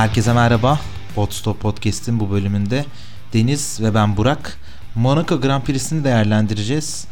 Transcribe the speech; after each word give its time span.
Herkese 0.00 0.32
merhaba. 0.32 0.80
Podstop 1.14 1.60
Podcast'in 1.60 2.20
bu 2.20 2.30
bölümünde 2.30 2.84
Deniz 3.32 3.80
ve 3.80 3.94
ben 3.94 4.16
Burak 4.16 4.58
Monaco 4.94 5.40
Grand 5.40 5.62
Prix'sini 5.62 6.04
değerlendireceğiz. 6.04 7.06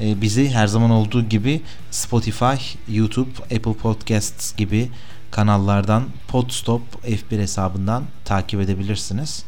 Ee, 0.00 0.20
bizi 0.20 0.50
her 0.50 0.66
zaman 0.66 0.90
olduğu 0.90 1.22
gibi 1.22 1.62
Spotify, 1.90 2.76
YouTube, 2.88 3.30
Apple 3.42 3.74
Podcasts 3.74 4.56
gibi 4.56 4.90
kanallardan 5.30 6.04
Podstop 6.28 6.82
F1 7.04 7.38
hesabından 7.38 8.04
takip 8.24 8.60
edebilirsiniz. 8.60 9.44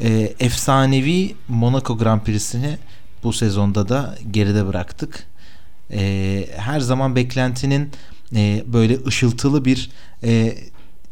Ee, 0.00 0.34
efsanevi 0.40 1.36
Monaco 1.48 1.98
Grand 1.98 2.20
Prix'sini 2.20 2.78
bu 3.22 3.32
sezonda 3.32 3.88
da 3.88 4.18
geride 4.30 4.66
bıraktık. 4.66 5.26
Ee, 5.92 6.48
her 6.56 6.80
zaman 6.80 7.16
beklentinin 7.16 7.90
e, 8.34 8.64
böyle 8.66 9.04
ışıltılı 9.06 9.64
bir 9.64 9.90
e, 10.24 10.56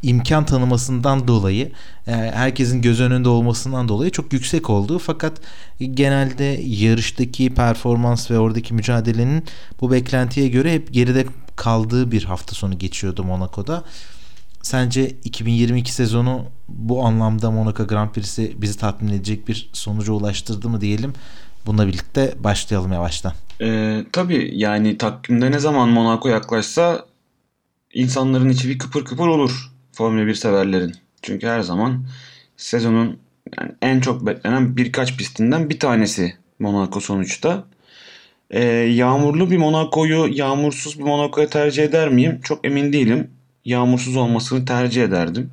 imkan 0.04 0.46
tanımasından 0.46 1.28
dolayı 1.28 1.72
e, 2.06 2.12
herkesin 2.12 2.82
göz 2.82 3.00
önünde 3.00 3.28
olmasından 3.28 3.88
dolayı 3.88 4.10
çok 4.10 4.32
yüksek 4.32 4.70
oldu. 4.70 4.98
Fakat 4.98 5.40
genelde 5.80 6.60
yarıştaki 6.64 7.54
performans 7.54 8.30
ve 8.30 8.38
oradaki 8.38 8.74
mücadelenin 8.74 9.44
bu 9.80 9.92
beklentiye 9.92 10.48
göre 10.48 10.72
hep 10.72 10.92
geride 10.92 11.27
kaldığı 11.56 12.12
bir 12.12 12.24
hafta 12.24 12.54
sonu 12.54 12.78
geçiyordu 12.78 13.24
Monaco'da. 13.24 13.84
Sence 14.62 15.10
2022 15.24 15.92
sezonu 15.92 16.44
bu 16.68 17.05
anlamda 17.05 17.50
Monaco 17.50 17.86
Grand 17.86 18.10
Prix'si 18.10 18.55
bizi 18.56 18.78
tatmin 18.78 19.12
edecek 19.12 19.48
bir 19.48 19.70
sonuca 19.72 20.12
ulaştırdı 20.12 20.68
mı 20.68 20.80
diyelim. 20.80 21.12
Bununla 21.66 21.86
birlikte 21.86 22.34
başlayalım 22.38 22.92
yavaştan. 22.92 23.32
Ee, 23.60 24.05
tabii 24.12 24.50
yani 24.55 24.98
takvimde 24.98 25.50
ne 25.50 25.58
zaman 25.58 25.88
Monaco 25.88 26.28
yaklaşsa 26.28 27.06
insanların 27.94 28.48
içi 28.48 28.68
bir 28.68 28.78
kıpır 28.78 29.05
kıpır 29.05 29.27
olur. 29.27 29.73
Formula 29.95 30.27
1 30.27 30.34
severlerin. 30.34 30.95
Çünkü 31.23 31.47
her 31.47 31.61
zaman 31.61 32.06
sezonun 32.56 33.19
yani 33.59 33.73
en 33.83 34.01
çok 34.01 34.27
beklenen 34.27 34.77
birkaç 34.77 35.17
pistinden 35.17 35.70
bir 35.70 35.78
tanesi 35.78 36.36
Monaco 36.59 37.01
sonuçta. 37.01 37.64
Ee, 38.51 38.64
yağmurlu 38.75 39.51
bir 39.51 39.56
Monaco'yu 39.56 40.28
yağmursuz 40.33 40.98
bir 40.98 41.05
Monaco'ya 41.05 41.48
tercih 41.48 41.84
eder 41.84 42.09
miyim? 42.09 42.41
Çok 42.45 42.67
emin 42.67 42.92
değilim. 42.92 43.31
Yağmursuz 43.64 44.17
olmasını 44.17 44.64
tercih 44.64 45.05
ederdim. 45.05 45.51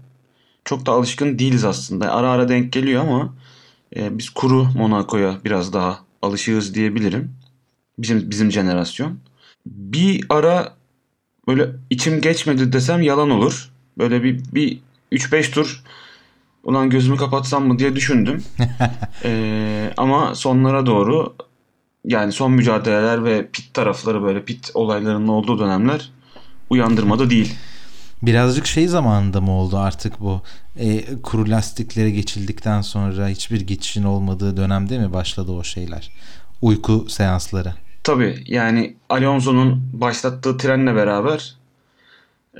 Çok 0.66 0.86
da 0.86 0.92
alışkın 0.92 1.40
değiliz 1.40 1.66
aslında. 1.66 2.14
Ara 2.14 2.32
ara 2.32 2.50
denk 2.50 2.74
geliyor 2.74 3.02
ama 3.02 3.34
e, 3.96 4.18
biz 4.18 4.30
kuru 4.30 4.64
Monaco'ya 4.64 5.38
biraz 5.46 5.74
daha 5.74 6.00
alışığız 6.22 6.76
diyebilirim. 6.76 7.36
Bizim 7.98 8.30
bizim 8.32 8.52
jenerasyon. 8.52 9.20
Bir 9.66 10.26
ara 10.30 10.76
böyle 11.48 11.70
içim 11.90 12.22
geçmedi 12.22 12.74
desem 12.74 13.02
yalan 13.02 13.30
olur. 13.30 13.71
Böyle 13.98 14.24
bir, 14.24 14.44
bir 14.54 14.80
3-5 15.12 15.52
tur 15.52 15.84
ulan 16.64 16.90
gözümü 16.90 17.18
kapatsam 17.18 17.68
mı 17.68 17.80
diye 17.80 17.96
düşündüm. 17.96 18.44
ee, 19.24 19.94
ama 19.98 20.36
sonlara 20.36 20.86
doğru 20.86 21.36
yani 22.06 22.32
son 22.32 22.52
mücadeleler 22.52 23.26
ve 23.26 23.48
pit 23.48 23.74
tarafları 23.74 24.24
böyle 24.24 24.44
pit 24.46 24.72
olaylarının 24.74 25.28
olduğu 25.28 25.60
dönemler 25.60 26.12
uyandırmadı 26.70 27.30
değil. 27.30 27.56
Birazcık 28.22 28.66
şey 28.66 28.88
zamanında 28.88 29.42
mı 29.42 29.52
oldu 29.52 29.78
artık 29.78 30.20
bu 30.20 30.42
e, 30.80 31.22
kuru 31.22 31.50
lastiklere 31.50 32.10
geçildikten 32.12 32.82
sonra 32.82 33.28
hiçbir 33.28 33.62
geçişin 33.62 34.04
olmadığı 34.04 34.58
dönemde 34.58 34.98
mi 34.98 35.14
başladı 35.14 35.52
o 35.52 35.64
şeyler? 35.64 36.12
Uyku 36.62 37.06
seansları. 37.10 37.74
Tabii 38.04 38.44
yani 38.46 38.96
Alonso'nun 39.10 39.90
başlattığı 39.94 40.58
trenle 40.58 40.96
beraber 40.96 41.56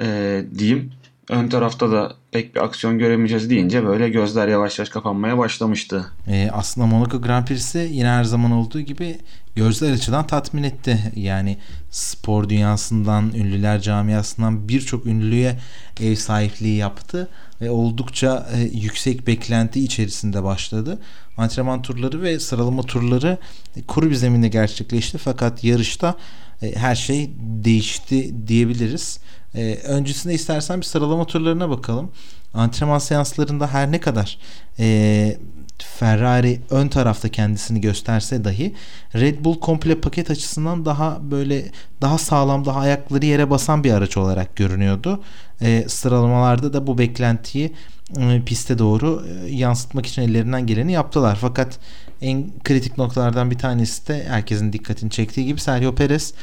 e, 0.02 0.46
diyeyim 0.58 0.92
ön 1.32 1.48
tarafta 1.48 1.92
da 1.92 2.14
pek 2.32 2.56
bir 2.56 2.64
aksiyon 2.64 3.00
göremeyeceğiz 3.00 3.50
deyince 3.50 3.86
böyle 3.86 4.10
gözler 4.10 4.48
yavaş 4.48 4.80
yavaş 4.80 4.90
kapanmaya 4.90 5.38
başlamıştı. 5.38 6.06
E, 6.28 6.50
aslında 6.54 6.88
Monaco 6.88 7.22
Grand 7.22 7.48
Prix'si 7.48 7.90
yine 7.92 8.08
her 8.08 8.24
zaman 8.24 8.52
olduğu 8.52 8.80
gibi 8.80 9.18
gözler 9.56 9.92
açıdan 9.92 10.28
tatmin 10.28 10.64
etti. 10.64 11.12
Yani 11.16 11.58
spor 11.92 12.50
dünyasından, 12.50 13.34
ünlüler 13.34 13.82
camiasından 13.82 14.70
birçok 14.70 15.06
ünlüye 15.06 15.58
ev 16.02 16.16
sahipliği 16.16 16.78
yaptı 16.78 17.28
ve 17.62 17.70
oldukça 17.70 18.48
e, 18.56 18.60
yüksek 18.60 19.28
beklenti 19.28 19.84
içerisinde 19.84 20.44
başladı. 20.44 21.00
Antrenman 21.38 21.82
turları 21.82 22.22
ve 22.22 22.40
sıralama 22.40 22.84
turları 22.84 23.38
e, 23.76 23.82
kuru 23.82 24.10
bir 24.10 24.16
zeminde 24.16 24.48
gerçekleşti 24.48 25.18
fakat 25.18 25.64
yarışta 25.64 26.16
e, 26.62 26.76
her 26.76 26.96
şey 26.96 27.32
değişti 27.38 28.48
diyebiliriz. 28.48 29.20
E, 29.56 29.76
öncesinde 29.76 30.34
istersen 30.34 30.80
bir 30.80 30.86
sıralama 30.86 31.26
turlarına 31.26 31.70
bakalım. 31.70 32.12
Antrenman 32.54 33.00
seanslarında 33.00 33.68
her 33.68 33.92
ne 33.92 34.00
kadar 34.00 34.38
e, 34.80 35.38
Ferrari 35.84 36.62
ön 36.70 36.88
tarafta 36.88 37.30
kendisini 37.30 37.82
gösterse 37.82 38.44
dahi 38.44 38.76
Red 39.16 39.46
Bull 39.46 39.60
komple 39.60 40.02
paket 40.02 40.32
açısından 40.32 40.86
daha 40.86 41.20
böyle 41.32 41.72
daha 42.02 42.18
sağlam 42.18 42.66
daha 42.66 42.80
ayakları 42.80 43.26
yere 43.26 43.50
basan 43.50 43.84
bir 43.84 43.92
araç 43.92 44.18
olarak 44.18 44.56
görünüyordu. 44.56 45.24
E, 45.62 45.86
sıralamalarda 45.88 46.74
da 46.74 46.88
bu 46.88 46.98
beklentiyi 46.98 47.74
e, 48.20 48.42
piste 48.46 48.78
doğru 48.78 49.26
e, 49.28 49.52
yansıtmak 49.52 50.06
için 50.06 50.22
ellerinden 50.22 50.68
geleni 50.68 50.92
yaptılar. 50.92 51.38
Fakat 51.42 51.80
en 52.22 52.46
kritik 52.64 52.98
noktalardan 52.98 53.52
bir 53.52 53.58
tanesi 53.58 54.08
de 54.08 54.24
herkesin 54.28 54.74
dikkatini 54.74 55.12
çektiği 55.12 55.46
gibi 55.46 55.60
Sergio 55.60 55.96
Perez 55.96 56.34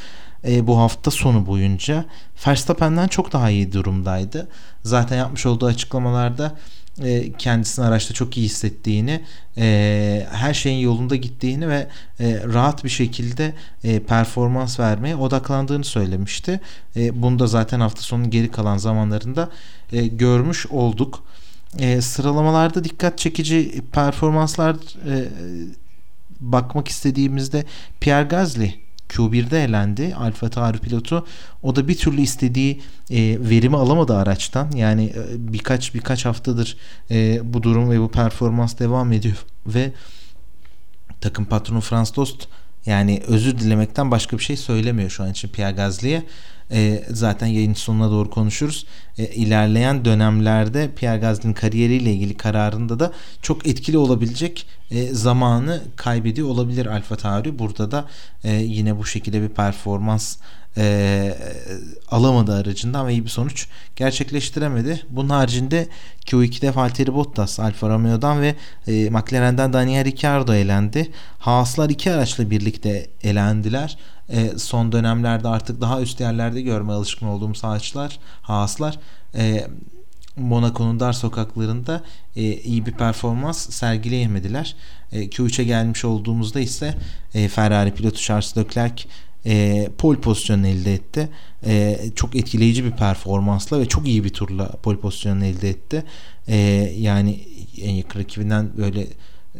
e, 0.44 0.66
bu 0.66 0.78
hafta 0.78 1.10
sonu 1.10 1.46
boyunca 1.46 2.04
Verstappen'den 2.46 3.08
çok 3.08 3.32
daha 3.32 3.50
iyi 3.50 3.72
durumdaydı. 3.72 4.48
Zaten 4.84 5.16
yapmış 5.16 5.46
olduğu 5.46 5.66
açıklamalarda 5.66 6.54
e, 7.02 7.32
kendisini 7.32 7.84
araçta 7.84 8.14
çok 8.14 8.36
iyi 8.36 8.44
hissettiğini, 8.44 9.24
e, 9.58 10.26
her 10.32 10.54
şeyin 10.54 10.78
yolunda 10.78 11.16
gittiğini 11.16 11.68
ve 11.68 11.88
e, 12.20 12.40
rahat 12.44 12.84
bir 12.84 12.88
şekilde 12.88 13.54
e, 13.84 14.00
performans 14.02 14.80
vermeye 14.80 15.16
odaklandığını 15.16 15.84
söylemişti. 15.84 16.60
E, 16.96 17.22
bunu 17.22 17.38
da 17.38 17.46
zaten 17.46 17.80
hafta 17.80 18.02
sonu 18.02 18.30
geri 18.30 18.50
kalan 18.50 18.78
zamanlarında 18.78 19.50
e, 19.92 20.06
görmüş 20.06 20.66
olduk. 20.66 21.24
E, 21.78 22.00
sıralamalarda 22.00 22.84
dikkat 22.84 23.18
çekici 23.18 23.82
performanslar 23.92 24.74
e, 25.10 25.28
bakmak 26.40 26.88
istediğimizde 26.88 27.64
Pierre 28.00 28.28
Gasly 28.28 28.87
Q1'de 29.08 29.64
elendi 29.64 30.14
Alfa 30.14 30.48
Tauri 30.48 30.78
pilotu. 30.78 31.26
O 31.62 31.76
da 31.76 31.88
bir 31.88 31.96
türlü 31.96 32.20
istediği 32.20 32.80
e, 33.10 33.38
verimi 33.40 33.76
alamadı 33.76 34.16
araçtan. 34.16 34.70
Yani 34.70 35.04
e, 35.04 35.52
birkaç 35.52 35.94
birkaç 35.94 36.24
haftadır 36.24 36.76
e, 37.10 37.40
bu 37.54 37.62
durum 37.62 37.90
ve 37.90 38.00
bu 38.00 38.10
performans 38.10 38.78
devam 38.78 39.12
ediyor 39.12 39.44
ve 39.66 39.92
takım 41.20 41.44
patronu 41.44 41.80
Franz 41.80 42.16
Dost 42.16 42.48
yani 42.86 43.22
özür 43.26 43.58
dilemekten 43.58 44.10
başka 44.10 44.38
bir 44.38 44.42
şey 44.42 44.56
söylemiyor 44.56 45.10
şu 45.10 45.22
an 45.22 45.30
için 45.30 45.48
Pierre 45.48 45.76
Gasly'ye. 45.76 46.22
E, 46.70 47.04
zaten 47.10 47.46
yayın 47.46 47.74
sonuna 47.74 48.10
doğru 48.10 48.30
konuşuruz. 48.30 48.86
E, 49.18 49.26
ilerleyen 49.26 50.04
dönemlerde 50.04 50.90
Pierre 50.96 51.18
Gasly'nin 51.18 51.54
kariyeriyle 51.54 52.12
ilgili 52.12 52.36
kararında 52.36 53.00
da 53.00 53.12
çok 53.42 53.66
etkili 53.66 53.98
olabilecek 53.98 54.66
e, 54.90 55.06
zamanı 55.06 55.82
kaybediyor 55.96 56.48
olabilir 56.48 56.86
Alfa 56.86 57.16
Tauri. 57.16 57.58
Burada 57.58 57.90
da 57.90 58.08
e, 58.44 58.52
yine 58.52 58.98
bu 58.98 59.06
şekilde 59.06 59.42
bir 59.42 59.48
performans 59.48 60.36
e, 60.78 61.34
alamadı 62.10 62.54
aracından 62.54 63.06
ve 63.06 63.12
iyi 63.12 63.24
bir 63.24 63.30
sonuç 63.30 63.66
gerçekleştiremedi. 63.96 65.02
Bunun 65.10 65.28
haricinde 65.28 65.88
Q2'de 66.26 66.76
Valtteri 66.76 67.14
Bottas 67.14 67.60
Alfa 67.60 67.88
Romeo'dan 67.88 68.42
ve 68.42 68.54
e, 68.86 69.10
McLaren'den 69.10 69.72
Daniel 69.72 70.04
Ricciardo 70.04 70.54
elendi. 70.54 71.10
Haaslar 71.38 71.90
iki 71.90 72.12
araçla 72.12 72.50
birlikte 72.50 73.06
elendiler. 73.22 73.98
E, 74.28 74.58
son 74.58 74.92
dönemlerde 74.92 75.48
artık 75.48 75.80
daha 75.80 76.00
üst 76.00 76.20
yerlerde 76.20 76.62
görme 76.62 76.92
alışkın 76.92 77.26
olduğumuz 77.26 77.64
araçlar, 77.64 78.18
Haaslar 78.42 78.98
e, 79.34 79.66
Monaco'nun 80.36 81.00
dar 81.00 81.12
sokaklarında 81.12 82.02
e, 82.36 82.42
iyi 82.42 82.86
bir 82.86 82.92
performans 82.92 83.70
sergileyemediler. 83.70 84.76
E, 85.12 85.24
Q3'e 85.24 85.64
gelmiş 85.64 86.04
olduğumuzda 86.04 86.60
ise 86.60 86.94
e, 87.34 87.48
Ferrari 87.48 87.94
pilotu 87.94 88.20
Charles 88.20 88.56
Leclerc 88.56 89.04
e, 89.46 89.88
pol 89.98 90.16
pozisyonunu 90.16 90.66
elde 90.66 90.94
etti. 90.94 91.28
E, 91.66 91.98
çok 92.14 92.36
etkileyici 92.36 92.84
bir 92.84 92.90
performansla 92.90 93.80
ve 93.80 93.86
çok 93.88 94.08
iyi 94.08 94.24
bir 94.24 94.32
turla 94.32 94.68
pol 94.68 94.96
pozisyonunu 94.96 95.44
elde 95.44 95.68
etti. 95.68 96.04
E, 96.48 96.56
yani 96.98 97.40
en 97.82 97.94
yakın 97.94 98.20
rakibinden 98.20 98.70
böyle 98.76 99.06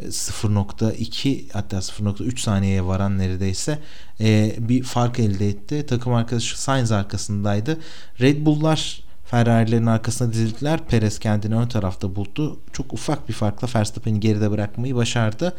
0.2 0.06 1.52
hatta 1.52 1.76
0.3 1.76 2.40
saniyeye 2.40 2.86
varan 2.86 3.18
neredeyse 3.18 3.78
e, 4.20 4.54
bir 4.58 4.82
fark 4.82 5.18
elde 5.18 5.48
etti. 5.48 5.86
Takım 5.86 6.14
arkadaşı 6.14 6.62
Sainz 6.62 6.92
arkasındaydı. 6.92 7.78
Red 8.20 8.46
Bull'lar 8.46 9.02
Ferrari'lerin 9.24 9.86
arkasına 9.86 10.32
dizildiler. 10.32 10.86
Perez 10.86 11.18
kendini 11.18 11.54
ön 11.54 11.66
tarafta 11.66 12.16
buldu. 12.16 12.60
Çok 12.72 12.92
ufak 12.92 13.28
bir 13.28 13.34
farkla 13.34 13.68
Verstappen'i 13.74 14.20
geride 14.20 14.50
bırakmayı 14.50 14.94
başardı. 14.94 15.56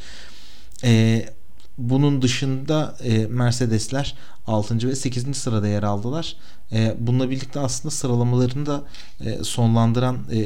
E, 0.84 1.26
bunun 1.80 2.22
dışında 2.22 2.96
e, 3.04 3.28
Mercedesler 3.28 4.16
6. 4.48 4.88
ve 4.88 4.96
8. 4.96 5.38
sırada 5.38 5.68
yer 5.68 5.84
aldılar. 5.84 6.36
E, 6.72 6.96
bununla 7.00 7.30
birlikte 7.30 7.60
aslında 7.60 7.96
sıralamalarını 7.96 8.66
da 8.66 8.84
e, 9.26 9.44
sonlandıran 9.44 10.18
e, 10.32 10.40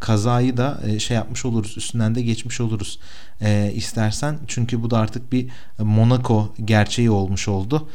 kazayı 0.00 0.56
da 0.56 0.80
e, 0.86 0.98
şey 0.98 1.14
yapmış 1.14 1.44
oluruz. 1.44 1.74
Üstünden 1.76 2.14
de 2.14 2.22
geçmiş 2.22 2.60
oluruz 2.60 2.98
e, 3.40 3.72
istersen. 3.74 4.38
Çünkü 4.46 4.82
bu 4.82 4.90
da 4.90 4.98
artık 4.98 5.32
bir 5.32 5.48
Monaco 5.78 6.54
gerçeği 6.64 7.10
olmuş 7.10 7.48
oldu. 7.48 7.88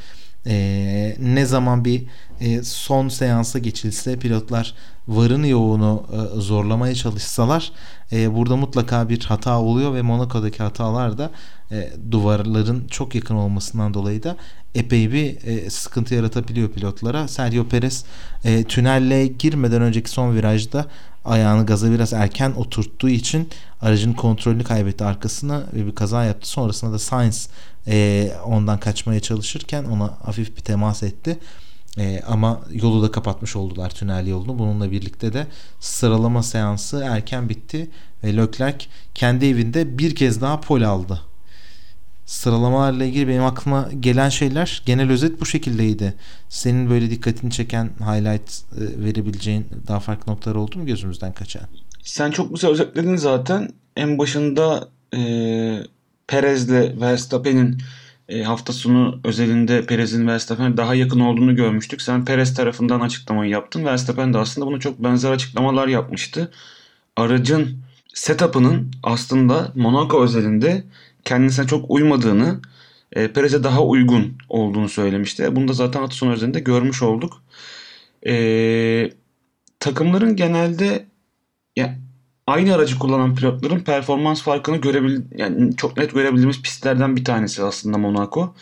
E, 0.48 1.16
ne 1.20 1.46
zaman 1.46 1.86
bir 1.86 2.06
e, 2.40 2.64
son 2.64 3.10
seansa 3.10 3.60
geçilse 3.60 4.20
pilotlar 4.20 4.74
varını 5.08 5.48
yoğunu 5.48 6.04
e, 6.12 6.40
zorlamaya 6.40 6.96
çalışsalar 6.96 7.72
e, 8.12 8.36
burada 8.36 8.56
mutlaka 8.56 9.10
bir 9.10 9.24
hata 9.24 9.62
oluyor 9.62 9.94
ve 9.94 10.02
Monaco'daki 10.02 10.64
hatalar 10.64 11.18
da 11.18 11.32
e, 11.72 11.90
duvarların 12.12 12.88
çok 12.88 13.16
yakın 13.16 13.36
olmasından 13.36 13.94
dolayı 13.94 14.24
da 14.24 14.38
epey 14.76 15.12
bir 15.12 15.48
e, 15.48 15.70
sıkıntı 15.70 16.16
yaratabiliyor 16.16 16.70
pilotlara. 16.70 17.28
Sergio 17.28 17.68
Perez 17.68 18.06
e, 18.44 18.64
tünelle 18.64 19.28
girmeden 19.28 19.82
önceki 19.82 20.10
son 20.10 20.36
virajda 20.36 20.86
ayağını 21.26 21.66
gaza 21.66 21.92
biraz 21.92 22.14
erken 22.14 22.52
oturttuğu 22.52 23.10
için 23.10 23.50
aracın 23.82 24.14
kontrolünü 24.14 24.64
kaybetti 24.64 25.04
arkasına 25.04 25.64
ve 25.74 25.86
bir 25.86 25.96
kaza 25.96 26.24
yaptı. 26.24 26.50
Sonrasında 26.50 26.94
da 26.94 27.00
Sainz 27.00 27.50
e, 27.88 28.32
ondan 28.46 28.80
kaçmaya 28.80 29.20
çalışırken 29.20 29.84
ona 29.84 30.18
hafif 30.24 30.58
bir 30.58 30.62
temas 30.62 31.04
etti. 31.04 31.40
E, 31.98 32.22
ama 32.28 32.62
yolu 32.72 33.04
da 33.04 33.12
kapatmış 33.12 33.56
oldular 33.56 33.90
tünel 33.90 34.28
yolunu. 34.28 34.60
Bununla 34.60 34.92
birlikte 34.92 35.34
de 35.34 35.48
sıralama 35.80 36.44
seansı 36.44 37.04
erken 37.10 37.50
bitti 37.50 37.90
ve 38.24 38.38
Leclerc 38.38 38.86
kendi 39.16 39.46
evinde 39.46 39.98
bir 39.98 40.16
kez 40.16 40.42
daha 40.42 40.62
pol 40.62 40.82
aldı. 40.82 41.31
Sıralamalarla 42.26 43.06
ilgili 43.06 43.28
benim 43.28 43.44
aklıma 43.44 43.90
gelen 44.00 44.30
şeyler 44.30 44.84
genel 44.86 45.12
özet 45.12 45.42
bu 45.42 45.46
şekildeydi. 45.46 46.14
Senin 46.50 46.90
böyle 46.90 47.10
dikkatini 47.10 47.52
çeken 47.52 47.90
highlight 48.00 48.52
e, 48.52 49.06
verebileceğin 49.06 49.66
daha 49.88 50.00
farklı 50.00 50.32
noktalar 50.32 50.56
oldu 50.56 50.80
mu 50.80 50.86
gözümüzden 50.86 51.34
kaçan? 51.34 51.64
Sen 52.04 52.32
çok 52.32 52.54
güzel 52.54 52.72
özetledin 52.72 53.16
zaten. 53.16 53.70
En 53.96 54.18
başında 54.18 54.90
e, 55.16 55.20
Perez'le 56.28 57.02
Verstappen'in 57.02 57.78
e, 58.30 58.44
hafta 58.44 58.74
sonu 58.74 59.20
özelinde 59.24 59.86
Perez'in 59.86 60.28
Verstappen'e 60.28 60.78
daha 60.78 60.96
yakın 60.96 61.20
olduğunu 61.20 61.56
görmüştük. 61.56 62.02
Sen 62.02 62.26
Perez 62.26 62.54
tarafından 62.54 63.00
açıklamayı 63.00 63.52
yaptın. 63.52 63.86
Verstappen 63.86 64.34
de 64.34 64.38
aslında 64.38 64.68
bunu 64.68 64.80
çok 64.80 65.04
benzer 65.04 65.32
açıklamalar 65.32 65.88
yapmıştı. 65.88 66.52
Aracın 67.16 67.78
setup'ının 68.14 68.92
aslında 69.04 69.72
Monaco 69.76 70.24
özelinde 70.24 70.84
kendisine 71.26 71.68
çok 71.68 71.92
uymadığını, 71.92 72.60
e, 73.14 73.28
Perez'e 73.28 73.64
daha 73.64 73.84
uygun 73.84 74.38
olduğunu 74.50 74.90
söylemişti. 74.90 75.56
Bunu 75.56 75.68
da 75.68 75.74
zaten 75.74 76.00
hafta 76.00 76.16
sonu 76.16 76.32
özelinde 76.32 76.60
görmüş 76.60 77.02
olduk. 77.02 77.44
E, 78.28 79.12
takımların 79.80 80.36
genelde 80.36 81.06
ya, 81.76 82.00
aynı 82.48 82.76
aracı 82.76 83.00
kullanan 83.00 83.36
pilotların 83.36 83.80
performans 83.80 84.42
farkını 84.42 84.78
görebil 84.78 85.22
yani 85.38 85.76
çok 85.76 85.98
net 85.98 86.14
görebildiğimiz 86.14 86.62
pistlerden 86.62 87.16
bir 87.16 87.26
tanesi 87.26 87.64
aslında 87.64 87.98
Monaco. 87.98 88.54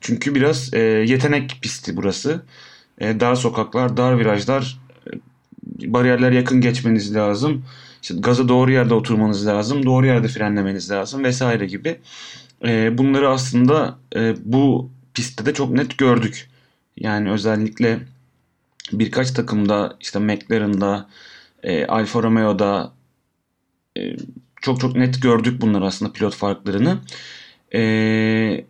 Çünkü 0.00 0.34
biraz 0.34 0.74
e, 0.74 0.78
yetenek 0.80 1.58
pisti 1.62 1.96
burası. 1.96 2.42
E, 3.00 3.20
dar 3.20 3.34
sokaklar, 3.34 3.96
dar 3.96 4.18
virajlar, 4.18 4.78
e, 5.06 5.92
bariyerler 5.92 6.32
yakın 6.32 6.60
geçmeniz 6.60 7.14
lazım. 7.14 7.64
Gazı 8.14 8.48
doğru 8.48 8.70
yerde 8.70 8.94
oturmanız 8.94 9.46
lazım, 9.46 9.86
doğru 9.86 10.06
yerde 10.06 10.28
frenlemeniz 10.28 10.90
lazım 10.90 11.24
vesaire 11.24 11.66
gibi. 11.66 12.00
E, 12.64 12.98
bunları 12.98 13.28
aslında 13.28 13.98
e, 14.16 14.34
bu 14.44 14.90
pistte 15.14 15.46
de 15.46 15.54
çok 15.54 15.70
net 15.70 15.98
gördük. 15.98 16.50
Yani 16.96 17.30
özellikle 17.30 18.00
birkaç 18.92 19.30
takımda 19.30 19.96
işte 20.00 20.18
McLaren'da, 20.18 21.08
e, 21.62 21.86
Alfa 21.86 22.22
Romeo'da 22.22 22.92
e, 23.98 24.16
çok 24.62 24.80
çok 24.80 24.96
net 24.96 25.22
gördük 25.22 25.60
bunları 25.60 25.86
aslında 25.86 26.12
pilot 26.12 26.34
farklarını. 26.34 26.98
E, 27.74 28.64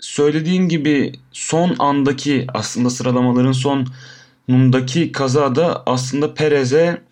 söylediğin 0.00 0.68
gibi 0.68 1.12
son 1.32 1.76
andaki 1.78 2.46
aslında 2.54 2.90
sıralamaların 2.90 3.52
sonundaki 3.52 5.12
kazada 5.12 5.82
aslında 5.86 6.34
Perez'e 6.34 7.02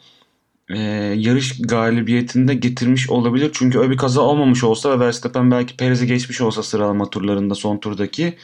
e, 0.70 0.78
yarış 1.16 1.62
galibiyetinde 1.62 2.54
getirmiş 2.54 3.10
olabilir. 3.10 3.50
Çünkü 3.54 3.78
öyle 3.78 3.90
bir 3.90 3.96
kaza 3.96 4.20
olmamış 4.20 4.64
olsa 4.64 4.90
ve 4.90 5.04
Verstappen 5.04 5.50
belki 5.50 5.76
Perez'i 5.76 6.06
geçmiş 6.06 6.40
olsa 6.40 6.62
sıralama 6.62 7.10
turlarında 7.10 7.54
son 7.54 7.78
turdaki 7.78 8.34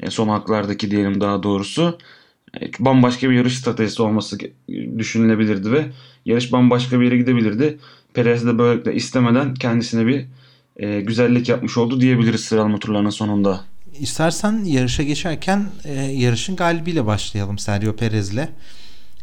e, 0.00 0.10
son 0.10 0.28
haklardaki 0.28 0.90
diyelim 0.90 1.20
daha 1.20 1.42
doğrusu 1.42 1.98
e, 2.60 2.70
bambaşka 2.78 3.30
bir 3.30 3.34
yarış 3.34 3.58
stratejisi 3.58 4.02
olması 4.02 4.38
düşünülebilirdi 4.98 5.72
ve 5.72 5.86
yarış 6.24 6.52
bambaşka 6.52 7.00
bir 7.00 7.04
yere 7.04 7.16
gidebilirdi. 7.16 7.78
Perez 8.14 8.46
de 8.46 8.58
böylelikle 8.58 8.94
istemeden 8.94 9.54
kendisine 9.54 10.06
bir 10.06 10.24
e, 10.76 11.00
güzellik 11.00 11.48
yapmış 11.48 11.78
oldu 11.78 12.00
diyebiliriz 12.00 12.40
sıralama 12.40 12.78
turlarının 12.78 13.10
sonunda. 13.10 13.60
İstersen 13.98 14.64
yarışa 14.64 15.02
geçerken 15.02 15.66
e, 15.84 15.92
yarışın 15.92 16.56
galibiyle 16.56 17.06
başlayalım 17.06 17.58
Sergio 17.58 17.96
Perez'le. 17.96 18.48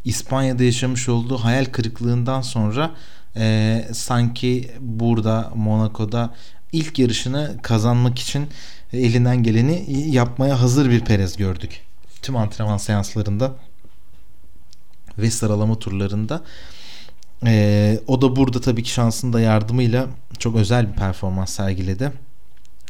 İspanya'da 0.05 0.63
yaşamış 0.63 1.09
olduğu 1.09 1.37
hayal 1.37 1.65
kırıklığından 1.65 2.41
sonra 2.41 2.91
e, 3.35 3.87
sanki 3.93 4.71
burada 4.79 5.51
Monaco'da 5.55 6.33
ilk 6.71 6.99
yarışını 6.99 7.57
kazanmak 7.61 8.19
için 8.19 8.47
elinden 8.93 9.43
geleni 9.43 9.85
yapmaya 10.09 10.61
hazır 10.61 10.89
bir 10.89 10.99
Perez 10.99 11.37
gördük. 11.37 11.81
Tüm 12.21 12.35
antrenman 12.37 12.77
seanslarında 12.77 13.55
ve 15.17 15.31
sıralama 15.31 15.79
turlarında. 15.79 16.43
E, 17.45 17.99
o 18.07 18.21
da 18.21 18.35
burada 18.35 18.61
tabii 18.61 18.83
ki 18.83 18.89
şansın 18.89 19.33
da 19.33 19.41
yardımıyla 19.41 20.07
çok 20.39 20.55
özel 20.55 20.91
bir 20.91 20.93
performans 20.93 21.53
sergiledi 21.53 22.11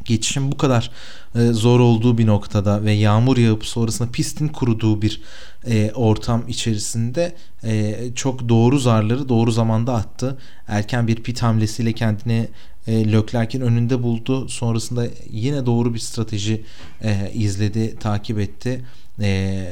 geçişin 0.05 0.51
bu 0.51 0.57
kadar 0.57 0.91
e, 1.35 1.47
zor 1.47 1.79
olduğu 1.79 2.17
bir 2.17 2.27
noktada 2.27 2.83
ve 2.83 2.91
yağmur 2.91 3.37
yağıp 3.37 3.65
sonrasında 3.65 4.11
pistin 4.11 4.47
kuruduğu 4.47 5.01
bir 5.01 5.21
e, 5.67 5.91
ortam 5.95 6.43
içerisinde 6.47 7.35
e, 7.63 7.95
çok 8.15 8.49
doğru 8.49 8.79
zarları 8.79 9.29
doğru 9.29 9.51
zamanda 9.51 9.93
attı. 9.93 10.37
Erken 10.67 11.07
bir 11.07 11.15
pit 11.15 11.41
hamlesiyle 11.41 11.93
kendini 11.93 12.47
e, 12.87 13.11
Leclerc'in 13.11 13.61
önünde 13.61 14.03
buldu. 14.03 14.49
Sonrasında 14.49 15.07
yine 15.29 15.65
doğru 15.65 15.93
bir 15.93 15.99
strateji 15.99 16.63
e, 17.01 17.31
izledi, 17.33 17.95
takip 17.99 18.39
etti. 18.39 18.85
E, 19.21 19.67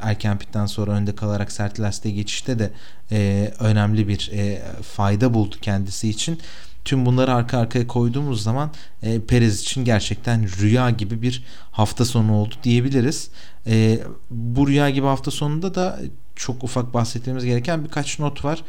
erken 0.00 0.38
pitten 0.38 0.66
sonra 0.66 0.90
önde 0.90 1.14
kalarak 1.14 1.52
sert 1.52 1.80
lastiğe 1.80 2.14
geçişte 2.14 2.58
de 2.58 2.70
e, 3.12 3.50
önemli 3.60 4.08
bir 4.08 4.30
e, 4.34 4.62
fayda 4.82 5.34
buldu 5.34 5.56
kendisi 5.62 6.08
için. 6.08 6.40
Tüm 6.84 7.06
bunları 7.06 7.34
arka 7.34 7.58
arkaya 7.58 7.86
koyduğumuz 7.86 8.42
zaman 8.42 8.70
e, 9.02 9.20
Perez 9.20 9.60
için 9.60 9.84
gerçekten 9.84 10.48
rüya 10.58 10.90
gibi 10.90 11.22
bir 11.22 11.44
hafta 11.70 12.04
sonu 12.04 12.34
oldu 12.34 12.54
diyebiliriz. 12.62 13.30
E, 13.66 13.98
bu 14.30 14.68
rüya 14.68 14.90
gibi 14.90 15.06
hafta 15.06 15.30
sonunda 15.30 15.74
da 15.74 16.00
çok 16.36 16.64
ufak 16.64 16.94
bahsetmemiz 16.94 17.44
gereken 17.44 17.84
birkaç 17.84 18.18
not 18.18 18.44
var. 18.44 18.62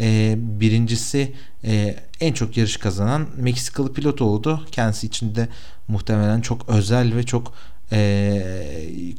E, 0.00 0.34
birincisi 0.38 1.32
e, 1.64 1.96
en 2.20 2.32
çok 2.32 2.56
yarış 2.56 2.76
kazanan 2.76 3.28
Meksikalı 3.36 3.92
pilot 3.92 4.22
oldu. 4.22 4.66
Kendisi 4.72 5.06
için 5.06 5.34
de 5.34 5.48
muhtemelen 5.88 6.40
çok 6.40 6.68
özel 6.68 7.16
ve 7.16 7.22
çok 7.22 7.52
e, 7.92 8.42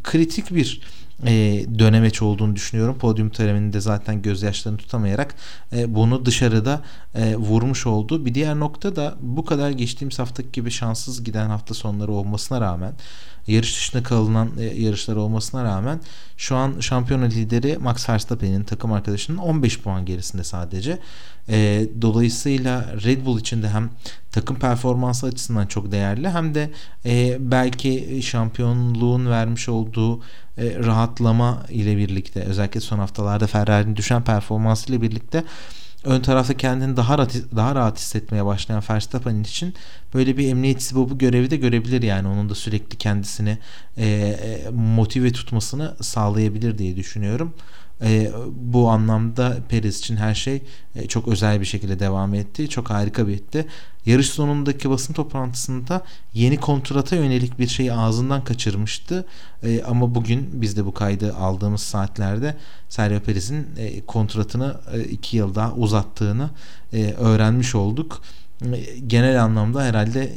kritik 0.04 0.56
bir 0.56 0.82
e, 1.26 1.66
dönemeç 1.80 2.22
olduğunu 2.22 2.56
düşünüyorum. 2.56 2.98
Podyum 2.98 3.30
töreninde 3.30 3.82
zaten 3.82 4.22
gözyaşlarını 4.22 4.78
tutamayarak 4.78 5.36
e, 5.74 5.96
bunu 5.96 6.26
dışarıda 6.26 6.82
e, 7.16 7.36
vurmuş 7.36 7.88
oldu. 7.88 8.26
Bir 8.26 8.34
diğer 8.36 8.60
nokta 8.60 8.96
da 8.96 9.16
bu 9.22 9.46
kadar 9.46 9.72
geçtiğimiz 9.72 10.20
haftaki 10.20 10.52
gibi 10.52 10.72
şanssız 10.72 11.24
giden 11.24 11.50
hafta 11.50 11.74
sonları 11.74 12.12
olmasına 12.12 12.62
rağmen 12.62 12.94
yarış 13.48 13.76
dışında 13.76 14.04
kalınan 14.04 14.50
e, 14.60 14.64
yarışlar 14.64 15.16
olmasına 15.16 15.64
rağmen 15.64 16.02
şu 16.38 16.56
an 16.56 16.80
şampiyona 16.80 17.26
lideri 17.26 17.78
Max 17.78 18.10
Verstappen'in 18.10 18.64
takım 18.64 18.92
arkadaşının 18.92 19.38
15 19.38 19.80
puan 19.80 20.06
gerisinde 20.06 20.44
sadece. 20.44 21.00
E, 21.50 21.88
dolayısıyla 22.02 22.86
Red 23.04 23.26
Bull 23.26 23.40
için 23.40 23.64
de 23.64 23.70
hem 23.70 23.90
takım 24.34 24.60
performansı 24.60 25.26
açısından 25.28 25.66
çok 25.68 25.92
değerli 25.92 26.30
hem 26.30 26.56
de 26.56 26.70
e, 27.06 27.38
belki 27.40 28.20
şampiyonluğun 28.24 29.30
vermiş 29.30 29.70
olduğu 29.70 30.20
e, 30.20 30.24
rahatlama 30.58 31.64
ile 31.70 31.98
birlikte 31.98 32.42
özellikle 32.42 32.80
son 32.80 33.00
haftalarda 33.00 33.48
Ferrari'nin 33.48 33.96
düşen 33.96 34.24
performansı 34.24 34.92
ile 34.92 35.02
birlikte 35.02 35.44
ön 36.04 36.22
tarafta 36.22 36.58
kendini 36.58 36.98
daha 36.98 37.18
rahat, 37.18 37.36
daha 37.56 37.76
rahat 37.76 38.00
hissetmeye 38.00 38.46
başlayan 38.46 38.84
Verstappen 38.90 39.42
için 39.42 39.74
böyle 40.14 40.38
bir 40.38 40.48
emniyet 40.48 40.84
sibobu 40.84 41.18
görevi 41.18 41.52
de 41.52 41.58
görebilir 41.58 42.02
yani 42.02 42.28
onun 42.28 42.50
da 42.50 42.56
sürekli 42.56 42.98
kendisini 42.98 43.58
e, 43.98 44.06
e, 44.06 44.70
motive 44.70 45.32
tutmasını 45.32 45.96
sağlayabilir 46.02 46.78
diye 46.78 46.96
düşünüyorum. 46.96 47.54
E, 48.02 48.32
bu 48.56 48.90
anlamda 48.90 49.58
Perez 49.70 50.00
için 50.00 50.16
her 50.16 50.36
şey 50.36 50.62
e, 50.96 51.08
çok 51.08 51.28
özel 51.28 51.62
bir 51.62 51.66
şekilde 51.66 52.00
devam 52.00 52.34
etti. 52.34 52.70
Çok 52.70 52.90
harika 52.90 53.28
bitti. 53.28 53.66
Yarış 54.06 54.30
sonundaki 54.30 54.90
basın 54.90 55.14
toplantısında 55.14 56.02
yeni 56.34 56.58
kontrata 56.58 57.16
yönelik 57.16 57.60
bir 57.60 57.68
şeyi 57.68 57.94
ağzından 57.94 58.44
kaçırmıştı. 58.44 59.26
E, 59.64 59.84
ama 59.84 60.16
bugün 60.16 60.50
biz 60.54 60.78
de 60.78 60.86
bu 60.86 60.94
kaydı 60.94 61.36
aldığımız 61.36 61.82
saatlerde 61.82 62.58
Sergio 62.90 63.20
Perez'in 63.20 63.68
e, 63.78 64.06
kontratını 64.06 64.78
e, 64.94 65.04
iki 65.04 65.38
yıl 65.38 65.56
daha 65.56 65.74
uzattığını 65.74 66.50
e, 66.94 67.14
öğrenmiş 67.14 67.76
olduk 67.76 68.22
genel 69.08 69.44
anlamda 69.44 69.84
herhalde 69.84 70.24
e, 70.24 70.32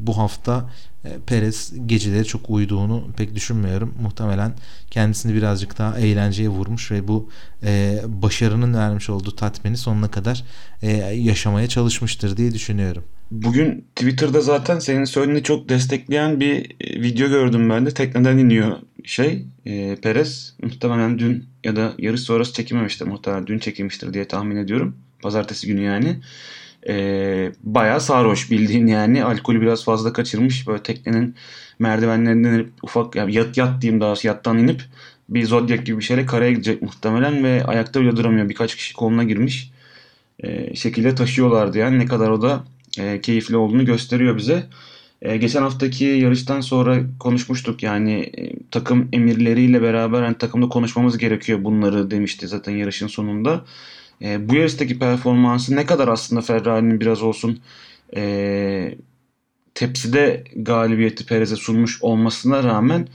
bu 0.00 0.18
hafta 0.18 0.70
e, 1.04 1.08
Perez 1.26 1.72
geceleri 1.86 2.24
çok 2.24 2.50
uyuduğunu 2.50 3.08
pek 3.16 3.34
düşünmüyorum. 3.34 3.94
Muhtemelen 4.02 4.52
kendisini 4.90 5.34
birazcık 5.34 5.78
daha 5.78 5.98
eğlenceye 5.98 6.48
vurmuş 6.48 6.90
ve 6.90 7.08
bu 7.08 7.30
e, 7.62 8.00
başarının 8.06 8.74
vermiş 8.74 9.10
olduğu 9.10 9.36
tatmini 9.36 9.76
sonuna 9.76 10.10
kadar 10.10 10.44
e, 10.82 10.90
yaşamaya 11.14 11.68
çalışmıştır 11.68 12.36
diye 12.36 12.54
düşünüyorum. 12.54 13.04
Bugün 13.30 13.84
Twitter'da 13.96 14.40
zaten 14.40 14.78
senin 14.78 15.04
söylediğini 15.04 15.42
çok 15.42 15.68
destekleyen 15.68 16.40
bir 16.40 16.76
e, 16.80 17.02
video 17.02 17.28
gördüm 17.28 17.70
ben 17.70 17.86
de. 17.86 17.90
Tekneden 17.90 18.38
iniyor 18.38 18.76
şey 19.04 19.44
e, 19.66 19.96
Perez. 19.96 20.54
Muhtemelen 20.62 21.18
dün 21.18 21.44
ya 21.64 21.76
da 21.76 21.92
yarış 21.98 22.20
sonrası 22.20 22.52
çekilmemiştir. 22.52 23.06
Muhtemelen 23.06 23.46
dün 23.46 23.58
çekilmiştir 23.58 24.14
diye 24.14 24.28
tahmin 24.28 24.56
ediyorum. 24.56 24.96
Pazartesi 25.22 25.66
günü 25.66 25.80
yani 25.80 26.16
e, 26.88 27.52
bayağı 27.62 28.00
sarhoş 28.00 28.50
bildiğin 28.50 28.86
yani. 28.86 29.24
Alkolü 29.24 29.60
biraz 29.60 29.84
fazla 29.84 30.12
kaçırmış. 30.12 30.66
Böyle 30.68 30.82
teknenin 30.82 31.34
merdivenlerinden 31.78 32.52
inip 32.52 32.70
ufak 32.82 33.16
yani 33.16 33.34
yat 33.34 33.56
yat 33.56 33.82
diyeyim 33.82 34.00
daha 34.00 34.14
yattan 34.22 34.58
inip 34.58 34.82
bir 35.28 35.44
zodyak 35.44 35.86
gibi 35.86 35.98
bir 35.98 36.04
şeyle 36.04 36.26
karaya 36.26 36.50
gidecek 36.50 36.82
muhtemelen 36.82 37.44
ve 37.44 37.64
ayakta 37.64 38.00
bile 38.00 38.16
duramıyor. 38.16 38.48
Birkaç 38.48 38.76
kişi 38.76 38.94
koluna 38.94 39.24
girmiş. 39.24 39.70
E, 40.40 40.74
şekilde 40.74 41.14
taşıyorlardı 41.14 41.78
yani. 41.78 41.98
Ne 41.98 42.06
kadar 42.06 42.30
o 42.30 42.42
da 42.42 42.64
e, 42.98 43.20
keyifli 43.20 43.56
olduğunu 43.56 43.84
gösteriyor 43.84 44.36
bize. 44.36 44.66
E, 45.22 45.36
geçen 45.36 45.62
haftaki 45.62 46.04
yarıştan 46.04 46.60
sonra 46.60 47.00
konuşmuştuk 47.20 47.82
yani 47.82 48.12
e, 48.38 48.52
takım 48.70 49.08
emirleriyle 49.12 49.82
beraber 49.82 50.22
yani 50.22 50.38
takımda 50.38 50.68
konuşmamız 50.68 51.18
gerekiyor 51.18 51.64
bunları 51.64 52.10
demişti 52.10 52.48
zaten 52.48 52.72
yarışın 52.72 53.06
sonunda. 53.06 53.64
E, 54.24 54.48
bu 54.48 54.54
yarıştaki 54.54 54.98
performansı 54.98 55.76
ne 55.76 55.86
kadar 55.86 56.08
aslında 56.08 56.40
Ferrari'nin 56.40 57.00
biraz 57.00 57.22
olsun 57.22 57.60
e, 58.16 58.94
tepside 59.74 60.44
galibiyeti 60.56 61.26
Perez'e 61.26 61.56
sunmuş 61.56 62.02
olmasına 62.02 62.64
rağmen 62.64 63.08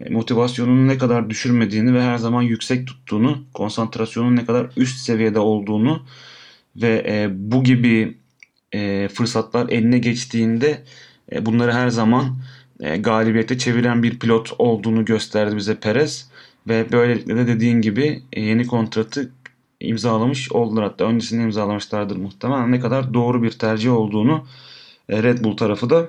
e, 0.00 0.10
motivasyonunu 0.10 0.88
ne 0.88 0.98
kadar 0.98 1.30
düşürmediğini 1.30 1.94
ve 1.94 2.02
her 2.02 2.18
zaman 2.18 2.42
yüksek 2.42 2.86
tuttuğunu, 2.86 3.44
konsantrasyonun 3.54 4.36
ne 4.36 4.46
kadar 4.46 4.70
üst 4.76 4.98
seviyede 4.98 5.38
olduğunu 5.38 6.02
ve 6.76 7.04
e, 7.08 7.28
bu 7.32 7.64
gibi 7.64 8.16
e, 8.72 9.08
fırsatlar 9.08 9.68
eline 9.68 9.98
geçtiğinde 9.98 10.82
e, 11.32 11.46
bunları 11.46 11.72
her 11.72 11.88
zaman 11.88 12.36
e, 12.80 12.96
galibiyete 12.96 13.58
çeviren 13.58 14.02
bir 14.02 14.18
pilot 14.18 14.52
olduğunu 14.58 15.04
gösterdi 15.04 15.56
bize 15.56 15.74
Perez 15.74 16.30
ve 16.68 16.92
böylelikle 16.92 17.36
de 17.36 17.46
dediğin 17.46 17.80
gibi 17.80 18.22
e, 18.32 18.40
yeni 18.40 18.66
kontratı 18.66 19.30
imzalamış 19.82 20.52
oldular. 20.52 20.84
Hatta 20.84 21.04
öncesinde 21.04 21.42
imzalamışlardır 21.42 22.16
muhtemelen. 22.16 22.72
Ne 22.72 22.80
kadar 22.80 23.14
doğru 23.14 23.42
bir 23.42 23.50
tercih 23.50 23.92
olduğunu 23.92 24.46
e, 25.08 25.22
Red 25.22 25.44
Bull 25.44 25.56
tarafı 25.56 25.90
da 25.90 26.08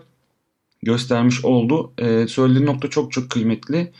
göstermiş 0.84 1.46
oldu. 1.46 1.94
E, 1.98 2.28
söylediğin 2.28 2.66
nokta 2.66 2.90
çok 2.90 3.12
çok 3.12 3.30
kıymetli. 3.30 3.92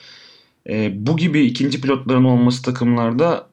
E, 0.70 1.06
bu 1.08 1.18
gibi 1.18 1.46
ikinci 1.46 1.82
pilotların 1.82 2.24
olması 2.24 2.62
takımlarda 2.62 3.48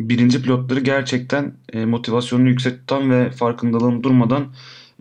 birinci 0.00 0.42
pilotları 0.42 0.80
gerçekten 0.80 1.54
e, 1.72 1.84
motivasyonunu 1.84 2.48
yüksek 2.48 2.78
tutan 2.78 3.10
ve 3.10 3.30
farkındalığın 3.30 4.02
durmadan 4.02 4.46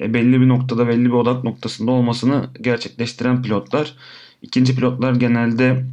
e, 0.01 0.13
belli 0.13 0.42
bir 0.42 0.48
noktada 0.48 0.88
belli 0.88 1.06
bir 1.06 1.12
odak 1.12 1.44
noktasında 1.44 1.92
olmasını 1.92 2.50
gerçekleştiren 2.62 3.44
pilotlar. 3.44 3.96
İkinci 4.42 4.75
pilotlar 4.75 5.16
genelde 5.16 5.86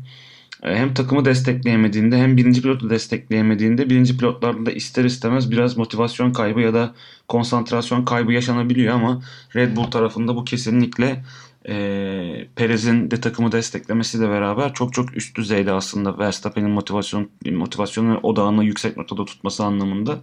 hem 0.74 0.94
takımı 0.94 1.24
destekleyemediğinde 1.24 2.18
hem 2.18 2.36
birinci 2.36 2.62
pilotu 2.62 2.90
destekleyemediğinde 2.90 3.90
birinci 3.90 4.18
pilotlarda 4.18 4.66
da 4.66 4.72
ister 4.72 5.04
istemez 5.04 5.50
biraz 5.50 5.76
motivasyon 5.76 6.32
kaybı 6.32 6.60
ya 6.60 6.74
da 6.74 6.94
konsantrasyon 7.28 8.04
kaybı 8.04 8.32
yaşanabiliyor 8.32 8.94
ama 8.94 9.22
Red 9.56 9.76
Bull 9.76 9.84
tarafında 9.84 10.36
bu 10.36 10.44
kesinlikle 10.44 11.24
e, 11.68 12.46
Perez'in 12.56 13.10
de 13.10 13.20
takımı 13.20 13.52
desteklemesiyle 13.52 14.28
beraber 14.28 14.74
çok 14.74 14.92
çok 14.92 15.16
üst 15.16 15.36
düzeyde 15.36 15.72
aslında 15.72 16.18
Verstappen'in 16.18 16.70
motivasyon 16.70 17.30
motivasyonu 17.52 18.18
odağını 18.22 18.64
yüksek 18.64 18.96
notada 18.96 19.24
tutması 19.24 19.64
anlamında. 19.64 20.18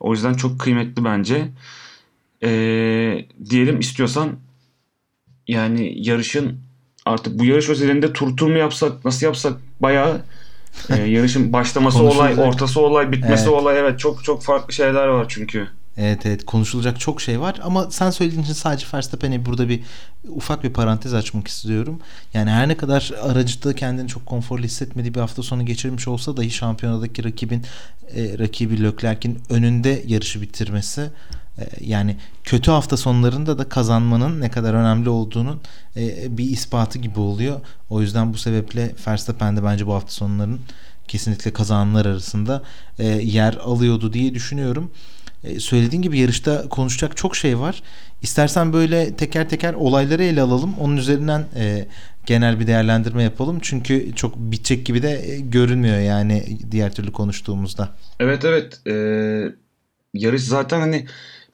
O 0.00 0.12
yüzden 0.12 0.34
çok 0.34 0.60
kıymetli 0.60 1.04
bence. 1.04 1.48
E, 2.42 2.48
diyelim 3.50 3.80
istiyorsan 3.80 4.38
yani 5.48 6.08
yarışın 6.08 6.69
artık 7.10 7.38
bu 7.38 7.44
yarış 7.44 7.68
özelinde 7.68 8.12
tur 8.12 8.36
tur 8.36 8.50
mu 8.50 8.58
yapsak 8.58 9.04
nasıl 9.04 9.26
yapsak 9.26 9.52
bayağı 9.80 10.20
e, 10.90 10.94
yarışın 11.02 11.52
başlaması 11.52 12.02
olay, 12.02 12.34
ortası 12.34 12.80
olay, 12.80 13.12
bitmesi 13.12 13.42
evet. 13.42 13.62
olay 13.62 13.78
evet 13.78 13.98
çok 13.98 14.24
çok 14.24 14.42
farklı 14.42 14.72
şeyler 14.72 15.06
var 15.06 15.26
çünkü. 15.28 15.68
Evet 15.96 16.26
evet 16.26 16.46
konuşulacak 16.46 17.00
çok 17.00 17.20
şey 17.20 17.40
var 17.40 17.60
ama 17.62 17.90
sen 17.90 18.10
söylediğin 18.10 18.42
için 18.42 18.52
sadece 18.52 18.86
Verstappen'e 18.94 19.46
burada 19.46 19.68
bir 19.68 19.80
ufak 20.28 20.64
bir 20.64 20.72
parantez 20.72 21.14
açmak 21.14 21.48
istiyorum. 21.48 22.00
Yani 22.34 22.50
her 22.50 22.68
ne 22.68 22.76
kadar 22.76 23.12
aracıda 23.22 23.74
kendini 23.74 24.08
çok 24.08 24.26
konforlu 24.26 24.62
hissetmediği 24.62 25.14
bir 25.14 25.20
hafta 25.20 25.42
sonu 25.42 25.66
geçirmiş 25.66 26.08
olsa 26.08 26.36
dahi 26.36 26.50
şampiyonadaki 26.50 27.24
rakibin 27.24 27.62
e, 28.14 28.38
rakibi 28.38 28.82
Leclerc'in 28.84 29.38
önünde 29.50 30.02
yarışı 30.06 30.42
bitirmesi 30.42 31.10
yani 31.80 32.16
kötü 32.44 32.70
hafta 32.70 32.96
sonlarında 32.96 33.58
da 33.58 33.68
kazanmanın 33.68 34.40
ne 34.40 34.50
kadar 34.50 34.74
önemli 34.74 35.08
olduğunun 35.08 35.60
e, 35.96 36.38
bir 36.38 36.44
ispatı 36.44 36.98
gibi 36.98 37.20
oluyor. 37.20 37.60
O 37.90 38.00
yüzden 38.00 38.32
bu 38.32 38.38
sebeple 38.38 38.92
Verstappen 39.06 39.56
de 39.56 39.64
bence 39.64 39.86
bu 39.86 39.94
hafta 39.94 40.10
sonlarının 40.10 40.60
kesinlikle 41.08 41.52
kazananlar 41.52 42.06
arasında 42.06 42.62
e, 42.98 43.06
yer 43.06 43.54
alıyordu 43.54 44.12
diye 44.12 44.34
düşünüyorum. 44.34 44.90
Söylediğin 45.58 46.02
gibi 46.02 46.18
yarışta 46.18 46.68
konuşacak 46.68 47.16
çok 47.16 47.36
şey 47.36 47.58
var. 47.58 47.82
İstersen 48.22 48.72
böyle 48.72 49.16
teker 49.16 49.48
teker 49.48 49.74
olayları 49.74 50.24
ele 50.24 50.42
alalım. 50.42 50.74
Onun 50.80 50.96
üzerinden 50.96 51.46
genel 52.26 52.60
bir 52.60 52.66
değerlendirme 52.66 53.22
yapalım. 53.22 53.58
Çünkü 53.62 54.12
çok 54.16 54.36
bitecek 54.36 54.86
gibi 54.86 55.02
de 55.02 55.38
görünmüyor 55.42 55.98
yani 55.98 56.58
diğer 56.70 56.94
türlü 56.94 57.12
konuştuğumuzda. 57.12 57.88
Evet 58.20 58.44
evet. 58.44 58.80
Ee, 58.86 59.54
yarış 60.14 60.42
zaten 60.42 60.80
hani 60.80 61.06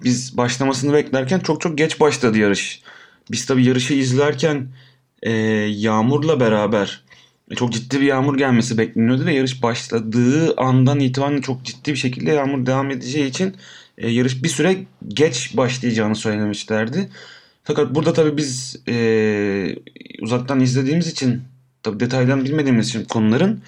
biz 0.05 0.37
başlamasını 0.37 0.93
beklerken 0.93 1.39
çok 1.39 1.61
çok 1.61 1.79
geç 1.79 2.01
başladı 2.01 2.39
yarış. 2.39 2.83
Biz 3.31 3.47
tabi 3.47 3.65
yarışı 3.65 3.95
izlerken 3.95 4.69
e, 5.23 5.31
yağmurla 5.69 6.41
beraber 6.41 7.05
çok 7.57 7.73
ciddi 7.73 8.01
bir 8.01 8.07
yağmur 8.07 8.39
gelmesi 8.39 8.79
bekleniyordu 8.79 9.27
ve 9.27 9.35
yarış 9.35 9.63
başladığı 9.63 10.57
andan 10.57 11.01
itibaren 11.01 11.41
çok 11.41 11.65
ciddi 11.65 11.93
bir 11.93 11.97
şekilde 11.97 12.33
yağmur 12.33 12.67
devam 12.67 12.91
edeceği 12.91 13.27
için 13.27 13.57
e, 13.99 14.11
yarış 14.11 14.43
bir 14.43 14.49
süre 14.49 14.77
geç 15.09 15.57
başlayacağını 15.57 16.17
söylemişlerdi. 16.17 17.09
Fakat 17.65 17.95
burada 17.95 18.13
tabi 18.13 18.37
biz 18.37 18.77
e, 18.89 19.77
uzaktan 20.23 20.61
izlediğimiz 20.61 21.07
için 21.07 21.43
tabi 21.83 22.01
detaydan 22.01 22.45
bilmediğimiz 22.45 22.89
için 22.89 23.05
konuların 23.05 23.63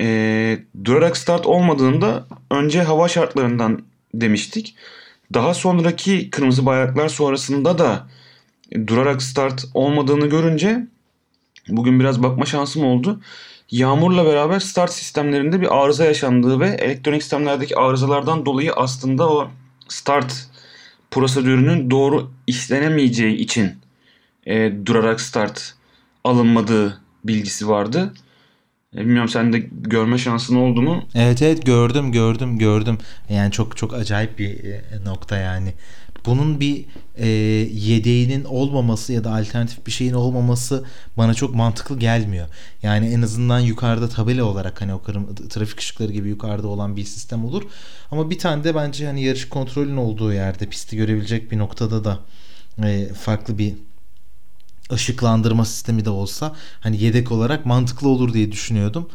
e, 0.00 0.58
durarak 0.84 1.16
start 1.16 1.46
olmadığında 1.46 2.26
önce 2.50 2.82
hava 2.82 3.08
şartlarından 3.08 3.82
demiştik. 4.14 4.74
Daha 5.34 5.54
sonraki 5.54 6.30
kırmızı 6.30 6.66
bayraklar 6.66 7.08
sonrasında 7.08 7.78
da 7.78 8.06
durarak 8.86 9.22
start 9.22 9.64
olmadığını 9.74 10.26
görünce 10.26 10.86
bugün 11.68 12.00
biraz 12.00 12.22
bakma 12.22 12.44
şansım 12.44 12.84
oldu. 12.84 13.20
Yağmurla 13.70 14.24
beraber 14.26 14.60
start 14.60 14.92
sistemlerinde 14.92 15.60
bir 15.60 15.84
arıza 15.84 16.04
yaşandığı 16.04 16.60
ve 16.60 16.68
elektronik 16.68 17.22
sistemlerdeki 17.22 17.76
arızalardan 17.76 18.46
dolayı 18.46 18.72
aslında 18.72 19.30
o 19.30 19.50
start 19.88 20.48
prosedürünün 21.10 21.90
doğru 21.90 22.30
işlenemeyeceği 22.46 23.36
için 23.36 23.72
e, 24.46 24.72
durarak 24.86 25.20
start 25.20 25.74
alınmadığı 26.24 27.00
bilgisi 27.24 27.68
vardı. 27.68 28.12
E, 28.96 29.00
bilmiyorum 29.00 29.28
sen 29.28 29.52
de 29.52 29.58
görme 29.70 30.18
şansın 30.18 30.56
oldu 30.56 30.82
mu? 30.82 31.04
Evet 31.14 31.42
evet 31.42 31.66
gördüm 31.66 32.12
gördüm 32.12 32.58
gördüm. 32.58 32.98
Yani 33.28 33.52
çok 33.52 33.76
çok 33.76 33.94
acayip 33.94 34.38
bir 34.38 34.64
e, 34.64 34.82
nokta 35.04 35.36
yani. 35.36 35.74
Bunun 36.26 36.60
bir 36.60 36.84
e, 37.16 37.28
yedeğinin 37.72 38.44
olmaması 38.44 39.12
ya 39.12 39.24
da 39.24 39.34
alternatif 39.34 39.86
bir 39.86 39.90
şeyin 39.90 40.12
olmaması 40.12 40.84
bana 41.16 41.34
çok 41.34 41.54
mantıklı 41.54 41.98
gelmiyor. 41.98 42.46
Yani 42.82 43.06
en 43.06 43.22
azından 43.22 43.60
yukarıda 43.60 44.08
tabela 44.08 44.44
olarak 44.44 44.80
hani 44.80 44.94
o 44.94 45.02
trafik 45.48 45.80
ışıkları 45.80 46.12
gibi 46.12 46.28
yukarıda 46.28 46.68
olan 46.68 46.96
bir 46.96 47.04
sistem 47.04 47.44
olur. 47.44 47.62
Ama 48.10 48.30
bir 48.30 48.38
tane 48.38 48.64
de 48.64 48.74
bence 48.74 49.06
hani 49.06 49.24
yarış 49.24 49.48
kontrolün 49.48 49.96
olduğu 49.96 50.32
yerde 50.32 50.66
pisti 50.66 50.96
görebilecek 50.96 51.50
bir 51.50 51.58
noktada 51.58 52.04
da 52.04 52.18
e, 52.84 53.08
farklı 53.14 53.58
bir 53.58 53.74
ışıklandırma 54.92 55.64
sistemi 55.64 56.04
de 56.04 56.10
olsa 56.10 56.56
hani 56.80 57.02
yedek 57.02 57.32
olarak 57.32 57.66
mantıklı 57.66 58.08
olur 58.08 58.32
diye 58.32 58.52
düşünüyordum. 58.52 59.08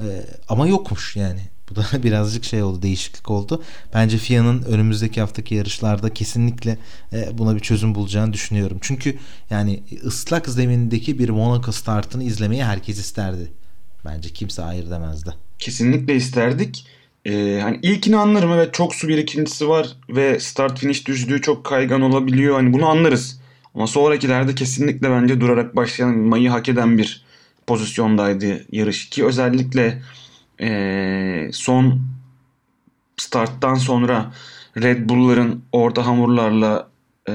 Ee, 0.00 0.26
ama 0.48 0.66
yokmuş 0.66 1.16
yani. 1.16 1.40
Bu 1.70 1.76
da 1.76 1.84
birazcık 2.02 2.44
şey 2.44 2.62
oldu, 2.62 2.82
değişiklik 2.82 3.30
oldu. 3.30 3.62
Bence 3.94 4.18
FIA'nın 4.18 4.62
önümüzdeki 4.62 5.20
haftaki 5.20 5.54
yarışlarda 5.54 6.14
kesinlikle 6.14 6.78
e, 7.12 7.38
buna 7.38 7.54
bir 7.54 7.60
çözüm 7.60 7.94
bulacağını 7.94 8.32
düşünüyorum. 8.32 8.78
Çünkü 8.80 9.18
yani 9.50 9.82
ıslak 10.04 10.48
zemindeki 10.48 11.18
bir 11.18 11.28
Monaco 11.28 11.72
startını 11.72 12.24
izlemeyi 12.24 12.64
herkes 12.64 12.98
isterdi. 12.98 13.52
Bence 14.04 14.28
kimse 14.28 14.62
hayır 14.62 14.90
demezdi. 14.90 15.34
Kesinlikle 15.58 16.14
isterdik. 16.14 16.86
Ee, 17.24 17.60
hani 17.62 17.78
ilkini 17.82 18.16
anlarım 18.16 18.52
evet 18.52 18.74
çok 18.74 18.94
su 18.94 19.08
birikintisi 19.08 19.68
var 19.68 19.88
ve 20.08 20.40
start 20.40 20.78
finish 20.78 21.06
düzlüğü 21.06 21.42
çok 21.42 21.64
kaygan 21.64 22.00
olabiliyor. 22.00 22.54
Hani 22.54 22.72
bunu 22.72 22.86
anlarız. 22.86 23.39
Ama 23.74 23.86
sonrakilerde 23.86 24.54
kesinlikle 24.54 25.10
bence 25.10 25.40
durarak 25.40 25.76
başlayan 25.76 26.18
mayı 26.18 26.50
hak 26.50 26.68
eden 26.68 26.98
bir 26.98 27.24
pozisyondaydı 27.66 28.64
yarış 28.72 29.08
ki 29.10 29.24
özellikle 29.24 30.02
e, 30.60 31.50
son 31.52 32.00
starttan 33.16 33.74
sonra 33.74 34.32
Red 34.76 35.08
Bull'ların 35.08 35.62
orta 35.72 36.06
hamurlarla 36.06 36.88
e, 37.28 37.32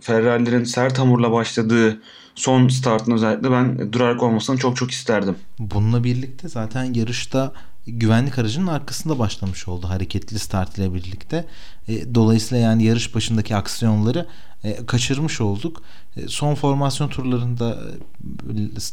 Ferrari'lerin 0.00 0.64
sert 0.64 0.98
hamurla 0.98 1.32
başladığı 1.32 2.02
son 2.34 2.68
startın 2.68 3.12
özellikle 3.12 3.50
ben 3.50 3.92
durarak 3.92 4.22
olmasını 4.22 4.58
çok 4.58 4.76
çok 4.76 4.90
isterdim. 4.90 5.36
Bununla 5.58 6.04
birlikte 6.04 6.48
zaten 6.48 6.94
yarışta 6.94 7.52
güvenlik 7.86 8.38
aracının 8.38 8.66
arkasında 8.66 9.18
başlamış 9.18 9.68
oldu 9.68 9.88
hareketli 9.88 10.38
start 10.38 10.78
ile 10.78 10.94
birlikte. 10.94 11.46
E, 11.88 12.14
dolayısıyla 12.14 12.64
yani 12.64 12.84
yarış 12.84 13.14
başındaki 13.14 13.56
aksiyonları 13.56 14.26
e, 14.64 14.86
kaçırmış 14.86 15.40
olduk. 15.40 15.82
E, 16.16 16.28
son 16.28 16.54
formasyon 16.54 17.08
turlarında 17.08 17.78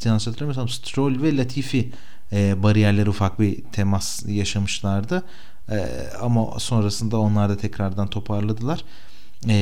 e, 0.06 0.10
hatırlamıyorsam 0.10 0.70
Stroll 0.70 1.22
ve 1.22 1.38
Latifi 1.38 1.92
e, 2.32 2.64
bariyerlere 2.64 3.10
ufak 3.10 3.40
bir 3.40 3.64
temas 3.64 4.24
yaşamışlardı. 4.28 5.24
Ama 6.22 6.60
sonrasında 6.60 7.20
onlar 7.20 7.50
da 7.50 7.58
tekrardan 7.58 8.08
toparladılar. 8.08 8.84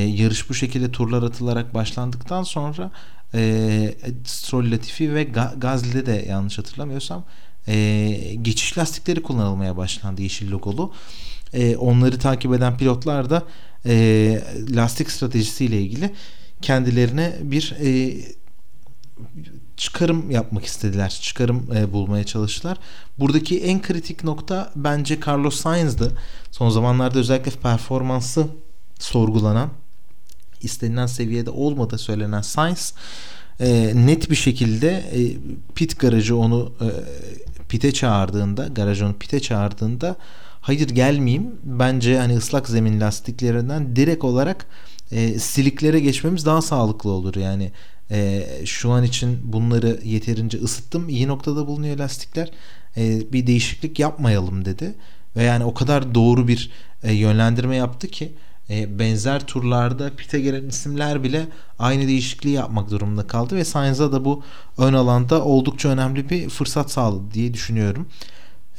Yarış 0.07 0.49
bu 0.49 0.53
şekilde 0.53 0.91
turlar 0.91 1.23
atılarak 1.23 1.73
başlandıktan 1.73 2.43
sonra 2.43 2.91
e, 3.33 3.95
Stroll 4.25 4.71
Latifi 4.71 5.13
ve 5.13 5.23
Gazli'de 5.57 6.05
de 6.05 6.25
yanlış 6.29 6.57
hatırlamıyorsam 6.57 7.23
e, 7.67 8.35
geçiş 8.41 8.77
lastikleri 8.77 9.21
kullanılmaya 9.21 9.77
başlandı 9.77 10.21
yeşil 10.21 10.51
logolu. 10.51 10.93
E, 11.53 11.75
onları 11.75 12.19
takip 12.19 12.53
eden 12.53 12.77
pilotlar 12.77 13.29
da 13.29 13.43
e, 13.85 14.43
lastik 14.69 15.11
stratejisiyle 15.11 15.81
ilgili 15.81 16.13
kendilerine 16.61 17.35
bir 17.41 17.75
e, 17.81 18.17
çıkarım 19.77 20.31
yapmak 20.31 20.65
istediler. 20.65 21.19
Çıkarım 21.21 21.67
e, 21.75 21.93
bulmaya 21.93 22.23
çalıştılar. 22.23 22.77
Buradaki 23.19 23.59
en 23.63 23.81
kritik 23.81 24.23
nokta 24.23 24.71
bence 24.75 25.19
Carlos 25.27 25.55
Sainz'dı. 25.55 26.17
Son 26.51 26.69
zamanlarda 26.69 27.19
özellikle 27.19 27.51
performansı 27.51 28.47
sorgulanan 28.99 29.69
istenilen 30.61 31.05
seviyede 31.05 31.49
olmadığı 31.49 31.97
söylenen 31.97 32.41
Sainz 32.41 32.93
e, 33.59 33.91
net 33.95 34.29
bir 34.29 34.35
şekilde 34.35 34.89
e, 34.89 35.19
pit 35.75 35.99
garajı 35.99 36.37
onu 36.37 36.71
e, 36.81 36.87
pite 37.69 37.91
çağırdığında 37.91 38.67
garaj 38.67 39.01
onu 39.01 39.13
pite 39.13 39.39
çağırdığında 39.39 40.15
hayır 40.61 40.89
gelmeyeyim. 40.89 41.51
Bence 41.63 42.17
hani 42.17 42.37
ıslak 42.37 42.69
zemin 42.69 43.01
lastiklerinden 43.01 43.95
direkt 43.95 44.23
olarak 44.23 44.65
e, 45.11 45.39
siliklere 45.39 45.99
geçmemiz 45.99 46.45
daha 46.45 46.61
sağlıklı 46.61 47.09
olur. 47.09 47.35
Yani 47.35 47.71
e, 48.11 48.47
şu 48.65 48.91
an 48.91 49.03
için 49.03 49.39
bunları 49.43 49.99
yeterince 50.03 50.57
ısıttım 50.57 51.09
iyi 51.09 51.27
noktada 51.27 51.67
bulunuyor 51.67 51.97
lastikler. 51.97 52.51
E, 52.97 53.33
bir 53.33 53.47
değişiklik 53.47 53.99
yapmayalım 53.99 54.65
dedi. 54.65 54.95
Ve 55.35 55.43
yani 55.43 55.65
o 55.65 55.73
kadar 55.73 56.15
doğru 56.15 56.47
bir 56.47 56.71
e, 57.03 57.13
yönlendirme 57.13 57.75
yaptı 57.75 58.07
ki 58.07 58.33
e, 58.69 58.99
benzer 58.99 59.47
turlarda 59.47 60.15
pite 60.15 60.39
gelen 60.39 60.69
isimler 60.69 61.23
bile 61.23 61.47
aynı 61.79 62.07
değişikliği 62.07 62.51
yapmak 62.51 62.91
durumunda 62.91 63.27
kaldı 63.27 63.55
ve 63.55 63.65
Sainz'a 63.65 64.11
da 64.11 64.25
bu 64.25 64.43
ön 64.77 64.93
alanda 64.93 65.43
oldukça 65.43 65.89
önemli 65.89 66.29
bir 66.29 66.49
fırsat 66.49 66.91
sağladı 66.91 67.33
diye 67.33 67.53
düşünüyorum. 67.53 68.07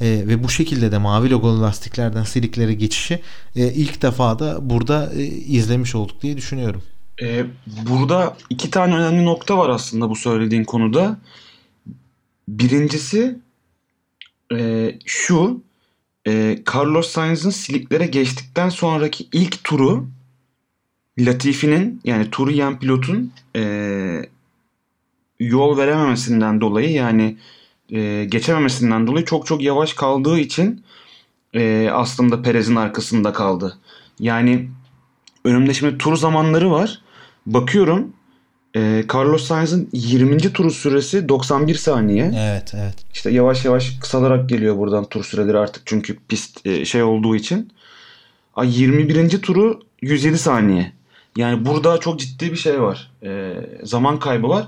E, 0.01 0.05
ve 0.05 0.43
bu 0.43 0.49
şekilde 0.49 0.91
de 0.91 0.97
mavi 0.97 1.29
logolu 1.29 1.61
lastiklerden 1.61 2.23
siliklere 2.23 2.73
geçişi 2.73 3.21
e, 3.55 3.73
ilk 3.73 4.01
defa 4.01 4.39
da 4.39 4.69
burada 4.69 5.13
e, 5.13 5.23
izlemiş 5.25 5.95
olduk 5.95 6.21
diye 6.21 6.37
düşünüyorum. 6.37 6.83
E, 7.21 7.45
burada 7.89 8.37
iki 8.49 8.69
tane 8.69 8.95
önemli 8.95 9.25
nokta 9.25 9.57
var 9.57 9.69
aslında 9.69 10.09
bu 10.09 10.15
söylediğin 10.15 10.63
konuda. 10.63 11.17
Birincisi 12.47 13.39
e, 14.53 14.91
şu 15.05 15.61
e, 16.27 16.59
Carlos 16.73 17.09
Sainz'ın 17.09 17.49
siliklere 17.49 18.07
geçtikten 18.07 18.69
sonraki 18.69 19.27
ilk 19.31 19.63
turu 19.63 20.07
Latifi'nin 21.19 22.01
yani 22.03 22.31
turu 22.31 22.51
yen 22.51 22.79
pilotun 22.79 23.31
e, 23.55 23.61
yol 25.39 25.77
verememesinden 25.77 26.61
dolayı 26.61 26.91
yani 26.91 27.37
e, 27.89 28.25
geçememesinden 28.25 29.07
dolayı 29.07 29.25
çok 29.25 29.45
çok 29.45 29.61
yavaş 29.61 29.93
kaldığı 29.93 30.39
için 30.39 30.83
e, 31.53 31.89
aslında 31.91 32.41
Perez'in 32.41 32.75
arkasında 32.75 33.33
kaldı. 33.33 33.77
Yani 34.19 34.69
önümde 35.43 35.73
şimdi 35.73 35.97
tur 35.97 36.15
zamanları 36.15 36.71
var. 36.71 37.01
Bakıyorum 37.45 38.13
e, 38.77 39.03
Carlos 39.13 39.47
Sainz'ın 39.47 39.89
20. 39.93 40.37
turu 40.37 40.71
süresi 40.71 41.29
91 41.29 41.75
saniye. 41.75 42.31
Evet, 42.37 42.71
evet. 42.75 42.95
İşte 43.13 43.29
yavaş 43.29 43.65
yavaş 43.65 43.99
kısalarak 43.99 44.49
geliyor 44.49 44.77
buradan 44.77 45.05
tur 45.05 45.23
süreleri 45.23 45.57
artık 45.57 45.81
çünkü 45.85 46.17
pist 46.27 46.65
e, 46.65 46.85
şey 46.85 47.03
olduğu 47.03 47.35
için. 47.35 47.71
A 48.55 48.63
21. 48.63 49.41
turu 49.41 49.79
107 50.01 50.37
saniye. 50.37 50.91
Yani 51.37 51.65
burada 51.65 51.99
çok 51.99 52.19
ciddi 52.19 52.51
bir 52.51 52.57
şey 52.57 52.81
var. 52.81 53.11
E, 53.23 53.53
zaman 53.83 54.19
kaybı 54.19 54.49
var. 54.49 54.67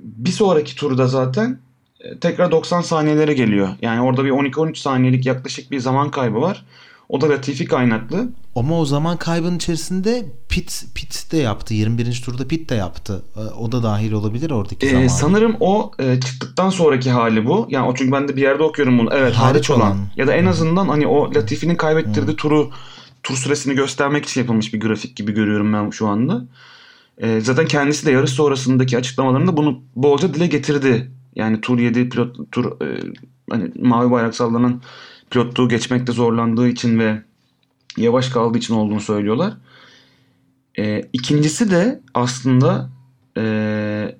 Bir 0.00 0.30
sonraki 0.30 0.76
turda 0.76 1.06
zaten 1.06 1.58
e, 2.00 2.18
tekrar 2.18 2.50
90 2.50 2.80
saniyelere 2.80 3.34
geliyor. 3.34 3.68
Yani 3.82 4.00
orada 4.00 4.24
bir 4.24 4.30
12-13 4.30 4.76
saniyelik 4.76 5.26
yaklaşık 5.26 5.70
bir 5.70 5.80
zaman 5.80 6.10
kaybı 6.10 6.40
var. 6.40 6.64
O 7.08 7.20
da 7.20 7.28
Latifi 7.28 7.64
kaynaklı. 7.64 8.28
Ama 8.56 8.78
o 8.78 8.84
zaman 8.84 9.16
kaybın 9.16 9.56
içerisinde 9.56 10.26
pit 10.48 10.84
pit 10.94 11.32
de 11.32 11.36
yaptı. 11.36 11.74
21. 11.74 12.22
turda 12.24 12.48
pit 12.48 12.70
de 12.70 12.74
yaptı. 12.74 13.22
E, 13.36 13.40
o 13.40 13.72
da 13.72 13.82
dahil 13.82 14.12
olabilir 14.12 14.50
oradaki 14.50 14.86
ee, 14.86 15.08
Sanırım 15.08 15.56
o 15.60 15.92
e, 15.98 16.20
çıktıktan 16.20 16.70
sonraki 16.70 17.10
hali 17.10 17.46
bu. 17.46 17.66
Yani 17.70 17.86
o 17.86 17.94
çünkü 17.94 18.12
ben 18.12 18.28
de 18.28 18.36
bir 18.36 18.42
yerde 18.42 18.62
okuyorum 18.62 18.98
bunu. 18.98 19.08
Evet 19.12 19.34
hariç, 19.34 19.54
hariç 19.54 19.70
olan. 19.70 19.80
olan. 19.80 19.98
Ya 20.16 20.26
da 20.26 20.34
en 20.34 20.46
azından 20.46 20.88
hani 20.88 21.06
o 21.06 21.34
Latifi'nin 21.34 21.76
kaybettirdiği 21.76 22.36
turu 22.36 22.70
tur 23.22 23.36
süresini 23.36 23.74
göstermek 23.74 24.24
için 24.24 24.40
yapılmış 24.40 24.74
bir 24.74 24.80
grafik 24.80 25.16
gibi 25.16 25.32
görüyorum 25.32 25.72
ben 25.72 25.90
şu 25.90 26.08
anda. 26.08 26.44
E, 27.18 27.40
zaten 27.40 27.66
kendisi 27.66 28.06
de 28.06 28.10
yarış 28.10 28.30
sonrasındaki 28.30 28.98
açıklamalarında 28.98 29.56
bunu 29.56 29.80
bolca 29.96 30.34
dile 30.34 30.46
getirdi. 30.46 31.10
Yani 31.34 31.60
tur 31.60 31.78
7 31.78 32.08
pilot 32.08 32.52
tur 32.52 32.80
e, 32.80 33.00
hani 33.50 33.72
mavi 33.80 34.10
bayrak 34.10 34.34
sallanan 34.34 34.82
pilotluğu 35.32 35.68
geçmekte 35.68 36.12
zorlandığı 36.12 36.68
için 36.68 36.98
ve 36.98 37.22
yavaş 37.96 38.28
kaldığı 38.28 38.58
için 38.58 38.74
olduğunu 38.74 39.00
söylüyorlar. 39.00 39.52
E, 40.78 41.02
ikincisi 41.12 41.70
de 41.70 42.00
aslında 42.14 42.90
e, 43.36 44.16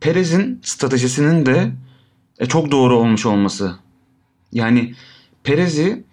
Perez'in 0.00 0.60
stratejisinin 0.62 1.46
de 1.46 1.72
e, 2.38 2.46
çok 2.46 2.70
doğru 2.70 2.96
olmuş 2.96 3.26
olması. 3.26 3.74
Yani 4.52 4.94
Perez'i 5.44 6.04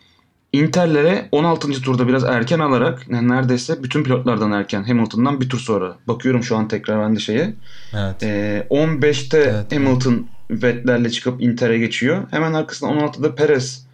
Inter'lere 0.54 1.30
16. 1.32 1.72
turda 1.72 2.08
biraz 2.08 2.24
erken 2.24 2.60
alarak 2.60 3.06
yani 3.10 3.30
neredeyse 3.30 3.84
bütün 3.84 4.04
pilotlardan 4.04 4.52
erken 4.52 4.84
Hamilton'dan 4.84 5.42
bir 5.42 5.50
tur 5.50 5.60
sonra. 5.60 5.98
Bakıyorum 6.08 6.44
şu 6.44 6.58
an 6.58 6.68
tekrar 6.68 7.02
ben 7.02 7.16
de 7.16 7.20
şeye. 7.20 7.54
Evet. 7.94 8.24
E, 8.24 8.68
15'te 8.70 9.38
evet, 9.38 9.76
Hamilton 9.76 10.28
evet. 10.50 10.64
Vettel'le 10.64 11.10
çıkıp 11.10 11.42
Inter'e 11.42 11.78
geçiyor. 11.78 12.28
Hemen 12.32 12.54
arkasında 12.54 12.92
16'da 12.92 13.36
Perez 13.36 13.87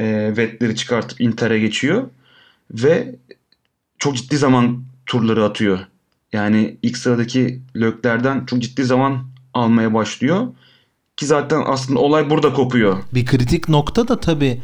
e, 0.00 0.36
Vettel'i 0.36 0.76
çıkartıp 0.76 1.20
Inter'e 1.20 1.58
geçiyor. 1.58 2.08
Ve 2.70 3.14
çok 3.98 4.16
ciddi 4.16 4.36
zaman 4.36 4.84
turları 5.06 5.44
atıyor. 5.44 5.78
Yani 6.32 6.76
ilk 6.82 6.96
sıradaki 6.96 7.60
Lökler'den 7.76 8.46
çok 8.46 8.62
ciddi 8.62 8.84
zaman 8.84 9.24
almaya 9.54 9.94
başlıyor. 9.94 10.46
Ki 11.16 11.26
zaten 11.26 11.62
aslında 11.66 12.00
olay 12.00 12.30
burada 12.30 12.52
kopuyor. 12.52 13.02
Bir 13.14 13.26
kritik 13.26 13.68
nokta 13.68 14.08
da 14.08 14.20
tabii 14.20 14.60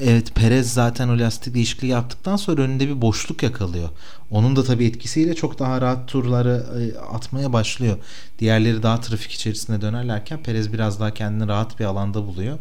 Evet 0.00 0.34
Perez 0.34 0.72
zaten 0.72 1.08
o 1.08 1.18
lastik 1.18 1.54
değişikliği 1.54 1.86
yaptıktan 1.86 2.36
sonra 2.36 2.62
önünde 2.62 2.88
bir 2.88 3.00
boşluk 3.00 3.42
yakalıyor. 3.42 3.88
Onun 4.30 4.56
da 4.56 4.64
tabii 4.64 4.84
etkisiyle 4.84 5.34
çok 5.34 5.58
daha 5.58 5.80
rahat 5.80 6.08
turları 6.08 6.66
e, 6.80 6.98
atmaya 6.98 7.52
başlıyor. 7.52 7.98
Diğerleri 8.38 8.82
daha 8.82 9.00
trafik 9.00 9.32
içerisinde 9.32 9.80
dönerlerken 9.80 10.42
Perez 10.42 10.72
biraz 10.72 11.00
daha 11.00 11.14
kendini 11.14 11.48
rahat 11.48 11.80
bir 11.80 11.84
alanda 11.84 12.26
buluyor. 12.26 12.58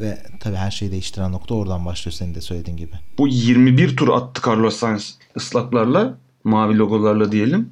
Ve 0.00 0.18
tabii 0.40 0.56
her 0.56 0.70
şeyi 0.70 0.92
değiştiren 0.92 1.32
nokta 1.32 1.54
oradan 1.54 1.86
başlıyor 1.86 2.12
senin 2.12 2.34
de 2.34 2.40
söylediğin 2.40 2.76
gibi. 2.76 2.92
Bu 3.18 3.28
21 3.28 3.96
tur 3.96 4.08
attı 4.08 4.50
Carlos 4.50 4.76
Sainz 4.76 5.18
ıslaklarla, 5.36 6.18
mavi 6.44 6.78
logolarla 6.78 7.32
diyelim. 7.32 7.70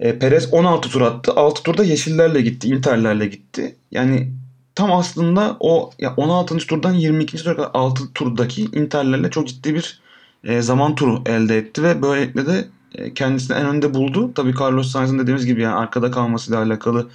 E, 0.00 0.18
Perez 0.18 0.52
16 0.52 0.88
tur 0.88 1.00
attı. 1.00 1.32
6 1.32 1.62
turda 1.62 1.84
yeşillerle 1.84 2.40
gitti, 2.40 2.68
interlerle 2.68 3.26
gitti. 3.26 3.76
Yani 3.90 4.32
tam 4.74 4.92
aslında 4.92 5.56
o 5.60 5.90
ya 5.98 6.14
16. 6.16 6.58
turdan 6.58 6.92
22. 6.92 7.36
tura 7.36 7.70
6 7.74 8.12
turdaki 8.12 8.62
Inter'lerle 8.62 9.30
çok 9.30 9.48
ciddi 9.48 9.74
bir 9.74 10.00
e, 10.44 10.62
zaman 10.62 10.94
turu 10.94 11.22
elde 11.26 11.58
etti 11.58 11.82
ve 11.82 12.02
böylelikle 12.02 12.46
de 12.46 12.68
e, 12.94 13.14
kendisini 13.14 13.56
en 13.56 13.66
önde 13.66 13.94
buldu. 13.94 14.32
Tabii 14.34 14.54
Carlos 14.60 14.90
Sainz'ın 14.90 15.18
dediğimiz 15.18 15.46
gibi 15.46 15.62
yani 15.62 15.74
arkada 15.74 16.10
kalmasıyla 16.10 16.62
alakalı 16.62 17.08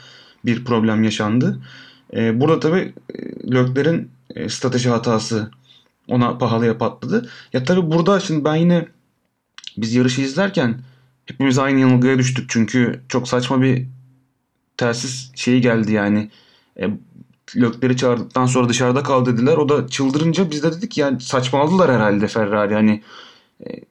bir 0.46 0.66
problem 0.66 1.04
yaşandı. 1.04 1.60
E, 2.16 2.40
burada 2.42 2.60
tabii 2.60 2.94
e, 3.16 3.52
Lökler'in 3.52 4.12
e, 4.36 4.50
strateji 4.50 4.90
hatası 4.90 5.52
ona 6.08 6.38
pahalıya 6.38 6.78
patladı. 6.78 7.30
Ya 7.54 7.64
tabii 7.64 7.92
burada 7.92 8.20
şimdi 8.20 8.46
ben 8.46 8.56
yine 8.56 8.88
biz 9.78 9.96
yarışı 9.96 10.22
izlerken 10.22 10.80
hepimiz 11.26 11.60
aynı 11.60 11.80
yanılgıya 11.80 12.18
düştük. 12.18 12.50
Çünkü 12.50 13.02
çok 13.10 13.28
saçma 13.28 13.62
bir 13.62 13.88
telsiz 14.78 15.32
şeyi 15.36 15.62
geldi 15.62 15.92
yani. 15.92 16.30
E, 16.80 16.90
Lökleri 17.56 17.98
çağırdıktan 17.98 18.46
sonra 18.46 18.70
dışarıda 18.70 19.04
kal 19.04 19.26
dediler. 19.26 19.58
O 19.58 19.70
da 19.70 19.88
çıldırınca 19.88 20.52
biz 20.52 20.64
de 20.64 20.74
dedik 20.74 20.98
yani 20.98 21.22
saçmaladılar 21.22 21.92
herhalde 21.92 22.28
Ferrari. 22.28 22.74
Yani 22.74 23.04
e, 23.68 23.84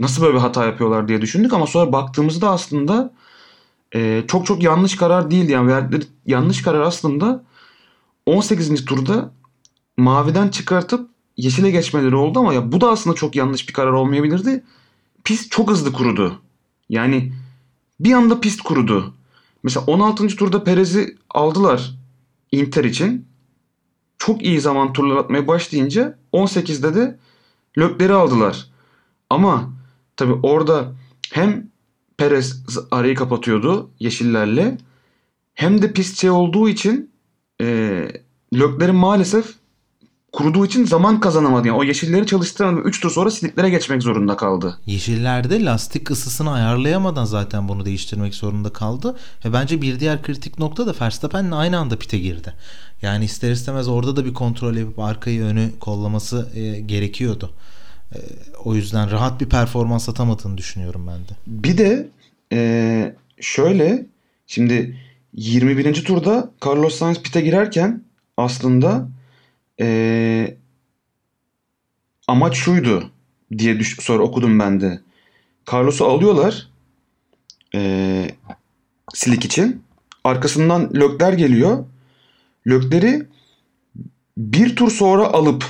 nasıl 0.00 0.22
böyle 0.22 0.34
bir 0.34 0.40
hata 0.40 0.64
yapıyorlar 0.64 1.08
diye 1.08 1.20
düşündük 1.20 1.52
ama 1.52 1.66
sonra 1.66 1.92
baktığımızda 1.92 2.50
aslında 2.50 3.12
e, 3.94 4.24
çok 4.28 4.46
çok 4.46 4.62
yanlış 4.62 4.96
karar 4.96 5.30
değil 5.30 5.48
yani 5.48 5.68
verdikleri 5.68 6.04
yanlış 6.26 6.62
karar 6.62 6.80
aslında 6.80 7.44
18. 8.26 8.84
turda 8.84 9.32
maviden 9.96 10.48
çıkartıp 10.48 11.10
yeşile 11.36 11.70
geçmeleri 11.70 12.16
oldu 12.16 12.38
ama 12.38 12.54
ya 12.54 12.72
bu 12.72 12.80
da 12.80 12.90
aslında 12.90 13.16
çok 13.16 13.36
yanlış 13.36 13.68
bir 13.68 13.72
karar 13.72 13.92
olmayabilirdi. 13.92 14.64
Pist 15.24 15.50
çok 15.50 15.70
hızlı 15.70 15.92
kurudu. 15.92 16.40
Yani 16.88 17.32
bir 18.00 18.12
anda 18.12 18.40
pist 18.40 18.62
kurudu. 18.62 19.14
Mesela 19.62 19.86
16. 19.86 20.26
turda 20.26 20.64
Perez'i 20.64 21.16
aldılar 21.30 21.94
Inter 22.52 22.84
için. 22.84 23.26
Çok 24.18 24.42
iyi 24.42 24.60
zaman 24.60 24.92
turlar 24.92 25.16
atmaya 25.16 25.48
başlayınca 25.48 26.18
18'de 26.32 26.94
de 26.94 27.18
Lökler'i 27.78 28.12
aldılar. 28.12 28.66
Ama 29.30 29.70
tabi 30.16 30.32
orada 30.32 30.92
hem 31.32 31.70
Perez 32.18 32.62
arayı 32.90 33.14
kapatıyordu 33.14 33.90
yeşillerle 34.00 34.78
hem 35.54 35.82
de 35.82 35.92
pist 35.92 36.20
şey 36.20 36.30
olduğu 36.30 36.68
için 36.68 37.10
e, 37.60 37.66
Lökler'in 38.54 38.94
maalesef 38.94 39.54
kuruduğu 40.36 40.66
için 40.66 40.84
zaman 40.84 41.20
kazanamadı. 41.20 41.68
Yani 41.68 41.78
o 41.78 41.84
yeşilleri 41.84 42.26
çalıştıramadı. 42.26 42.88
3 42.88 43.00
tur 43.00 43.10
sonra 43.10 43.30
siliklere 43.30 43.70
geçmek 43.70 44.02
zorunda 44.02 44.36
kaldı. 44.36 44.78
Yeşillerde 44.86 45.64
lastik 45.64 46.10
ısısını 46.10 46.52
ayarlayamadan 46.52 47.24
zaten 47.24 47.68
bunu 47.68 47.84
değiştirmek 47.84 48.34
zorunda 48.34 48.72
kaldı. 48.72 49.16
Ve 49.44 49.52
bence 49.52 49.82
bir 49.82 50.00
diğer 50.00 50.22
kritik 50.22 50.58
nokta 50.58 50.86
da 50.86 50.94
Verstappen'le 51.00 51.52
aynı 51.52 51.78
anda 51.78 51.98
pite 51.98 52.18
girdi. 52.18 52.54
Yani 53.02 53.24
ister 53.24 53.50
istemez 53.50 53.88
orada 53.88 54.16
da 54.16 54.24
bir 54.24 54.34
kontrol 54.34 54.74
yapıp 54.74 54.98
arkayı 54.98 55.42
önü 55.42 55.70
kollaması 55.80 56.48
e, 56.54 56.80
gerekiyordu. 56.80 57.50
E, 58.14 58.18
o 58.64 58.74
yüzden 58.74 59.10
rahat 59.10 59.40
bir 59.40 59.48
performans 59.48 60.08
atamadığını 60.08 60.58
düşünüyorum 60.58 61.06
ben 61.06 61.18
de. 61.18 61.38
Bir 61.46 61.78
de 61.78 62.08
e, 62.52 63.14
şöyle 63.40 64.06
şimdi 64.46 65.00
21. 65.32 66.04
turda 66.04 66.50
Carlos 66.66 66.94
Sainz 66.94 67.22
pite 67.22 67.40
girerken 67.40 68.02
aslında 68.36 69.08
e, 69.80 70.56
amaç 72.28 72.56
şuydu 72.56 73.10
diye 73.58 73.78
düş 73.78 73.96
sonra 74.00 74.22
okudum 74.22 74.58
ben 74.58 74.80
de. 74.80 75.00
Carlos'u 75.72 76.04
alıyorlar 76.04 76.68
e, 77.74 78.30
silik 79.14 79.44
için. 79.44 79.82
Arkasından 80.24 80.94
Lökler 80.94 81.32
geliyor. 81.32 81.84
Lökleri 82.66 83.26
bir 84.36 84.76
tur 84.76 84.90
sonra 84.90 85.26
alıp 85.26 85.64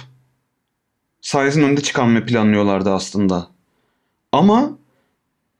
Sainz'in 1.27 1.62
önünde 1.62 1.81
çıkarmayı 1.81 2.27
planlıyorlardı 2.27 2.93
aslında. 2.95 3.49
Ama 4.33 4.79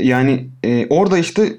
yani 0.01 0.51
e, 0.65 0.87
orada 0.87 1.19
işte 1.19 1.59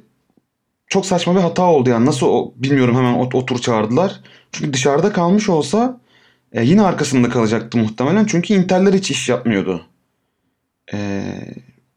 çok 0.88 1.06
saçma 1.06 1.36
bir 1.36 1.40
hata 1.40 1.64
oldu 1.64 1.90
yani. 1.90 2.06
Nasıl 2.06 2.28
o, 2.28 2.54
bilmiyorum 2.56 2.96
hemen 2.96 3.14
o, 3.14 3.30
o 3.34 3.46
tur 3.46 3.60
çağırdılar. 3.60 4.22
Çünkü 4.52 4.74
dışarıda 4.74 5.14
kalmış 5.14 5.50
olsa 5.50 6.00
e, 6.52 6.64
yine 6.64 6.82
arkasında 6.82 7.30
kalacaktı 7.30 7.78
muhtemelen. 7.78 8.26
Çünkü 8.26 8.54
Inter'ler 8.54 8.94
hiç 8.94 9.12
iş 9.12 9.30
yapmıyordu. 9.30 9.86
E, 10.94 11.24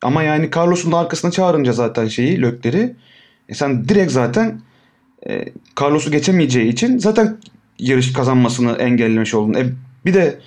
ama 0.03 0.23
yani 0.23 0.51
Carlos'un 0.57 0.93
da 0.93 0.99
arkasına 0.99 1.31
çağırınca 1.31 1.73
zaten 1.73 2.09
şeyi 2.09 2.43
Lökleri 2.43 2.97
e, 3.49 3.55
sen 3.55 3.89
direkt 3.89 4.13
zaten 4.13 4.61
e, 5.29 5.45
Carlos'u 5.81 6.11
geçemeyeceği 6.11 6.73
için 6.73 6.99
zaten 6.99 7.39
yarış 7.79 8.13
kazanmasını 8.13 8.73
engellemiş 8.73 9.35
oldun. 9.35 9.55
E, 9.55 9.67
bir 10.07 10.15
de 10.15 10.41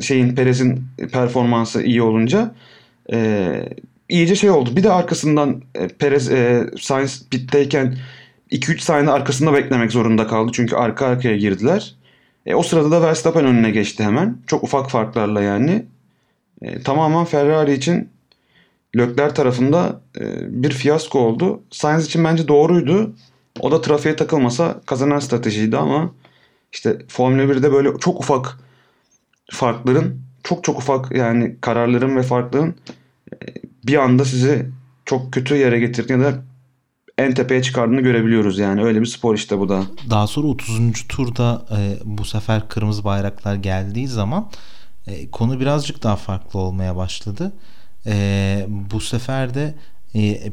şeyin 0.00 0.34
Perez'in 0.34 0.84
performansı 1.12 1.82
iyi 1.82 2.02
olunca 2.02 2.54
e, 3.12 3.68
iyice 4.08 4.36
şey 4.36 4.50
oldu. 4.50 4.76
Bir 4.76 4.82
de 4.82 4.92
arkasından 4.92 5.62
e, 5.74 5.88
Perez 5.88 6.30
e, 6.30 6.70
Sainz 6.80 7.28
pitteyken 7.30 7.96
2-3 8.50 8.78
saniye 8.78 9.10
arkasında 9.10 9.52
beklemek 9.52 9.92
zorunda 9.92 10.26
kaldı. 10.26 10.50
Çünkü 10.54 10.76
arka 10.76 11.06
arkaya 11.06 11.36
girdiler. 11.36 11.94
E, 12.46 12.54
o 12.54 12.62
sırada 12.62 12.90
da 12.90 13.02
Verstappen 13.02 13.44
önüne 13.44 13.70
geçti 13.70 14.04
hemen. 14.04 14.38
Çok 14.46 14.64
ufak 14.64 14.90
farklarla 14.90 15.42
yani. 15.42 15.84
E, 16.62 16.82
tamamen 16.82 17.24
Ferrari 17.24 17.72
için 17.72 18.08
Lökler 18.96 19.34
tarafında 19.34 20.00
e, 20.20 20.22
bir 20.62 20.70
fiyasko 20.70 21.18
oldu. 21.18 21.62
Sainz 21.70 22.06
için 22.06 22.24
bence 22.24 22.48
doğruydu. 22.48 23.14
O 23.60 23.70
da 23.70 23.80
trafiğe 23.80 24.16
takılmasa 24.16 24.80
kazanan 24.86 25.18
stratejiydi 25.18 25.76
ama 25.76 26.14
işte 26.72 26.98
Formula 27.08 27.42
1'de 27.42 27.72
böyle 27.72 27.98
çok 27.98 28.20
ufak 28.20 28.58
farkların 29.50 30.22
çok 30.44 30.64
çok 30.64 30.78
ufak 30.78 31.16
yani 31.16 31.56
kararların 31.60 32.16
ve 32.16 32.22
farkların 32.22 32.74
e, 33.32 33.36
bir 33.86 33.96
anda 33.96 34.24
sizi 34.24 34.70
çok 35.04 35.32
kötü 35.32 35.56
yere 35.56 35.78
getirdiğini 35.78 36.22
ya 36.22 36.32
da 36.32 36.42
en 37.18 37.34
tepeye 37.34 37.62
çıkardığını 37.62 38.00
görebiliyoruz 38.00 38.58
yani. 38.58 38.82
Öyle 38.82 39.00
bir 39.00 39.06
spor 39.06 39.34
işte 39.34 39.58
bu 39.58 39.68
da. 39.68 39.82
Daha 40.10 40.26
sonra 40.26 40.46
30. 40.46 41.06
turda 41.08 41.66
e, 41.78 41.96
bu 42.04 42.24
sefer 42.24 42.68
kırmızı 42.68 43.04
bayraklar 43.04 43.54
geldiği 43.54 44.08
zaman 44.08 44.50
e, 45.06 45.30
konu 45.30 45.60
birazcık 45.60 46.02
daha 46.02 46.16
farklı 46.16 46.60
olmaya 46.60 46.96
başladı. 46.96 47.52
E, 48.06 48.66
bu 48.68 49.00
sefer 49.00 49.54
de 49.54 49.74
e, 50.14 50.52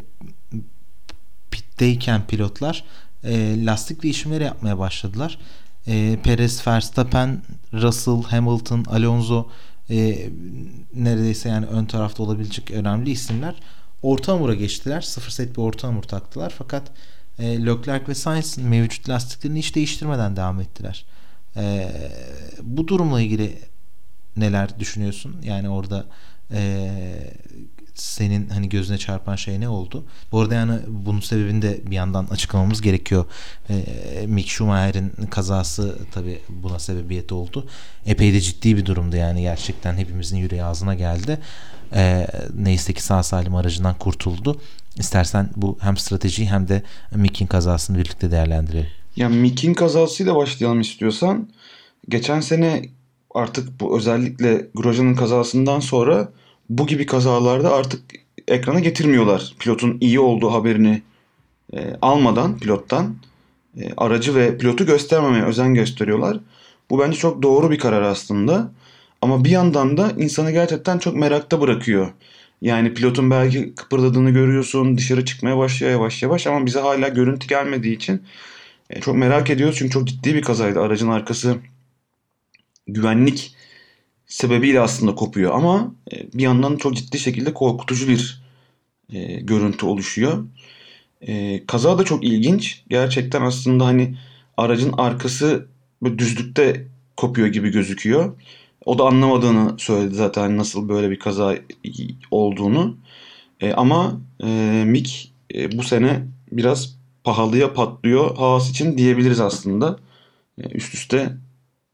pitteyken 1.52 2.28
pilotlar 2.28 2.84
e, 3.24 3.66
lastik 3.66 4.04
değişimleri 4.04 4.44
yapmaya 4.44 4.80
başladılar. 4.80 5.40
E, 5.88 6.18
Perez, 6.24 6.68
Verstappen, 6.68 7.42
Russell, 7.74 8.24
Hamilton, 8.24 8.84
Alonso 8.84 9.50
e, 9.90 10.30
neredeyse 10.94 11.50
yani 11.50 11.66
ön 11.66 11.86
tarafta 11.86 12.24
olabilecek 12.24 12.72
önemli 12.72 13.12
isimler 13.12 13.56
orta 14.02 14.34
hamura 14.34 14.54
geçtiler. 14.54 15.02
Sıfır 15.02 15.32
set 15.32 15.58
bir 15.58 15.62
orta 15.62 15.88
hamur 15.88 16.04
taktılar. 16.04 16.54
Fakat 16.58 16.92
e, 17.40 17.66
Leclerc 17.66 18.08
ve 18.08 18.16
Sainz 18.16 18.58
mevcut 18.58 19.10
lastiklerini 19.10 19.60
hiç 19.60 19.76
değiştirmeden 19.76 20.36
devam 20.36 20.62
ettiler. 20.62 21.06
E, 21.56 21.92
bu 22.64 22.88
durumla 22.88 23.22
ilgili 23.22 23.60
neler 24.38 24.80
düşünüyorsun? 24.80 25.36
Yani 25.44 25.70
orada 25.70 26.06
e, 26.52 26.92
senin 27.96 28.50
hani 28.50 28.70
gözüne 28.70 28.98
çarpan 28.98 29.36
şey 29.36 29.60
ne 29.60 29.70
oldu? 29.70 30.04
Bu 30.32 30.42
arada 30.42 30.56
yani 30.56 30.80
bunun 30.88 31.20
sebebini 31.20 31.62
de 31.62 31.80
bir 31.86 31.96
yandan 31.96 32.28
açıklamamız 32.32 32.82
gerekiyor. 32.82 33.26
E, 33.70 33.76
Mick 34.28 34.50
Schumacher'in 34.50 35.12
kazası 35.30 35.98
tabi 36.12 36.40
buna 36.50 36.80
sebebiyet 36.80 37.32
oldu. 37.32 37.68
Epey 38.06 38.34
de 38.34 38.42
ciddi 38.42 38.78
bir 38.78 38.86
durumdu 38.86 39.16
yani 39.16 39.42
gerçekten 39.42 39.98
hepimizin 39.98 40.38
yüreği 40.38 40.64
ağzına 40.64 40.96
geldi. 40.96 41.40
E, 41.94 42.28
neyse 42.56 42.94
ki 42.94 43.04
sağ 43.04 43.24
salim 43.24 43.56
aracından 43.56 43.98
kurtuldu. 43.98 44.62
İstersen 44.98 45.50
bu 45.56 45.78
hem 45.82 45.98
strateji 45.98 46.46
hem 46.46 46.68
de 46.68 46.84
Mick'in 47.16 47.48
kazasını 47.48 47.98
birlikte 47.98 48.32
değerlendirelim. 48.32 48.88
Ya 49.16 49.30
Mick'in 49.30 49.74
kazasıyla 49.74 50.36
başlayalım 50.36 50.82
istiyorsan. 50.82 51.50
Geçen 52.10 52.40
sene 52.40 52.82
artık 53.34 53.80
bu 53.80 53.98
özellikle 53.98 54.68
Grosjean'ın 54.76 55.16
kazasından 55.16 55.80
sonra 55.80 56.30
bu 56.78 56.88
gibi 56.88 57.06
kazalarda 57.06 57.74
artık 57.74 58.02
ekrana 58.48 58.80
getirmiyorlar. 58.80 59.56
Pilotun 59.60 59.98
iyi 60.02 60.20
olduğu 60.20 60.54
haberini 60.54 61.02
e, 61.74 61.98
almadan 62.02 62.60
pilottan 62.60 63.16
e, 63.78 63.94
aracı 63.98 64.36
ve 64.36 64.58
pilotu 64.58 64.86
göstermemeye 64.86 65.44
özen 65.44 65.74
gösteriyorlar. 65.74 66.40
Bu 66.90 67.00
bence 67.00 67.18
çok 67.18 67.44
doğru 67.44 67.72
bir 67.72 67.80
karar 67.80 68.02
aslında. 68.02 68.72
Ama 69.22 69.44
bir 69.44 69.50
yandan 69.50 69.98
da 69.98 70.12
insanı 70.18 70.52
gerçekten 70.52 70.98
çok 70.98 71.16
merakta 71.16 71.62
bırakıyor. 71.62 72.12
Yani 72.62 72.94
pilotun 72.94 73.32
belki 73.32 73.76
kıpırdadığını 73.76 74.30
görüyorsun, 74.32 74.98
dışarı 74.98 75.26
çıkmaya 75.26 75.58
başlıyor 75.58 75.92
yavaş 75.92 76.24
yavaş 76.24 76.48
ama 76.48 76.66
bize 76.66 76.80
hala 76.80 77.08
görüntü 77.08 77.48
gelmediği 77.48 77.96
için 77.96 78.24
e, 78.90 79.02
çok 79.02 79.16
merak 79.16 79.50
ediyoruz. 79.50 79.76
Çünkü 79.78 79.92
çok 79.92 80.08
ciddi 80.08 80.36
bir 80.36 80.42
kazaydı. 80.42 80.82
Aracın 80.82 81.10
arkası 81.10 81.56
güvenlik 82.88 83.56
sebebiyle 84.34 84.80
aslında 84.80 85.16
kopuyor 85.16 85.52
ama 85.54 85.96
e, 86.14 86.34
bir 86.34 86.44
yandan 86.44 86.78
çok 86.78 86.96
ciddi 86.96 87.20
şekilde 87.20 87.54
korkutucu 87.54 88.08
bir 88.08 88.44
e, 89.14 89.34
görüntü 89.42 89.86
oluşuyor. 89.86 90.46
E, 91.22 91.66
kaza 91.66 91.98
da 91.98 92.04
çok 92.04 92.24
ilginç. 92.24 92.84
Gerçekten 92.90 93.42
aslında 93.42 93.86
hani 93.86 94.18
aracın 94.58 94.94
arkası 94.98 95.68
böyle 96.04 96.20
düzlükte 96.20 96.88
kopuyor 97.18 97.48
gibi 97.48 97.70
gözüküyor. 97.70 98.36
O 98.86 99.00
da 99.00 99.04
anlamadığını 99.04 99.80
söyledi 99.80 100.16
zaten 100.16 100.58
nasıl 100.58 100.90
böyle 100.90 101.12
bir 101.12 101.20
kaza 101.20 101.56
olduğunu. 102.32 102.98
E, 103.62 103.74
ama 103.74 104.22
e, 104.44 104.48
Mick 104.88 105.32
e, 105.56 105.78
bu 105.78 105.84
sene 105.84 106.28
biraz 106.52 106.98
pahalıya 107.24 107.74
patlıyor 107.74 108.38
Haas 108.38 108.70
için 108.70 108.98
diyebiliriz 108.98 109.40
aslında. 109.40 110.00
E, 110.58 110.70
üst 110.70 110.94
üste 110.94 111.38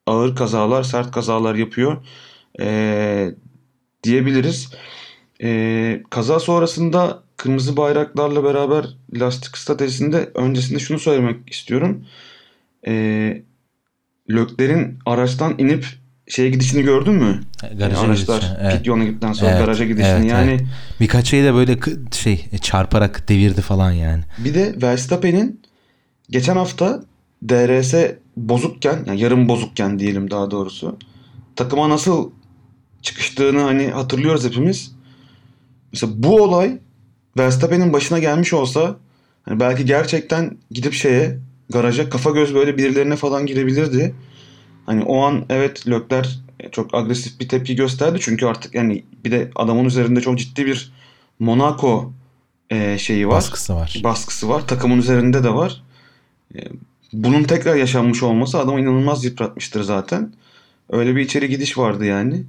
ağır 0.10 0.36
kazalar, 0.36 0.84
sert 0.84 1.12
kazalar 1.12 1.56
yapıyor 1.56 1.98
e, 2.62 3.32
diyebiliriz. 4.04 4.70
E, 5.44 6.02
kaza 6.10 6.40
sonrasında 6.40 7.24
kırmızı 7.38 7.78
bayraklarla 7.78 8.44
beraber 8.44 8.86
lastik 9.14 9.58
stratejisinde 9.58 10.30
öncesinde 10.36 10.80
şunu 10.80 11.00
söylemek 11.00 11.50
istiyorum. 11.50 12.06
E, 12.88 12.94
Lökler'in 14.30 15.00
araçtan 15.06 15.56
inip 15.58 15.86
şeye 16.28 16.50
gidişini 16.50 16.84
gördün 16.84 17.14
mü? 17.14 17.40
Garaja 17.62 17.98
yani 17.98 18.08
araçlar 18.08 18.38
gidişini, 18.38 18.58
evet. 18.62 18.78
pit 18.78 18.88
yoluna 18.88 19.04
gittikten 19.04 19.34
sonra 19.34 19.52
Evet, 19.52 19.60
garaja 19.62 19.86
gidişini. 19.86 20.12
evet, 20.12 20.32
yani 20.32 20.52
evet. 20.52 20.62
Birkaç 21.00 21.28
şeyi 21.28 21.44
de 21.44 21.54
böyle 21.54 21.78
şey 22.12 22.46
çarparak 22.62 23.30
devirdi 23.30 23.62
falan 23.62 23.92
yani. 23.92 24.24
Bir 24.38 24.54
de 24.54 24.76
Verstappen'in 24.82 25.62
geçen 26.30 26.56
hafta 26.56 27.04
DRS 27.50 27.94
bozukken 28.48 29.04
yani 29.08 29.22
yarım 29.22 29.50
bozukken 29.50 30.00
diyelim 30.00 30.32
daha 30.32 30.52
doğrusu 30.52 30.98
takıma 31.56 31.90
nasıl 31.90 32.32
çıkıştığını 33.02 33.62
hani 33.62 33.88
hatırlıyoruz 33.88 34.46
hepimiz. 34.46 34.92
Mesela 35.94 36.14
bu 36.16 36.44
olay 36.44 36.78
Verstappen'in 37.38 37.94
başına 37.94 38.20
gelmiş 38.20 38.54
olsa 38.54 38.96
hani 39.44 39.60
belki 39.60 39.86
gerçekten 39.86 40.58
gidip 40.72 40.94
şeye 40.94 41.40
garaja 41.70 42.10
kafa 42.10 42.32
göz 42.32 42.56
böyle 42.56 42.78
birilerine 42.78 43.16
falan 43.16 43.46
girebilirdi. 43.46 44.16
Hani 44.86 45.04
o 45.04 45.22
an 45.22 45.46
evet 45.50 45.88
Lökler 45.88 46.40
çok 46.72 46.94
agresif 46.96 47.40
bir 47.40 47.50
tepki 47.50 47.76
gösterdi 47.76 48.18
çünkü 48.22 48.46
artık 48.46 48.76
yani 48.76 49.04
bir 49.26 49.32
de 49.32 49.52
adamın 49.56 49.86
üzerinde 49.86 50.22
çok 50.22 50.40
ciddi 50.40 50.66
bir 50.66 50.92
Monaco 51.40 52.12
e, 52.70 52.98
şeyi 52.98 53.28
var 53.28 53.36
Baskısı 53.36 53.76
var. 53.76 54.02
baskısı 54.04 54.50
var. 54.50 54.68
Takımın 54.68 54.98
üzerinde 54.98 55.44
de 55.44 55.54
var. 55.54 55.84
Bunun 57.14 57.44
tekrar 57.44 57.76
yaşanmış 57.76 58.24
olması 58.24 58.60
adamı 58.60 58.80
inanılmaz 58.80 59.26
yıpratmıştır 59.26 59.84
zaten. 59.84 60.34
Öyle 60.90 61.16
bir 61.16 61.22
içeri 61.22 61.50
gidiş 61.50 61.78
vardı 61.78 62.06
yani. 62.06 62.44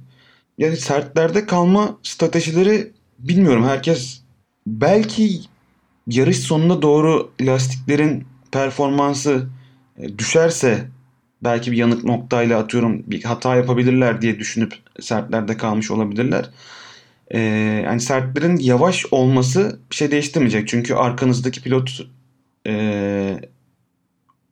Yani 0.57 0.77
sertlerde 0.77 1.45
kalma 1.45 1.97
stratejileri 2.03 2.91
bilmiyorum. 3.19 3.63
Herkes 3.63 4.21
belki 4.67 5.39
yarış 6.07 6.39
sonuna 6.39 6.81
doğru 6.81 7.31
lastiklerin 7.41 8.25
performansı 8.51 9.47
e, 9.97 10.17
düşerse 10.17 10.87
belki 11.43 11.71
bir 11.71 11.77
yanık 11.77 12.03
noktayla 12.03 12.59
atıyorum 12.59 13.03
bir 13.07 13.23
hata 13.23 13.55
yapabilirler 13.55 14.21
diye 14.21 14.39
düşünüp 14.39 14.73
sertlerde 14.99 15.57
kalmış 15.57 15.91
olabilirler. 15.91 16.49
Ee, 17.31 17.39
yani 17.85 18.01
sertlerin 18.01 18.57
yavaş 18.57 19.05
olması 19.11 19.79
bir 19.91 19.95
şey 19.95 20.11
değiştirmeyecek. 20.11 20.67
Çünkü 20.67 20.93
arkanızdaki 20.93 21.61
pilot 21.61 22.01
e, 22.67 23.41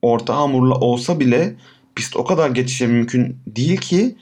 orta 0.01 0.35
hamurla 0.35 0.75
olsa 0.75 1.19
bile 1.19 1.55
pist 1.95 2.15
o 2.15 2.25
kadar 2.25 2.49
geçişe 2.49 2.87
mümkün 2.87 3.37
değil 3.47 3.77
ki 3.77 4.15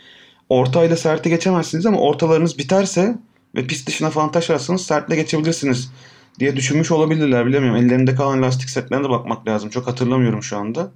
ortayla 0.50 0.98
serti 0.98 1.30
geçemezsiniz 1.30 1.86
ama 1.86 1.98
ortalarınız 1.98 2.58
biterse 2.58 3.18
ve 3.56 3.68
pist 3.68 3.88
dışına 3.88 4.10
falan 4.10 4.32
taşarsanız 4.32 4.82
sertle 4.82 5.16
geçebilirsiniz 5.16 5.92
diye 6.40 6.56
düşünmüş 6.56 6.92
olabilirler 6.92 7.46
bilemiyorum. 7.46 7.84
Ellerinde 7.84 8.16
kalan 8.16 8.42
lastik 8.42 8.70
setlerine 8.70 9.06
de 9.06 9.10
bakmak 9.10 9.48
lazım. 9.48 9.70
Çok 9.70 9.88
hatırlamıyorum 9.88 10.44
şu 10.44 10.58
anda. 10.58 10.92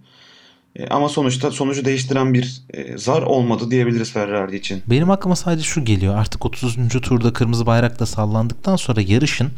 E, 0.75 0.87
ama 0.87 1.09
sonuçta 1.09 1.51
sonucu 1.51 1.85
değiştiren 1.85 2.33
bir 2.33 2.61
e, 2.73 2.97
zar 2.97 3.21
olmadı 3.21 3.71
diyebiliriz 3.71 4.11
Ferrari 4.11 4.55
için. 4.55 4.83
Benim 4.87 5.11
aklıma 5.11 5.35
sadece 5.35 5.63
şu 5.63 5.85
geliyor. 5.85 6.15
Artık 6.15 6.45
30. 6.45 6.75
turda 7.01 7.33
kırmızı 7.33 7.65
bayrakla 7.65 8.05
sallandıktan 8.05 8.75
sonra 8.75 9.01
yarışın 9.01 9.49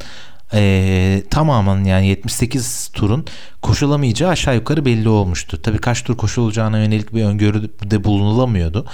eee, 0.53 1.23
tamamen 1.29 1.84
yani 1.84 2.08
78 2.08 2.89
turun 2.93 3.25
koşulamayacağı 3.62 4.29
aşağı 4.29 4.56
yukarı 4.56 4.86
belli 4.86 5.10
olmuştu. 5.10 5.62
Tabii 5.62 5.77
kaç 5.77 6.03
tur 6.03 6.17
koşulacağına 6.17 6.77
yönelik 6.79 7.13
bir 7.15 7.23
öngörüde 7.23 8.03
bulunulamıyordu. 8.03 8.86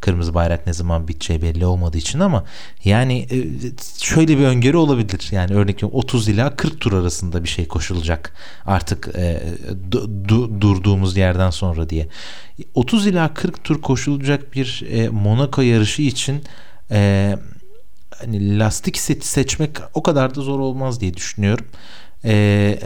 Kırmızı 0.00 0.34
bayrak 0.34 0.66
ne 0.66 0.72
zaman 0.72 1.08
biteceği 1.08 1.42
belli 1.42 1.66
olmadığı 1.66 1.98
için 1.98 2.20
ama 2.20 2.44
yani 2.84 3.18
e, 3.30 3.36
şöyle 4.04 4.38
bir 4.38 4.44
öngörü 4.44 4.76
olabilir. 4.76 5.28
Yani 5.30 5.54
örnek 5.54 5.76
veriyorum 5.76 5.98
30 5.98 6.28
ila 6.28 6.56
40 6.56 6.80
tur 6.80 6.92
arasında 6.92 7.42
bir 7.44 7.48
şey 7.48 7.68
koşulacak 7.68 8.32
artık 8.66 9.08
e, 9.14 9.42
du- 9.90 10.26
du- 10.28 10.60
durduğumuz 10.60 11.16
yerden 11.16 11.50
sonra 11.50 11.88
diye. 11.90 12.08
30 12.74 13.06
ila 13.06 13.34
40 13.34 13.64
tur 13.64 13.82
koşulacak 13.82 14.54
bir 14.54 14.84
e, 14.90 15.08
Monaco 15.08 15.62
yarışı 15.62 16.02
için 16.02 16.42
e, 16.90 17.36
hani 18.20 18.58
lastik 18.58 18.98
seti 18.98 19.28
seçmek 19.28 19.70
o 19.94 20.02
kadar 20.02 20.34
da 20.34 20.40
zor 20.40 20.60
olmaz 20.60 21.00
diye 21.00 21.14
düşünüyorum. 21.14 21.66
Ee, 22.24 22.78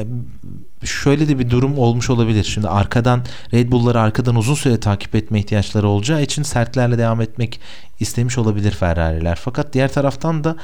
şöyle 0.84 1.28
de 1.28 1.38
bir 1.38 1.50
durum 1.50 1.78
olmuş 1.78 2.10
olabilir. 2.10 2.44
Şimdi 2.44 2.68
arkadan 2.68 3.22
Red 3.54 3.72
Bull'ları 3.72 4.00
arkadan 4.00 4.36
uzun 4.36 4.54
süre 4.54 4.80
takip 4.80 5.14
etme 5.14 5.38
ihtiyaçları 5.38 5.88
olacağı 5.88 6.22
için 6.22 6.42
sertlerle 6.42 6.98
devam 6.98 7.20
etmek 7.20 7.60
istemiş 8.00 8.38
olabilir 8.38 8.70
Ferrari'ler. 8.70 9.38
Fakat 9.42 9.72
diğer 9.72 9.92
taraftan 9.92 10.44
da 10.44 10.56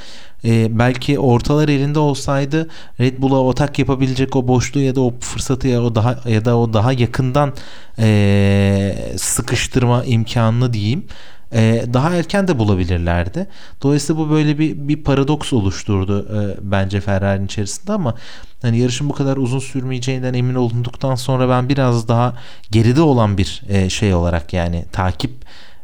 e, 0.44 0.79
belki 0.79 1.18
ortalar 1.18 1.68
elinde 1.68 1.98
olsaydı 1.98 2.68
Red 3.00 3.18
Bull'a 3.18 3.50
atak 3.50 3.79
yapabilecek 3.79 4.37
o 4.37 4.48
boşluğu 4.48 4.81
ya 4.81 4.94
da 4.94 5.00
o 5.00 5.14
fırsatı 5.20 5.68
ya 5.68 5.83
o 5.83 5.94
daha 5.94 6.20
ya 6.29 6.44
da 6.44 6.59
o 6.59 6.72
daha 6.72 6.92
yakından 6.92 7.52
e, 7.98 8.96
sıkıştırma 9.16 10.05
imkanını 10.05 10.72
diyeyim 10.72 11.05
e, 11.52 11.85
daha 11.92 12.14
erken 12.14 12.48
de 12.48 12.59
bulabilirlerdi. 12.59 13.46
Dolayısıyla 13.82 14.22
bu 14.22 14.30
böyle 14.30 14.59
bir 14.59 14.88
bir 14.88 15.04
paradoks 15.04 15.52
oluşturdu 15.52 16.26
e, 16.38 16.56
bence 16.62 17.00
Ferrari'nin 17.00 17.46
içerisinde 17.46 17.92
ama 17.92 18.14
hani 18.62 18.78
yarışın 18.78 19.09
bu 19.09 19.12
kadar 19.12 19.37
uzun 19.37 19.59
sürmeyeceğinden 19.59 20.35
emin 20.35 20.54
olunduktan 20.54 21.14
sonra 21.14 21.48
ben 21.48 21.68
biraz 21.68 22.09
daha 22.09 22.35
geride 22.70 23.02
olan 23.02 23.38
bir 23.38 23.62
e, 23.68 23.90
şey 23.90 24.14
olarak 24.14 24.52
yani 24.52 24.85
takip 24.92 25.30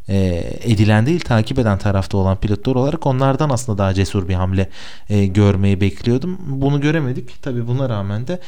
e, 0.08 0.44
edilen 0.62 1.06
değil 1.06 1.20
takip 1.20 1.58
eden 1.58 1.78
tarafta 1.78 2.18
olan 2.18 2.36
pilotlar 2.36 2.74
olarak 2.74 3.06
onlardan 3.06 3.50
aslında 3.50 3.78
daha 3.78 3.94
cesur 3.94 4.28
bir 4.28 4.34
hamle 4.34 4.68
e, 5.10 5.26
görmeyi 5.26 5.80
bekliyordum. 5.80 6.38
Bunu 6.46 6.80
göremedik. 6.80 7.42
Tabii 7.42 7.66
buna 7.66 7.88
rağmen 7.88 8.26
de 8.26 8.40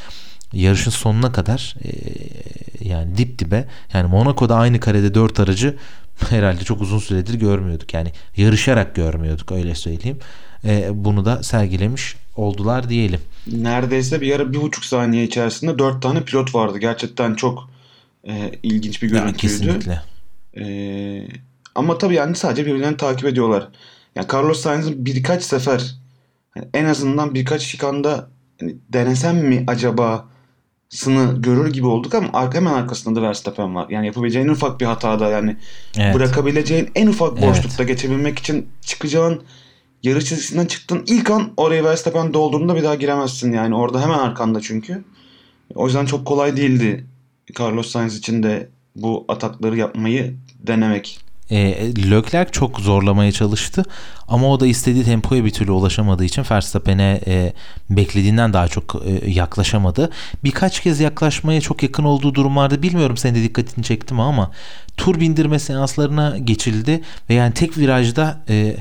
yarışın 0.61 0.91
sonuna 0.91 1.31
kadar 1.31 1.75
e, 1.85 1.89
yani 2.89 3.17
dip 3.17 3.39
dibe 3.39 3.67
yani 3.93 4.09
Monaco'da 4.09 4.55
aynı 4.55 4.79
karede 4.79 5.13
4 5.13 5.39
aracı 5.39 5.75
herhalde 6.29 6.63
çok 6.63 6.81
uzun 6.81 6.99
süredir 6.99 7.33
görmüyorduk. 7.33 7.93
Yani 7.93 8.11
yarışarak 8.37 8.95
görmüyorduk 8.95 9.51
öyle 9.51 9.75
söyleyeyim. 9.75 10.19
E, 10.65 10.89
bunu 10.93 11.25
da 11.25 11.43
sergilemiş 11.43 12.15
oldular 12.35 12.89
diyelim. 12.89 13.19
Neredeyse 13.47 14.21
bir 14.21 14.35
ara 14.35 14.53
bir 14.53 14.61
buçuk 14.61 14.85
saniye 14.85 15.23
içerisinde 15.23 15.79
dört 15.79 16.01
tane 16.01 16.23
pilot 16.23 16.55
vardı. 16.55 16.77
Gerçekten 16.77 17.35
çok 17.35 17.69
e, 18.27 18.51
ilginç 18.63 19.01
bir 19.01 19.11
Ya, 19.11 19.19
görüntüydü. 19.19 19.37
kesinlikle. 19.41 20.01
Ee, 20.57 21.27
ama 21.75 21.97
tabii 21.97 22.15
yani 22.15 22.35
sadece 22.35 22.65
birbirlerini 22.65 22.97
takip 22.97 23.25
ediyorlar. 23.25 23.67
Yani 24.15 24.27
Carlos 24.33 24.61
Sainz'ın 24.61 25.05
birkaç 25.05 25.43
sefer 25.43 25.95
hani 26.51 26.65
en 26.73 26.85
azından 26.85 27.33
birkaç 27.35 27.61
şikanda 27.61 28.29
hani 28.59 28.75
denesem 28.93 29.37
mi 29.37 29.63
acaba 29.67 30.25
sını 30.95 31.41
görür 31.41 31.73
gibi 31.73 31.87
olduk 31.87 32.15
ama 32.15 32.29
arka 32.33 32.57
hemen 32.57 32.73
arkasında 32.73 33.21
da 33.21 33.27
Verstappen 33.27 33.75
var. 33.75 33.87
Yani 33.89 34.05
yapabileceğin 34.05 34.45
en 34.45 34.51
ufak 34.51 34.81
bir 34.81 34.85
hatada 34.85 35.29
yani 35.29 35.57
Evet. 35.97 36.15
bırakabileceğin 36.15 36.89
en 36.95 37.07
ufak 37.07 37.33
Evet. 37.39 37.49
boşlukta 37.49 37.83
geçebilmek 37.83 38.39
için 38.39 38.67
çıkacağın 38.81 39.41
yarış 40.03 40.25
çizgisinden 40.25 40.65
çıktın 40.65 41.03
ilk 41.07 41.29
an 41.29 41.51
oraya 41.57 41.83
Verstappen 41.83 42.33
doldurduğunda 42.33 42.75
bir 42.75 42.83
daha 42.83 42.95
giremezsin 42.95 43.53
yani 43.53 43.75
orada 43.75 44.01
hemen 44.01 44.19
arkanda 44.19 44.61
çünkü. 44.61 45.03
O 45.75 45.85
yüzden 45.85 46.05
çok 46.05 46.25
kolay 46.25 46.57
değildi 46.57 47.05
Carlos 47.59 47.91
Sainz 47.91 48.17
için 48.17 48.43
de 48.43 48.69
bu 48.95 49.25
atakları 49.27 49.77
yapmayı 49.77 50.35
denemek. 50.59 51.19
E, 51.49 51.57
Leclerc 52.11 52.51
çok 52.51 52.79
zorlamaya 52.79 53.31
çalıştı 53.31 53.83
ama 54.27 54.51
o 54.51 54.59
da 54.59 54.67
istediği 54.67 55.03
tempoya 55.03 55.45
bir 55.45 55.53
türlü 55.53 55.71
ulaşamadığı 55.71 56.25
için 56.25 56.45
Verstappen'e 56.51 57.21
e, 57.27 57.53
beklediğinden 57.89 58.53
daha 58.53 58.67
çok 58.67 59.01
e, 59.05 59.31
yaklaşamadı. 59.31 60.09
Birkaç 60.43 60.79
kez 60.79 60.99
yaklaşmaya 60.99 61.61
çok 61.61 61.83
yakın 61.83 62.03
olduğu 62.03 62.35
durumlarda 62.35 62.81
bilmiyorum 62.81 63.17
senin 63.17 63.35
de 63.35 63.43
dikkatini 63.43 63.83
çekti 63.83 64.13
mi 64.13 64.21
ama 64.21 64.51
tur 64.97 65.19
bindirme 65.19 65.59
seanslarına 65.59 66.37
geçildi 66.37 67.01
ve 67.29 67.33
yani 67.33 67.53
tek 67.53 67.77
virajda 67.77 68.37
e, 68.49 68.75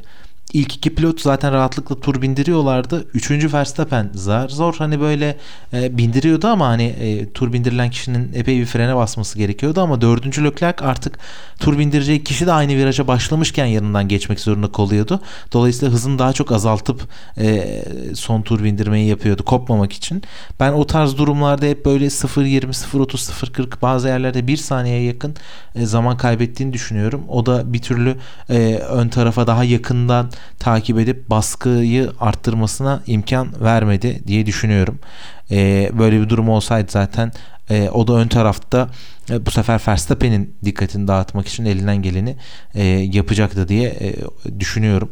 İlk 0.54 0.74
iki 0.76 0.94
pilot 0.94 1.20
zaten 1.20 1.52
rahatlıkla 1.52 2.00
tur 2.00 2.22
bindiriyorlardı. 2.22 3.06
Üçüncü 3.14 3.52
Verstappen 3.52 4.10
zar 4.14 4.48
zor 4.48 4.74
hani 4.78 5.00
böyle 5.00 5.36
e, 5.72 5.98
bindiriyordu 5.98 6.46
ama 6.46 6.66
hani 6.66 6.84
e, 6.84 7.32
tur 7.32 7.52
bindirilen 7.52 7.90
kişinin 7.90 8.32
epey 8.34 8.60
bir 8.60 8.66
frene 8.66 8.96
basması 8.96 9.38
gerekiyordu 9.38 9.80
ama 9.80 10.00
dördüncü 10.00 10.44
Leclerc 10.44 10.84
artık 10.84 11.18
tur 11.60 11.78
bindirecek 11.78 12.26
kişi 12.26 12.46
de 12.46 12.52
aynı 12.52 12.76
viraja 12.76 13.06
başlamışken 13.06 13.66
yanından 13.66 14.08
geçmek 14.08 14.40
zorunda 14.40 14.72
kalıyordu. 14.72 15.20
Dolayısıyla 15.52 15.94
hızını 15.94 16.18
daha 16.18 16.32
çok 16.32 16.52
azaltıp 16.52 17.08
e, 17.38 17.82
son 18.14 18.42
tur 18.42 18.64
bindirmeyi 18.64 19.08
yapıyordu 19.08 19.44
kopmamak 19.44 19.92
için. 19.92 20.22
Ben 20.60 20.72
o 20.72 20.86
tarz 20.86 21.18
durumlarda 21.18 21.66
hep 21.66 21.86
böyle 21.86 22.06
0.20, 22.06 22.64
0.30, 22.64 23.32
0.40 23.32 23.82
bazı 23.82 24.08
yerlerde 24.08 24.46
bir 24.46 24.56
saniyeye 24.56 25.02
yakın 25.02 25.34
e, 25.74 25.86
zaman 25.86 26.16
kaybettiğini 26.16 26.72
düşünüyorum. 26.72 27.24
O 27.28 27.46
da 27.46 27.72
bir 27.72 27.82
türlü 27.82 28.16
e, 28.50 28.74
ön 28.74 29.08
tarafa 29.08 29.46
daha 29.46 29.64
yakından 29.64 30.30
takip 30.58 30.98
edip 30.98 31.30
baskıyı 31.30 32.12
arttırmasına 32.20 33.02
imkan 33.06 33.64
vermedi 33.64 34.22
diye 34.26 34.46
düşünüyorum. 34.46 34.98
E, 35.50 35.90
böyle 35.98 36.20
bir 36.20 36.28
durum 36.28 36.48
olsaydı 36.48 36.92
zaten 36.92 37.32
e, 37.70 37.90
o 37.90 38.06
da 38.06 38.12
ön 38.12 38.28
tarafta 38.28 38.88
e, 39.30 39.46
bu 39.46 39.50
sefer 39.50 39.80
Verstappen'in 39.88 40.56
dikkatini 40.64 41.08
dağıtmak 41.08 41.48
için 41.48 41.64
elinden 41.64 42.02
geleni 42.02 42.36
e, 42.74 42.84
yapacaktı 42.86 43.68
diye 43.68 43.88
e, 43.88 44.14
düşünüyorum. 44.60 45.10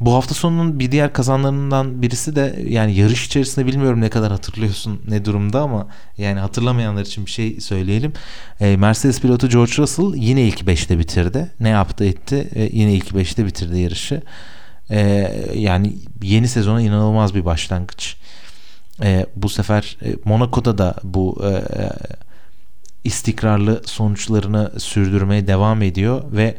Bu 0.00 0.14
hafta 0.14 0.34
sonunun 0.34 0.78
bir 0.78 0.92
diğer 0.92 1.12
kazanlarından 1.12 2.02
birisi 2.02 2.36
de 2.36 2.64
yani 2.68 2.94
yarış 2.94 3.26
içerisinde 3.26 3.66
bilmiyorum 3.66 4.00
ne 4.00 4.08
kadar 4.08 4.32
hatırlıyorsun 4.32 5.02
ne 5.08 5.24
durumda 5.24 5.60
ama 5.60 5.88
yani 6.18 6.40
hatırlamayanlar 6.40 7.02
için 7.02 7.26
bir 7.26 7.30
şey 7.30 7.60
söyleyelim. 7.60 8.12
E, 8.60 8.76
Mercedes 8.76 9.20
pilotu 9.20 9.48
George 9.48 9.72
Russell 9.78 10.14
yine 10.14 10.42
ilk 10.42 10.60
5'te 10.60 10.98
bitirdi. 10.98 11.50
Ne 11.60 11.68
yaptı 11.68 12.04
etti? 12.04 12.48
E, 12.54 12.68
yine 12.72 12.94
ilk 12.94 13.10
5'te 13.10 13.46
bitirdi 13.46 13.78
yarışı. 13.78 14.22
E, 14.90 15.30
yani 15.54 15.96
yeni 16.22 16.48
sezona 16.48 16.80
inanılmaz 16.80 17.34
bir 17.34 17.44
başlangıç. 17.44 18.16
E, 19.02 19.26
bu 19.36 19.48
sefer 19.48 19.96
e, 20.04 20.14
Monaco'da 20.24 20.78
da 20.78 20.94
bu 21.04 21.42
e, 21.44 21.52
istikrarlı 23.04 23.82
sonuçlarını 23.84 24.72
sürdürmeye 24.78 25.46
devam 25.46 25.82
ediyor 25.82 26.22
ve 26.32 26.54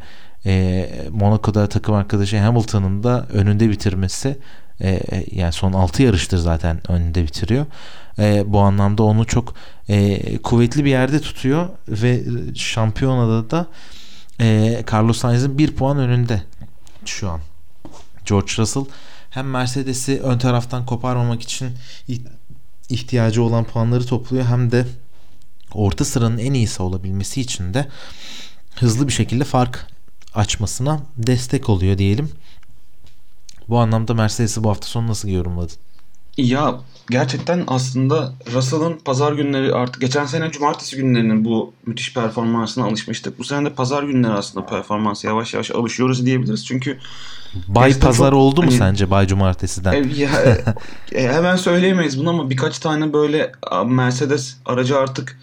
e, 0.45 0.89
Monaco'da 1.11 1.69
takım 1.69 1.95
arkadaşı 1.95 2.39
Hamilton'ın 2.39 3.03
da 3.03 3.27
önünde 3.33 3.69
bitirmesi 3.69 4.37
e, 4.81 5.01
yani 5.31 5.53
son 5.53 5.73
6 5.73 6.03
yarıştır 6.03 6.37
zaten 6.37 6.91
önünde 6.91 7.23
bitiriyor. 7.23 7.65
E, 8.19 8.43
bu 8.47 8.59
anlamda 8.59 9.03
onu 9.03 9.25
çok 9.25 9.53
e, 9.89 10.37
kuvvetli 10.37 10.85
bir 10.85 10.89
yerde 10.89 11.21
tutuyor 11.21 11.69
ve 11.87 12.23
şampiyonada 12.55 13.49
da 13.49 13.67
e, 14.41 14.83
Carlos 14.93 15.17
Sainz'in 15.17 15.57
bir 15.57 15.75
puan 15.75 15.97
önünde 15.97 16.41
şu 17.05 17.29
an. 17.29 17.39
George 18.25 18.51
Russell 18.57 18.85
hem 19.29 19.49
Mercedes'i 19.49 20.21
ön 20.21 20.37
taraftan 20.37 20.85
koparmamak 20.85 21.41
için 21.41 21.69
ihtiyacı 22.89 23.43
olan 23.43 23.63
puanları 23.63 24.05
topluyor 24.05 24.45
hem 24.45 24.71
de 24.71 24.85
orta 25.73 26.05
sıranın 26.05 26.37
en 26.37 26.53
iyisi 26.53 26.83
olabilmesi 26.83 27.41
için 27.41 27.73
de 27.73 27.87
hızlı 28.75 29.07
bir 29.07 29.13
şekilde 29.13 29.43
fark 29.43 29.87
açmasına 30.35 30.99
destek 31.17 31.69
oluyor 31.69 31.97
diyelim. 31.97 32.29
Bu 33.69 33.79
anlamda 33.79 34.13
Mercedes'i 34.13 34.63
bu 34.63 34.69
hafta 34.69 34.87
sonu 34.87 35.07
nasıl 35.07 35.29
yorumladın? 35.29 35.75
Ya 36.37 36.79
gerçekten 37.09 37.63
aslında 37.67 38.33
Russell'ın 38.53 38.97
pazar 39.05 39.33
günleri 39.33 39.73
artık 39.73 40.01
geçen 40.01 40.25
sene 40.25 40.51
cumartesi 40.51 40.97
günlerinin 40.97 41.45
bu 41.45 41.73
müthiş 41.85 42.13
performansına 42.13 42.85
alışmıştık. 42.85 43.39
Bu 43.39 43.43
sene 43.43 43.65
de 43.65 43.73
pazar 43.73 44.03
günleri 44.03 44.31
aslında 44.31 44.65
performansı 44.65 45.27
yavaş 45.27 45.53
yavaş 45.53 45.71
alışıyoruz 45.71 46.25
diyebiliriz. 46.25 46.65
Çünkü 46.65 46.97
Bay 47.67 47.99
pazar 47.99 48.31
çok, 48.31 48.39
oldu 48.39 48.61
mu 48.61 48.67
hani, 48.67 48.77
sence 48.77 49.11
Bay 49.11 49.27
cumartesiden? 49.27 49.93
E, 49.93 50.21
ya, 50.21 50.29
e, 51.11 51.27
hemen 51.27 51.55
söyleyemeyiz 51.55 52.19
bunu 52.19 52.29
ama 52.29 52.49
birkaç 52.49 52.79
tane 52.79 53.13
böyle 53.13 53.51
Mercedes 53.85 54.57
aracı 54.65 54.97
artık 54.97 55.39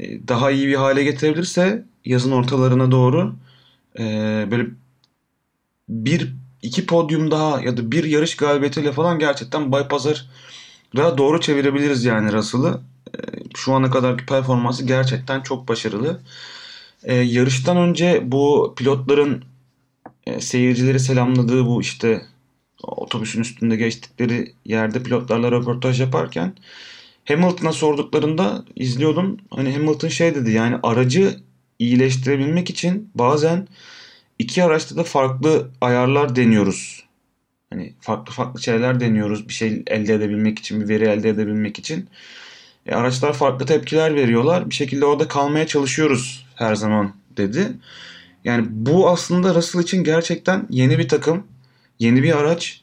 e, 0.00 0.28
daha 0.28 0.50
iyi 0.50 0.66
bir 0.66 0.74
hale 0.74 1.04
getirebilirse 1.04 1.84
yazın 2.04 2.32
ortalarına 2.32 2.90
doğru 2.90 3.34
e, 3.98 4.04
böyle 4.50 4.66
bir 5.88 6.34
iki 6.62 6.86
podyum 6.86 7.30
daha 7.30 7.60
ya 7.60 7.76
da 7.76 7.92
bir 7.92 8.04
yarış 8.04 8.36
galibiyetiyle 8.36 8.92
falan 8.92 9.18
gerçekten 9.18 9.72
Bay 9.72 9.88
Pazar'a 9.88 11.18
doğru 11.18 11.40
çevirebiliriz 11.40 12.04
yani 12.04 12.32
Russell'ı. 12.32 12.80
E, 13.14 13.18
şu 13.56 13.74
ana 13.74 13.90
kadarki 13.90 14.26
performansı 14.26 14.86
gerçekten 14.86 15.40
çok 15.40 15.68
başarılı. 15.68 16.20
E, 17.04 17.14
yarıştan 17.14 17.76
önce 17.76 18.22
bu 18.24 18.74
pilotların 18.76 19.44
e, 20.26 20.40
seyircileri 20.40 21.00
selamladığı 21.00 21.66
bu 21.66 21.80
işte 21.80 22.22
otobüsün 22.82 23.40
üstünde 23.40 23.76
geçtikleri 23.76 24.54
yerde 24.64 25.02
pilotlarla 25.02 25.52
röportaj 25.52 26.00
yaparken 26.00 26.54
Hamilton'a 27.24 27.72
sorduklarında 27.72 28.64
izliyordum. 28.76 29.36
Hani 29.50 29.72
Hamilton 29.72 30.08
şey 30.08 30.34
dedi 30.34 30.50
yani 30.50 30.76
aracı 30.82 31.40
iyileştirebilmek 31.78 32.70
için 32.70 33.10
bazen 33.14 33.68
iki 34.38 34.64
araçta 34.64 34.96
da 34.96 35.04
farklı 35.04 35.70
ayarlar 35.80 36.36
deniyoruz. 36.36 37.04
Hani 37.70 37.94
farklı 38.00 38.32
farklı 38.32 38.62
şeyler 38.62 39.00
deniyoruz 39.00 39.48
bir 39.48 39.54
şey 39.54 39.82
elde 39.86 40.14
edebilmek 40.14 40.58
için, 40.58 40.80
bir 40.80 40.88
veri 40.88 41.04
elde 41.04 41.28
edebilmek 41.28 41.78
için. 41.78 42.08
E, 42.86 42.94
araçlar 42.94 43.32
farklı 43.32 43.66
tepkiler 43.66 44.14
veriyorlar. 44.14 44.70
Bir 44.70 44.74
şekilde 44.74 45.04
orada 45.04 45.28
kalmaya 45.28 45.66
çalışıyoruz 45.66 46.46
her 46.54 46.74
zaman 46.74 47.14
dedi. 47.36 47.72
Yani 48.44 48.66
bu 48.70 49.10
aslında 49.10 49.54
Russell 49.54 49.82
için 49.82 50.04
gerçekten 50.04 50.66
yeni 50.70 50.98
bir 50.98 51.08
takım, 51.08 51.46
yeni 51.98 52.22
bir 52.22 52.38
araç, 52.38 52.80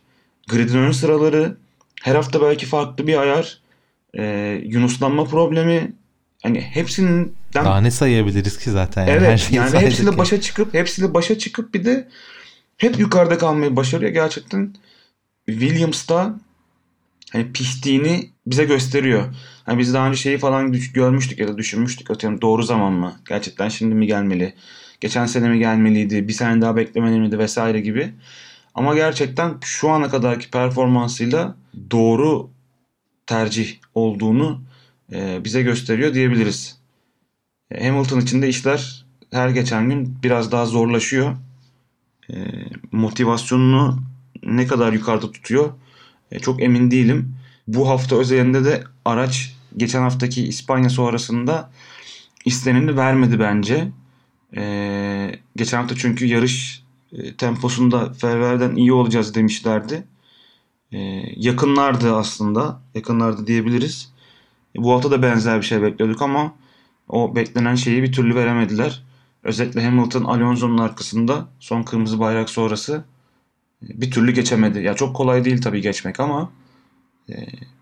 gridin 0.50 0.78
ön 0.78 0.92
sıraları, 0.92 1.58
her 2.02 2.16
hafta 2.16 2.42
belki 2.42 2.66
farklı 2.66 3.08
bir 3.08 3.22
ayar, 3.22 3.60
e, 4.18 4.62
yunuslanma 4.66 5.26
problemi, 5.26 5.94
hani 6.44 6.62
hepsinin 6.62 7.36
daha 7.56 7.82
ne 7.82 7.92
sayabiliriz 7.92 8.58
ki 8.58 8.72
zaten? 8.72 9.02
Yani 9.08 9.12
evet 9.12 9.52
Her 9.52 9.56
yani 9.56 9.80
hepsiyle 9.80 10.12
ki. 10.12 10.18
başa 10.18 10.42
çıkıp 10.42 10.74
hepsiyle 10.74 11.13
başa 11.13 11.38
çıkıp 11.38 11.74
bir 11.74 11.86
de 11.86 12.08
hep 12.78 13.00
yukarıda 13.00 13.38
kalmayı 13.38 13.76
başarıyor. 13.76 14.12
Gerçekten 14.12 14.76
Williams'ta 15.46 16.36
hani 17.32 17.52
piştiğini 17.52 18.30
bize 18.48 18.66
gösteriyor. 18.66 19.36
Hani 19.66 19.80
biz 19.80 19.94
daha 19.94 20.08
önce 20.08 20.18
şeyi 20.18 20.38
falan 20.38 20.76
görmüştük 20.94 21.39
ya 21.39 21.48
da 21.48 21.58
düşünmüştük 21.58 22.12
atıyorum 22.12 22.42
doğru 22.42 22.63
zaman 22.63 22.94
mı? 22.94 23.20
Gerçekten 23.30 23.70
şimdi 23.70 23.96
mi 23.96 24.08
gelmeli? 24.08 24.54
Geçen 25.02 25.26
sene 25.26 25.50
mi 25.50 25.60
gelmeliydi? 25.60 26.28
Bir 26.28 26.34
sene 26.34 26.62
daha 26.62 26.76
beklemeli 26.76 27.20
miydi 27.20 27.39
vesaire 27.39 27.82
gibi. 27.82 28.13
Ama 28.76 28.96
gerçekten 28.96 29.58
şu 29.63 29.89
ana 29.89 30.10
kadarki 30.10 30.52
performansıyla 30.52 31.56
doğru 31.92 32.50
tercih 33.28 33.76
olduğunu 33.96 34.62
e, 35.13 35.44
bize 35.44 35.62
gösteriyor 35.62 36.13
diyebiliriz. 36.13 36.83
Hamilton 37.82 38.20
için 38.20 38.42
de 38.42 38.50
işler 38.50 39.06
her 39.32 39.50
geçen 39.50 39.90
gün 39.90 40.18
biraz 40.24 40.52
daha 40.52 40.66
zorlaşıyor. 40.66 41.36
E, 42.30 42.36
motivasyonunu 42.92 44.00
ne 44.44 44.68
kadar 44.68 44.94
yukarıda 44.94 45.32
tutuyor 45.32 45.74
e, 46.32 46.40
çok 46.40 46.64
emin 46.64 46.92
değilim. 46.92 47.36
Bu 47.68 47.90
hafta 47.90 48.16
özelinde 48.16 48.66
de 48.66 48.84
araç 49.06 49.56
geçen 49.78 50.02
haftaki 50.02 50.48
İspanya 50.48 50.90
sonrasında 50.90 51.72
isteneni 52.46 52.98
vermedi 52.98 53.40
bence. 53.40 53.92
E, 54.58 55.40
geçen 55.56 55.78
hafta 55.78 55.96
çünkü 55.96 56.26
yarış 56.26 56.84
e, 57.12 57.36
temposunda 57.36 58.14
Ferrari'den 58.14 58.76
iyi 58.76 58.94
olacağız 58.94 59.36
demişlerdi. 59.36 60.04
E, 60.92 60.98
yakınlardı 61.36 62.16
aslında. 62.16 62.82
Yakınlardı 62.96 63.48
diyebiliriz. 63.48 64.14
E, 64.78 64.84
bu 64.84 64.92
hafta 64.94 65.12
da 65.12 65.22
benzer 65.22 65.58
bir 65.58 65.66
şey 65.66 65.82
bekliyorduk 65.82 66.22
ama 66.22 66.54
o 67.10 67.36
beklenen 67.36 67.76
şeyi 67.76 68.04
bir 68.04 68.12
türlü 68.12 68.36
veremediler. 68.36 69.04
Özellikle 69.44 69.86
Hamilton 69.86 70.24
Alonso'nun 70.24 70.78
arkasında 70.78 71.48
son 71.60 71.84
kırmızı 71.84 72.20
bayrak 72.20 72.50
sonrası 72.50 73.04
bir 73.82 74.12
türlü 74.12 74.32
geçemedi. 74.32 74.80
Ya 74.80 74.94
çok 74.94 75.16
kolay 75.16 75.46
değil 75.46 75.62
tabii 75.62 75.82
geçmek 75.82 76.20
ama 76.20 76.52
e, 77.30 77.34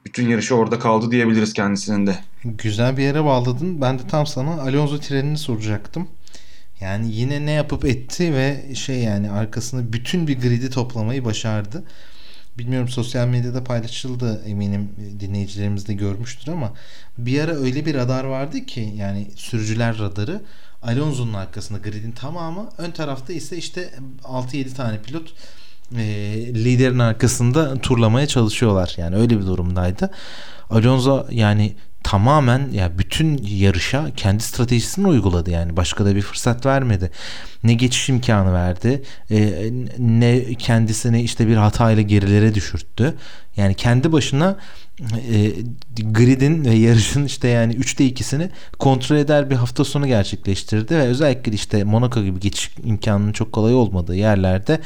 bütün 0.06 0.30
yarışı 0.30 0.56
orada 0.56 0.80
kaldı 0.80 1.12
diyebiliriz 1.12 1.54
kendisinin 1.54 2.08
de. 2.08 2.16
Güzel 2.46 2.98
bir 2.98 3.04
yere 3.04 3.24
bağladın. 3.24 3.82
Ben 3.82 4.00
de 4.00 4.08
tam 4.08 4.28
sana 4.28 4.62
Alonso 4.62 4.98
trenini 4.98 5.38
soracaktım. 5.38 6.08
Yani 6.82 7.12
yine 7.12 7.46
ne 7.46 7.52
yapıp 7.52 7.86
etti 7.86 8.34
ve 8.34 8.76
şey 8.76 9.00
yani 9.00 9.32
arkasında 9.32 9.94
bütün 9.94 10.28
bir 10.28 10.40
gridi 10.42 10.70
toplamayı 10.70 11.26
başardı. 11.26 11.84
Bilmiyorum 12.58 12.90
sosyal 12.90 13.28
medyada 13.28 13.64
paylaşıldı 13.64 14.42
eminim 14.46 14.90
dinleyicilerimiz 15.20 15.88
de 15.88 15.94
görmüştür 15.94 16.52
ama 16.52 16.74
bir 17.18 17.40
ara 17.42 17.52
öyle 17.52 17.86
bir 17.86 17.96
radar 17.96 18.24
vardı 18.24 18.66
ki 18.66 18.94
yani 18.96 19.28
sürücüler 19.36 20.00
radarı 20.00 20.42
Alonso'nun 20.82 21.34
arkasında 21.34 21.80
gridin 21.80 22.12
tamamı 22.12 22.70
ön 22.78 22.92
tarafta 22.92 23.34
ise 23.34 23.58
işte 23.58 23.94
6-7 24.24 24.74
tane 24.74 25.02
pilot 25.02 25.34
e, 25.98 26.04
liderin 26.54 27.00
arkasında 27.00 27.78
turlamaya 27.78 28.28
çalışıyorlar. 28.28 28.94
Yani 28.98 29.16
öyle 29.16 29.40
bir 29.40 29.46
durumdaydı. 29.46 30.12
Alonso 30.70 31.26
yani 31.32 31.76
tamamen 32.04 32.72
ya 32.72 32.98
bütün 32.98 33.42
yarışa 33.44 34.12
kendi 34.16 34.44
stratejisini 34.44 35.08
uyguladı 35.08 35.52
yani 35.52 35.78
başka 35.78 36.06
da 36.06 36.16
bir 36.16 36.22
fırsat 36.22 36.66
vermedi. 36.66 37.12
Ne 37.64 37.74
geçiş 37.74 38.10
imkanı 38.10 38.54
verdi, 38.54 39.04
e, 39.32 39.70
ne 40.00 40.54
kendisini 40.54 41.22
işte 41.22 41.48
bir 41.48 41.56
hatayla 41.56 42.02
gerilere 42.02 42.56
düşürttü. 42.56 43.16
Yani 43.58 43.74
kendi 43.74 44.12
başına 44.12 44.58
e, 45.02 45.52
gridin 46.02 46.66
ve 46.66 46.74
yarışın 46.74 47.26
işte 47.26 47.48
yani 47.48 47.74
3'te 47.74 48.04
2'sini 48.04 48.50
kontrol 48.80 49.16
eder 49.16 49.50
bir 49.50 49.56
hafta 49.56 49.86
sonu 49.86 50.08
gerçekleştirdi 50.08 50.96
ve 50.96 51.02
özellikle 51.02 51.52
işte 51.52 51.84
Monaco 51.84 52.24
gibi 52.24 52.40
geçiş 52.40 52.72
imkanının 52.84 53.32
çok 53.32 53.52
kolay 53.52 53.76
olmadığı 53.76 54.16
yerlerde 54.16 54.80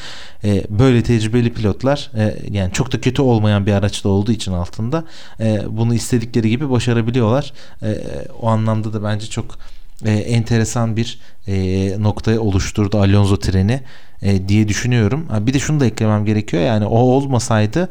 e, 0.43 0.63
böyle 0.70 1.03
tecrübeli 1.03 1.53
pilotlar 1.53 2.11
e, 2.18 2.36
yani 2.51 2.74
çok 2.74 2.91
da 2.91 3.01
kötü 3.01 3.22
olmayan 3.22 3.66
bir 3.66 3.72
araçta 3.72 4.09
olduğu 4.09 4.32
için 4.32 4.51
altında 4.51 5.03
e, 5.39 5.61
bunu 5.70 5.93
istedikleri 5.93 6.49
gibi 6.49 6.70
başarabiliyorlar. 6.70 7.53
E, 7.84 7.97
o 8.41 8.47
anlamda 8.47 8.93
da 8.93 9.03
bence 9.03 9.28
çok 9.28 9.57
e, 10.05 10.11
enteresan 10.11 10.97
bir 10.97 11.20
e, 11.47 11.55
noktaya 11.99 12.39
oluşturdu 12.39 12.97
Alonso 12.97 13.38
treni 13.38 13.82
e, 14.22 14.47
diye 14.47 14.68
düşünüyorum. 14.68 15.28
Bir 15.39 15.53
de 15.53 15.59
şunu 15.59 15.80
da 15.80 15.86
eklemem 15.86 16.26
gerekiyor 16.26 16.63
yani 16.63 16.86
o 16.86 16.97
olmasaydı 16.97 17.89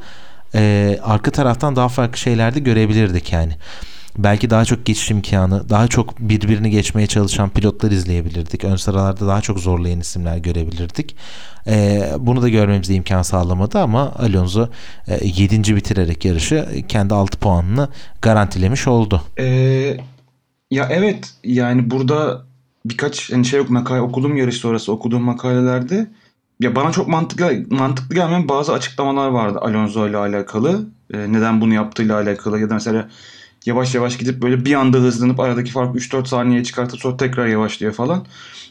e, 0.54 0.98
arka 1.02 1.30
taraftan 1.30 1.76
daha 1.76 1.88
farklı 1.88 2.18
şeyler 2.18 2.54
de 2.54 2.60
görebilirdik 2.60 3.32
yani. 3.32 3.52
Belki 4.18 4.50
daha 4.50 4.64
çok 4.64 4.86
geçiş 4.86 5.10
imkanı, 5.10 5.68
daha 5.68 5.88
çok 5.88 6.18
birbirini 6.18 6.70
geçmeye 6.70 7.06
çalışan 7.06 7.50
pilotlar 7.50 7.90
izleyebilirdik. 7.90 8.64
Ön 8.64 8.76
sıralarda 8.76 9.26
daha 9.26 9.40
çok 9.40 9.58
zorlayan 9.58 10.00
isimler 10.00 10.36
görebilirdik. 10.36 11.16
E, 11.66 12.02
bunu 12.18 12.42
da 12.42 12.48
görmemize 12.48 12.94
imkan 12.94 13.22
sağlamadı 13.22 13.78
ama 13.78 14.12
Alonso 14.18 14.68
e, 15.08 15.26
7. 15.26 15.76
bitirerek 15.76 16.24
yarışı 16.24 16.68
kendi 16.88 17.14
6 17.14 17.38
puanını 17.38 17.88
garantilemiş 18.22 18.88
oldu. 18.88 19.22
Ee, 19.38 19.96
ya 20.70 20.88
evet 20.90 21.30
yani 21.44 21.90
burada 21.90 22.42
birkaç 22.84 23.32
hani 23.32 23.44
şey 23.44 23.58
yok 23.58 23.70
makale 23.70 24.00
okudum 24.00 24.36
yarış 24.36 24.56
sonrası 24.56 24.92
okuduğum 24.92 25.22
makalelerde 25.22 26.06
ya 26.64 26.76
bana 26.76 26.92
çok 26.92 27.08
mantıklı 27.08 27.64
mantıklı 27.70 28.14
gelmeyen 28.14 28.48
bazı 28.48 28.72
açıklamalar 28.72 29.28
vardı 29.28 29.58
Alonso 29.62 30.08
ile 30.08 30.16
alakalı. 30.16 30.86
E, 31.14 31.32
neden 31.32 31.60
bunu 31.60 31.74
yaptığıyla 31.74 32.16
alakalı 32.16 32.60
ya 32.60 32.70
da 32.70 32.74
mesela 32.74 33.08
yavaş 33.66 33.94
yavaş 33.94 34.16
gidip 34.18 34.42
böyle 34.42 34.64
bir 34.64 34.74
anda 34.74 34.98
hızlanıp 34.98 35.40
aradaki 35.40 35.70
fark 35.70 35.96
3-4 35.96 36.26
saniye 36.26 36.64
çıkartıp 36.64 37.00
sonra 37.00 37.16
tekrar 37.16 37.46
yavaşlıyor 37.46 37.92
falan. 37.92 38.26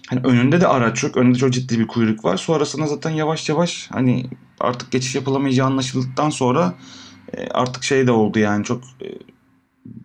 Hani 0.07 0.21
önünde 0.23 0.61
de 0.61 0.67
araç 0.67 1.03
yok. 1.03 1.17
Önünde 1.17 1.37
çok 1.37 1.53
ciddi 1.53 1.79
bir 1.79 1.87
kuyruk 1.87 2.25
var. 2.25 2.37
Sonrasında 2.37 2.87
zaten 2.87 3.09
yavaş 3.09 3.49
yavaş 3.49 3.87
hani 3.91 4.25
artık 4.59 4.91
geçiş 4.91 5.15
yapılamayacağı 5.15 5.67
anlaşıldıktan 5.67 6.29
sonra 6.29 6.73
e, 7.37 7.47
artık 7.47 7.83
şey 7.83 8.07
de 8.07 8.11
oldu 8.11 8.39
yani 8.39 8.65
çok 8.65 8.83
e, 8.83 9.07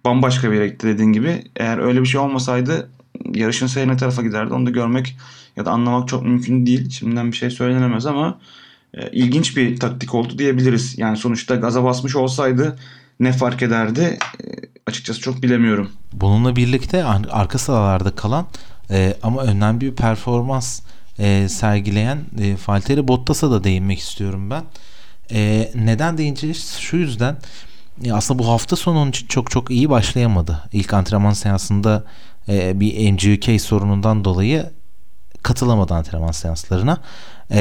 bambaşka 0.05 0.51
bir 0.51 0.57
yere 0.57 0.69
gitti 0.69 0.87
dediğin 0.87 1.13
gibi. 1.13 1.45
Eğer 1.57 1.79
öyle 1.79 2.01
bir 2.01 2.07
şey 2.07 2.21
olmasaydı 2.21 2.91
yarışın 3.35 3.67
seyri 3.67 3.89
ne 3.89 3.97
tarafa 3.97 4.23
giderdi 4.23 4.55
onu 4.55 4.67
da 4.67 4.71
görmek 4.71 5.17
ya 5.59 5.65
da 5.65 5.71
anlamak 5.71 6.09
çok 6.09 6.23
mümkün 6.23 6.67
değil. 6.67 6.91
Şimdiden 6.91 7.33
bir 7.33 7.37
şey 7.37 7.51
söylenemez 7.51 8.07
ama 8.07 8.39
e, 8.95 9.11
ilginç 9.11 9.57
bir 9.57 9.81
taktik 9.81 10.15
oldu 10.15 10.39
diyebiliriz. 10.39 10.99
Yani 10.99 11.17
sonuçta 11.17 11.57
gaza 11.57 11.85
basmış 11.85 12.17
olsaydı 12.17 12.79
ne 13.21 13.33
fark 13.33 13.63
ederdi 13.63 14.19
e, 14.41 14.45
açıkçası 14.87 15.21
çok 15.21 15.43
bilemiyorum. 15.43 15.91
Bununla 16.13 16.57
birlikte 16.57 17.05
arka 17.05 17.59
sıralarda 17.59 18.11
kalan 18.11 18.47
e, 18.91 19.17
ama 19.23 19.43
önemli 19.43 19.81
bir 19.81 19.95
performans 19.95 20.81
e, 21.19 21.49
sergileyen 21.49 22.19
e, 22.41 22.57
Valtteri 22.69 23.09
Bottas'a 23.09 23.51
da 23.51 23.65
değinmek 23.65 23.99
istiyorum 23.99 24.51
ben. 24.51 24.65
E, 25.33 25.71
neden 25.75 26.19
değineceğiz? 26.19 26.77
Şu 26.81 26.97
yüzden 26.97 27.37
e, 28.05 28.13
aslında 28.13 28.39
bu 28.39 28.49
hafta 28.49 28.77
sonu 28.77 28.99
onun 28.99 29.11
için 29.11 29.27
çok 29.27 29.51
çok 29.51 29.71
iyi 29.71 29.91
başlayamadı. 29.91 30.63
İlk 30.73 30.95
antrenman 30.95 31.33
seansında 31.33 32.05
e, 32.49 32.81
bir 32.81 33.13
MGK 33.13 33.61
sorunundan 33.61 34.25
dolayı 34.25 34.71
katılamadı 35.43 35.95
antrenman 35.95 36.33
seanslarına. 36.33 36.99
E, 37.51 37.61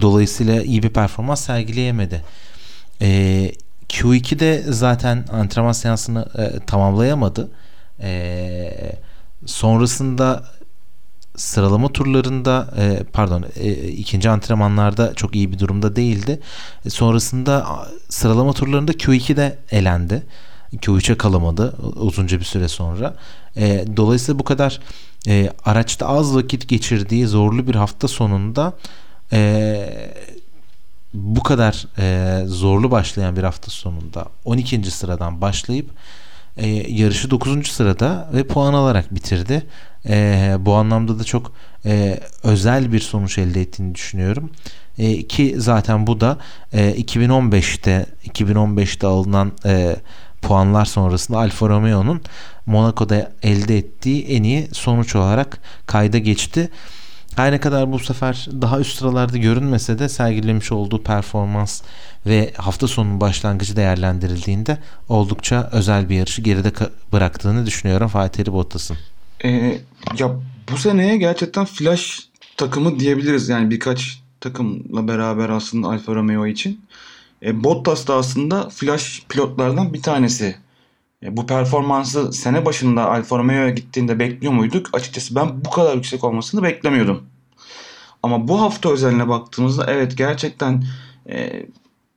dolayısıyla 0.00 0.62
iyi 0.62 0.82
bir 0.82 0.90
performans 0.90 1.40
sergileyemedi. 1.44 2.24
E, 3.00 3.52
Q2'de 3.88 4.62
zaten 4.68 5.24
antrenman 5.32 5.72
seansını 5.72 6.28
e, 6.38 6.66
tamamlayamadı. 6.66 7.50
E, 8.00 8.96
sonrasında 9.46 10.44
sıralama 11.36 11.88
turlarında 11.88 12.74
e, 12.76 13.02
pardon 13.12 13.44
e, 13.56 13.72
ikinci 13.72 14.30
antrenmanlarda 14.30 15.14
çok 15.14 15.36
iyi 15.36 15.52
bir 15.52 15.58
durumda 15.58 15.96
değildi. 15.96 16.40
E, 16.84 16.90
sonrasında 16.90 17.66
sıralama 18.08 18.52
turlarında 18.52 18.92
Q2'de 18.92 19.58
elendi. 19.70 20.22
Q3'e 20.76 21.16
kalamadı 21.16 21.76
uzunca 21.96 22.38
bir 22.38 22.44
süre 22.44 22.68
sonra. 22.68 23.14
E, 23.56 23.84
dolayısıyla 23.96 24.38
bu 24.38 24.44
kadar 24.44 24.80
e, 25.28 25.52
araçta 25.64 26.06
az 26.06 26.34
vakit 26.34 26.68
geçirdiği 26.68 27.26
zorlu 27.26 27.66
bir 27.66 27.74
hafta 27.74 28.08
sonunda 28.08 28.72
e, 29.32 30.14
bu 31.14 31.42
kadar 31.42 31.86
e, 31.98 32.38
zorlu 32.46 32.90
başlayan 32.90 33.36
bir 33.36 33.42
hafta 33.42 33.70
sonunda 33.70 34.26
12. 34.44 34.90
sıradan 34.90 35.40
başlayıp 35.40 35.90
e, 36.56 36.68
yarışı 36.92 37.30
9. 37.30 37.68
sırada 37.68 38.30
ve 38.32 38.46
puan 38.46 38.74
alarak 38.74 39.14
bitirdi. 39.14 39.66
E, 40.08 40.56
bu 40.58 40.74
anlamda 40.74 41.18
da 41.18 41.24
çok 41.24 41.52
e, 41.84 42.20
özel 42.42 42.92
bir 42.92 43.00
sonuç 43.00 43.38
elde 43.38 43.60
ettiğini 43.60 43.94
düşünüyorum. 43.94 44.50
E, 44.98 45.26
ki 45.26 45.54
zaten 45.58 46.06
bu 46.06 46.20
da 46.20 46.38
e, 46.72 47.02
2015'te 47.02 48.06
2015'te 48.26 49.06
alınan 49.06 49.52
e, 49.64 49.96
puanlar 50.42 50.84
sonrasında 50.84 51.38
Alfa 51.38 51.68
Romeo'nun 51.68 52.20
Monaco'da 52.66 53.32
elde 53.42 53.78
ettiği 53.78 54.24
en 54.24 54.42
iyi 54.42 54.68
sonuç 54.72 55.16
olarak 55.16 55.58
kayda 55.86 56.18
geçti. 56.18 56.70
Her 57.36 57.52
ne 57.52 57.60
kadar 57.60 57.92
bu 57.92 57.98
sefer 57.98 58.48
daha 58.62 58.80
üst 58.80 58.98
sıralarda 58.98 59.38
görünmese 59.38 59.98
de 59.98 60.08
sergilemiş 60.08 60.72
olduğu 60.72 61.02
performans 61.02 61.82
ve 62.26 62.52
hafta 62.56 62.88
sonu 62.88 63.20
başlangıcı 63.20 63.76
değerlendirildiğinde 63.76 64.78
oldukça 65.08 65.68
özel 65.72 66.08
bir 66.08 66.16
yarışı 66.16 66.42
geride 66.42 66.72
bıraktığını 67.12 67.66
düşünüyorum 67.66 68.08
Fatih 68.08 68.46
Bottas'ın. 68.46 68.96
Ee, 69.44 69.80
ya 70.18 70.30
bu 70.72 70.76
seneye 70.76 71.16
gerçekten 71.16 71.64
flash 71.64 72.20
takımı 72.56 73.00
diyebiliriz 73.00 73.48
yani 73.48 73.70
birkaç 73.70 74.22
takımla 74.40 75.08
beraber 75.08 75.48
aslında 75.48 75.88
Alfa 75.88 76.14
Romeo 76.14 76.46
için. 76.46 76.80
E, 77.44 77.64
Bottas 77.64 78.06
da 78.06 78.14
aslında 78.14 78.68
flash 78.68 79.22
pilotlardan 79.28 79.92
bir 79.92 80.02
tanesi. 80.02 80.56
E, 81.22 81.36
bu 81.36 81.46
performansı 81.46 82.32
sene 82.32 82.64
başında 82.64 83.10
Alfa 83.10 83.38
Romeo'ya 83.38 83.70
gittiğinde 83.70 84.18
bekliyor 84.18 84.52
muyduk? 84.52 84.90
Açıkçası 84.92 85.34
ben 85.34 85.64
bu 85.64 85.70
kadar 85.70 85.94
yüksek 85.94 86.24
olmasını 86.24 86.62
beklemiyordum. 86.62 87.22
Ama 88.22 88.48
bu 88.48 88.60
hafta 88.60 88.92
özeline 88.92 89.28
baktığımızda 89.28 89.86
evet 89.88 90.18
gerçekten 90.18 90.84
e, 91.30 91.66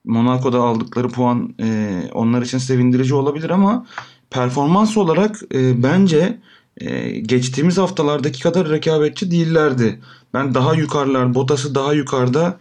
Monaco'da 0.06 0.60
aldıkları 0.60 1.10
puan 1.10 1.56
e, 1.60 2.02
onlar 2.14 2.42
için 2.42 2.58
sevindirici 2.58 3.16
olabilir 3.16 3.50
ama 3.50 3.86
performans 4.30 4.98
olarak 4.98 5.42
e, 5.54 5.84
bence 5.84 6.38
e, 6.78 7.10
geçtiğimiz 7.20 7.78
haftalardaki 7.78 8.44
kadar 8.44 8.70
rekabetçi 8.70 9.32
değillerdi. 9.32 10.02
Ben 10.34 10.54
daha 10.54 10.74
yukarılar, 10.74 11.36
Bottas'ı 11.36 11.76
daha 11.76 11.94
yukarıda 11.94 12.60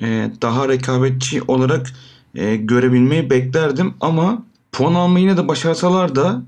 e, 0.00 0.30
daha 0.42 0.68
rekabetçi 0.68 1.42
olarak 1.42 1.92
e, 2.34 2.56
görebilmeyi 2.56 3.30
beklerdim 3.30 3.94
ama 4.00 4.42
puan 4.72 4.94
almayı 4.94 5.24
yine 5.24 5.36
de 5.36 5.48
başarsalar 5.48 6.16
da 6.16 6.42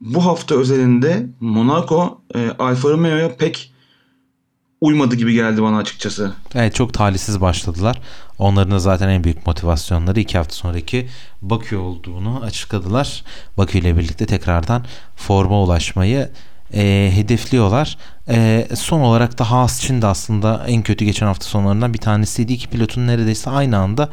bu 0.00 0.24
hafta 0.26 0.54
özelinde 0.54 1.26
Monaco 1.40 2.20
e, 2.34 2.50
Alfa 2.58 2.90
Romeo'ya 2.90 3.36
pek 3.36 3.72
uymadı 4.80 5.16
gibi 5.16 5.32
geldi 5.32 5.62
bana 5.62 5.78
açıkçası. 5.78 6.32
Evet 6.54 6.74
çok 6.74 6.94
talihsiz 6.94 7.40
başladılar. 7.40 8.00
Onların 8.38 8.70
da 8.70 8.78
zaten 8.78 9.08
en 9.08 9.24
büyük 9.24 9.46
motivasyonları 9.46 10.20
iki 10.20 10.38
hafta 10.38 10.54
sonraki 10.54 11.08
Bakü 11.42 11.76
olduğunu 11.76 12.40
açıkladılar. 12.42 13.24
Bakü 13.58 13.78
ile 13.78 13.98
birlikte 13.98 14.26
tekrardan 14.26 14.84
forma 15.16 15.62
ulaşmayı 15.62 16.30
e, 16.74 17.10
hedefliyorlar. 17.14 17.98
E, 18.28 18.68
son 18.74 19.00
olarak 19.00 19.38
da 19.38 19.50
Haas 19.50 19.78
için 19.78 20.02
de 20.02 20.06
aslında 20.06 20.64
en 20.66 20.82
kötü 20.82 21.04
geçen 21.04 21.26
hafta 21.26 21.46
sonlarından 21.46 21.94
bir 21.94 21.98
tanesiydi. 21.98 22.52
İki 22.52 22.68
pilotun 22.68 23.06
neredeyse 23.06 23.50
aynı 23.50 23.78
anda 23.78 24.08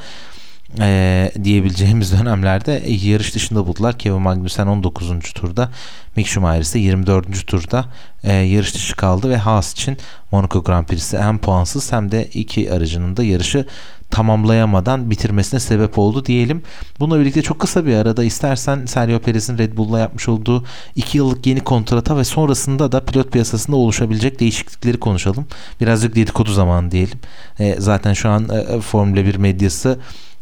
e, 0.80 1.32
diyebileceğimiz 1.44 2.12
dönemlerde 2.20 2.84
yarış 2.88 3.36
dışında 3.36 3.68
buldular. 3.68 3.98
Kevin 3.98 4.22
Magnussen 4.22 4.68
19. 4.68 5.20
turda, 5.36 5.70
Mick 6.16 6.30
Schumacher 6.30 6.62
ise 6.62 6.80
24. 6.80 7.48
turda 7.48 7.86
e, 8.24 8.34
yarış 8.34 8.76
dışı 8.76 8.96
kaldı 8.96 9.30
ve 9.30 9.38
Haas 9.38 9.72
için 9.72 9.98
Monaco 10.32 10.64
Grand 10.64 10.86
Prix'si 10.86 11.18
hem 11.18 11.38
puansız 11.38 11.92
hem 11.92 12.12
de 12.12 12.26
iki 12.26 12.74
aracının 12.74 13.18
da 13.18 13.24
yarışı 13.24 13.66
tamamlayamadan 14.12 15.10
bitirmesine 15.10 15.60
sebep 15.60 15.98
oldu 15.98 16.26
diyelim. 16.26 16.64
Bununla 17.00 17.20
birlikte 17.20 17.42
çok 17.42 17.60
kısa 17.60 17.86
bir 17.86 17.96
arada 17.96 18.24
istersen 18.24 18.86
Sergio 18.86 19.20
Perez'in 19.20 19.58
Red 19.58 19.78
Bull'la 19.78 20.00
yapmış 20.00 20.30
olduğu 20.30 20.64
2 20.96 21.18
yıllık 21.18 21.48
yeni 21.48 21.60
kontrata 21.60 22.18
ve 22.18 22.24
sonrasında 22.24 22.92
da 22.92 23.06
pilot 23.06 23.32
piyasasında 23.32 23.76
oluşabilecek 23.76 24.40
değişiklikleri 24.40 25.00
konuşalım. 25.00 25.46
Birazcık 25.82 26.16
dedikodu 26.16 26.52
zamanı 26.52 26.92
diyelim. 26.92 27.20
E, 27.60 27.76
zaten 27.80 28.14
şu 28.14 28.30
an 28.30 28.50
e, 28.50 28.82
Formula 28.82 29.26
1 29.26 29.36
medyası 29.36 30.00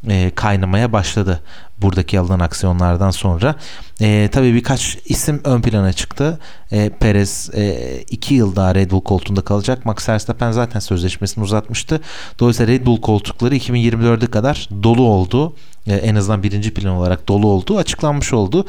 e, 0.07 0.31
kaynamaya 0.35 0.93
başladı 0.93 1.41
buradaki 1.81 2.19
alınan 2.19 2.39
aksiyonlardan 2.39 3.11
sonra. 3.11 3.55
E, 4.01 4.29
tabii 4.31 4.53
birkaç 4.53 4.97
isim 5.05 5.41
ön 5.43 5.61
plana 5.61 5.93
çıktı. 5.93 6.39
E, 6.71 6.89
Perez 6.89 7.49
2 8.09 8.33
e, 8.33 8.37
yıl 8.37 8.55
daha 8.55 8.75
Red 8.75 8.91
Bull 8.91 9.01
koltuğunda 9.01 9.41
kalacak. 9.41 9.85
Max 9.85 10.09
Verstappen 10.09 10.51
zaten 10.51 10.79
sözleşmesini 10.79 11.43
uzatmıştı. 11.43 12.01
Dolayısıyla 12.39 12.73
Red 12.73 12.85
Bull 12.85 13.01
koltukları 13.01 13.55
2024'e 13.55 14.27
kadar 14.27 14.69
dolu 14.83 15.01
oldu. 15.01 15.53
E, 15.87 15.95
en 15.95 16.15
azından 16.15 16.43
birinci 16.43 16.73
plan 16.73 16.95
olarak 16.95 17.27
dolu 17.27 17.47
olduğu 17.47 17.77
açıklanmış 17.77 18.33
oldu. 18.33 18.65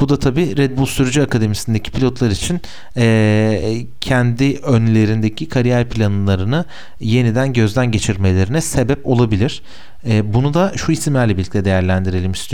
Bu 0.00 0.08
da 0.08 0.18
tabii 0.18 0.56
Red 0.56 0.78
Bull 0.78 0.86
Sürücü 0.86 1.22
Akademisi'ndeki 1.22 1.90
pilotlar 1.90 2.30
için 2.30 2.60
e, 2.96 3.86
kendi 4.00 4.58
önlerindeki 4.58 5.48
kariyer 5.48 5.88
planlarını 5.88 6.64
yeniden 7.00 7.52
gözden 7.52 7.90
geçirmelerine 7.90 8.60
sebep 8.60 9.06
olabilir. 9.06 9.62
E, 10.06 10.34
bunu 10.34 10.54
da 10.54 10.72
şu 10.76 10.92
isimlerle 10.92 11.36
birlikte 11.36 11.64
değerlendirelim 11.64 12.32
istiyorum. 12.32 12.49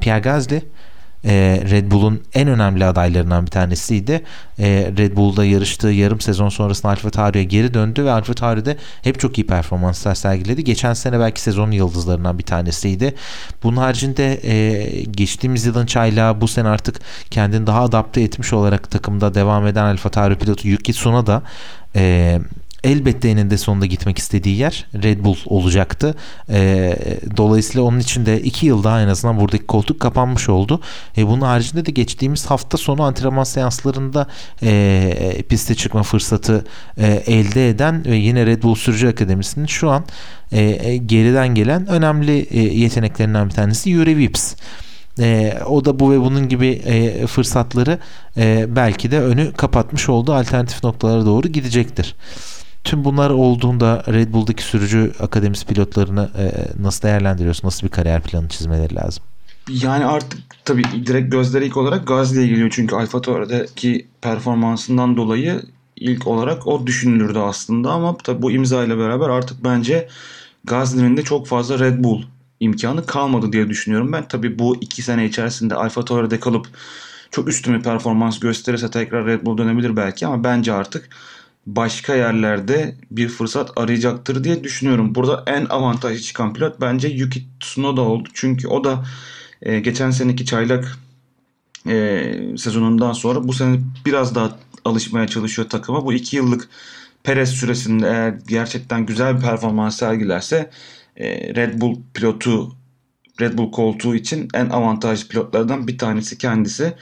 Pierre 0.00 0.20
Gasly, 0.20 0.62
e, 1.24 1.62
Red 1.70 1.90
Bull'un 1.90 2.22
en 2.34 2.48
önemli 2.48 2.84
adaylarından 2.84 3.46
bir 3.46 3.50
tanesiydi. 3.50 4.22
E, 4.58 4.92
Red 4.98 5.16
Bull'da 5.16 5.44
yarıştığı 5.44 5.88
yarım 5.88 6.20
sezon 6.20 6.48
sonrasında 6.48 6.92
Alfa 6.92 7.10
Tauri'ye 7.10 7.44
geri 7.44 7.74
döndü 7.74 8.04
ve 8.04 8.10
Alfa 8.10 8.34
Tauri'de 8.34 8.76
hep 9.02 9.20
çok 9.20 9.38
iyi 9.38 9.46
performanslar 9.46 10.14
sergiledi. 10.14 10.64
Geçen 10.64 10.92
sene 10.92 11.20
belki 11.20 11.40
sezonun 11.40 11.72
yıldızlarından 11.72 12.38
bir 12.38 12.44
tanesiydi. 12.44 13.14
Bunun 13.62 13.76
haricinde 13.76 14.40
e, 14.44 15.02
geçtiğimiz 15.02 15.66
yılın 15.66 15.86
çaylağı 15.86 16.40
bu 16.40 16.48
sene 16.48 16.68
artık 16.68 17.00
kendini 17.30 17.66
daha 17.66 17.82
adapte 17.82 18.20
etmiş 18.20 18.52
olarak 18.52 18.90
takımda 18.90 19.34
devam 19.34 19.66
eden 19.66 19.84
Alfa 19.84 20.08
Tauri 20.08 20.38
pilotu 20.38 20.68
Yuki 20.68 20.92
Tsunoda 20.92 21.42
e, 21.96 22.38
elbette 22.84 23.28
eninde 23.28 23.58
sonunda 23.58 23.86
gitmek 23.86 24.18
istediği 24.18 24.56
yer 24.56 24.86
Red 25.02 25.24
Bull 25.24 25.36
olacaktı. 25.46 26.14
E, 26.50 26.96
dolayısıyla 27.36 27.82
onun 27.82 27.98
için 27.98 28.26
de 28.26 28.40
iki 28.40 28.66
yıl 28.66 28.84
daha 28.84 29.02
en 29.02 29.08
azından 29.08 29.40
buradaki 29.40 29.66
koltuk 29.66 30.00
kapanmış 30.00 30.48
oldu. 30.48 30.80
E, 31.16 31.26
bunun 31.26 31.40
haricinde 31.40 31.86
de 31.86 31.90
geçtiğimiz 31.90 32.46
hafta 32.46 32.78
sonu 32.78 33.02
antrenman 33.02 33.44
seanslarında 33.44 34.26
e, 34.62 35.42
piste 35.48 35.74
çıkma 35.74 36.02
fırsatı 36.02 36.64
e, 36.98 37.06
elde 37.26 37.68
eden 37.68 38.04
ve 38.04 38.16
yine 38.16 38.46
Red 38.46 38.62
Bull 38.62 38.74
Sürücü 38.74 39.08
Akademisi'nin 39.08 39.66
şu 39.66 39.90
an 39.90 40.04
e, 40.52 40.62
e 40.62 40.96
geriden 40.96 41.48
gelen 41.48 41.86
önemli 41.86 42.38
e, 42.38 42.60
yeteneklerinden 42.60 43.48
bir 43.48 43.54
tanesi 43.54 43.90
Yuri 43.90 44.16
Vips. 44.16 44.54
E, 45.18 45.58
o 45.66 45.84
da 45.84 46.00
bu 46.00 46.12
ve 46.12 46.20
bunun 46.20 46.48
gibi 46.48 46.68
e, 46.68 47.26
fırsatları 47.26 47.98
e, 48.36 48.66
belki 48.76 49.10
de 49.10 49.20
önü 49.20 49.52
kapatmış 49.52 50.08
olduğu 50.08 50.34
alternatif 50.34 50.84
noktalara 50.84 51.26
doğru 51.26 51.48
gidecektir. 51.48 52.14
Tüm 52.84 53.04
bunlar 53.04 53.30
olduğunda 53.30 54.04
Red 54.08 54.32
Bull'daki 54.32 54.62
sürücü 54.62 55.12
akademisi 55.20 55.66
pilotlarını 55.66 56.30
e, 56.38 56.52
nasıl 56.82 57.02
değerlendiriyorsun? 57.02 57.66
Nasıl 57.66 57.86
bir 57.86 57.92
kariyer 57.92 58.22
planı 58.22 58.48
çizmeleri 58.48 58.94
lazım? 58.94 59.24
Yani 59.68 60.04
artık 60.04 60.40
tabii 60.64 60.84
direkt 61.06 61.32
gözleri 61.32 61.66
ilk 61.66 61.76
olarak 61.76 62.06
Gazli'ye 62.06 62.46
geliyor. 62.46 62.70
Çünkü 62.72 62.96
Alfa 62.96 63.20
Tauri'deki 63.20 64.06
performansından 64.20 65.16
dolayı 65.16 65.62
ilk 65.96 66.26
olarak 66.26 66.66
o 66.66 66.86
düşünülürdü 66.86 67.38
aslında 67.38 67.90
ama 67.90 68.16
tabii 68.16 68.42
bu 68.42 68.50
imza 68.50 68.84
ile 68.84 68.98
beraber 68.98 69.28
artık 69.28 69.64
bence 69.64 70.08
Gazli'nin 70.64 71.16
de 71.16 71.22
çok 71.22 71.46
fazla 71.46 71.78
Red 71.78 72.04
Bull 72.04 72.22
imkanı 72.60 73.06
kalmadı 73.06 73.52
diye 73.52 73.68
düşünüyorum. 73.68 74.12
Ben 74.12 74.28
tabii 74.28 74.58
bu 74.58 74.76
iki 74.80 75.02
sene 75.02 75.26
içerisinde 75.26 75.74
Alfa 75.74 76.04
Tauri'de 76.04 76.40
kalıp 76.40 76.68
çok 77.30 77.48
üstün 77.48 77.74
bir 77.74 77.82
performans 77.82 78.40
gösterirse 78.40 78.90
tekrar 78.90 79.26
Red 79.26 79.46
Bull 79.46 79.58
dönebilir 79.58 79.96
belki 79.96 80.26
ama 80.26 80.44
bence 80.44 80.72
artık 80.72 81.08
başka 81.66 82.14
yerlerde 82.14 82.94
bir 83.10 83.28
fırsat 83.28 83.70
arayacaktır 83.76 84.44
diye 84.44 84.64
düşünüyorum. 84.64 85.14
Burada 85.14 85.44
en 85.46 85.64
avantajlı 85.64 86.20
çıkan 86.20 86.54
pilot 86.54 86.80
bence 86.80 87.08
Yuki 87.08 87.42
Tsunoda 87.60 88.00
oldu. 88.00 88.28
Çünkü 88.34 88.68
o 88.68 88.84
da 88.84 89.04
e, 89.62 89.80
geçen 89.80 90.10
seneki 90.10 90.46
çaylak 90.46 90.98
e, 91.88 92.34
sezonundan 92.56 93.12
sonra 93.12 93.48
bu 93.48 93.52
sene 93.52 93.80
biraz 94.06 94.34
daha 94.34 94.58
alışmaya 94.84 95.26
çalışıyor 95.26 95.68
takıma. 95.68 96.04
Bu 96.04 96.12
iki 96.12 96.36
yıllık 96.36 96.68
Perez 97.24 97.50
süresinde 97.50 98.06
eğer 98.06 98.34
gerçekten 98.48 99.06
güzel 99.06 99.36
bir 99.36 99.42
performans 99.42 99.96
sergilerse 99.96 100.70
e, 101.16 101.54
Red 101.54 101.80
Bull 101.80 101.96
pilotu 102.14 102.76
Red 103.40 103.58
Bull 103.58 103.72
koltuğu 103.72 104.14
için 104.14 104.48
en 104.54 104.70
avantajlı 104.70 105.28
pilotlardan 105.28 105.88
bir 105.88 105.98
tanesi 105.98 106.38
kendisi. 106.38 106.94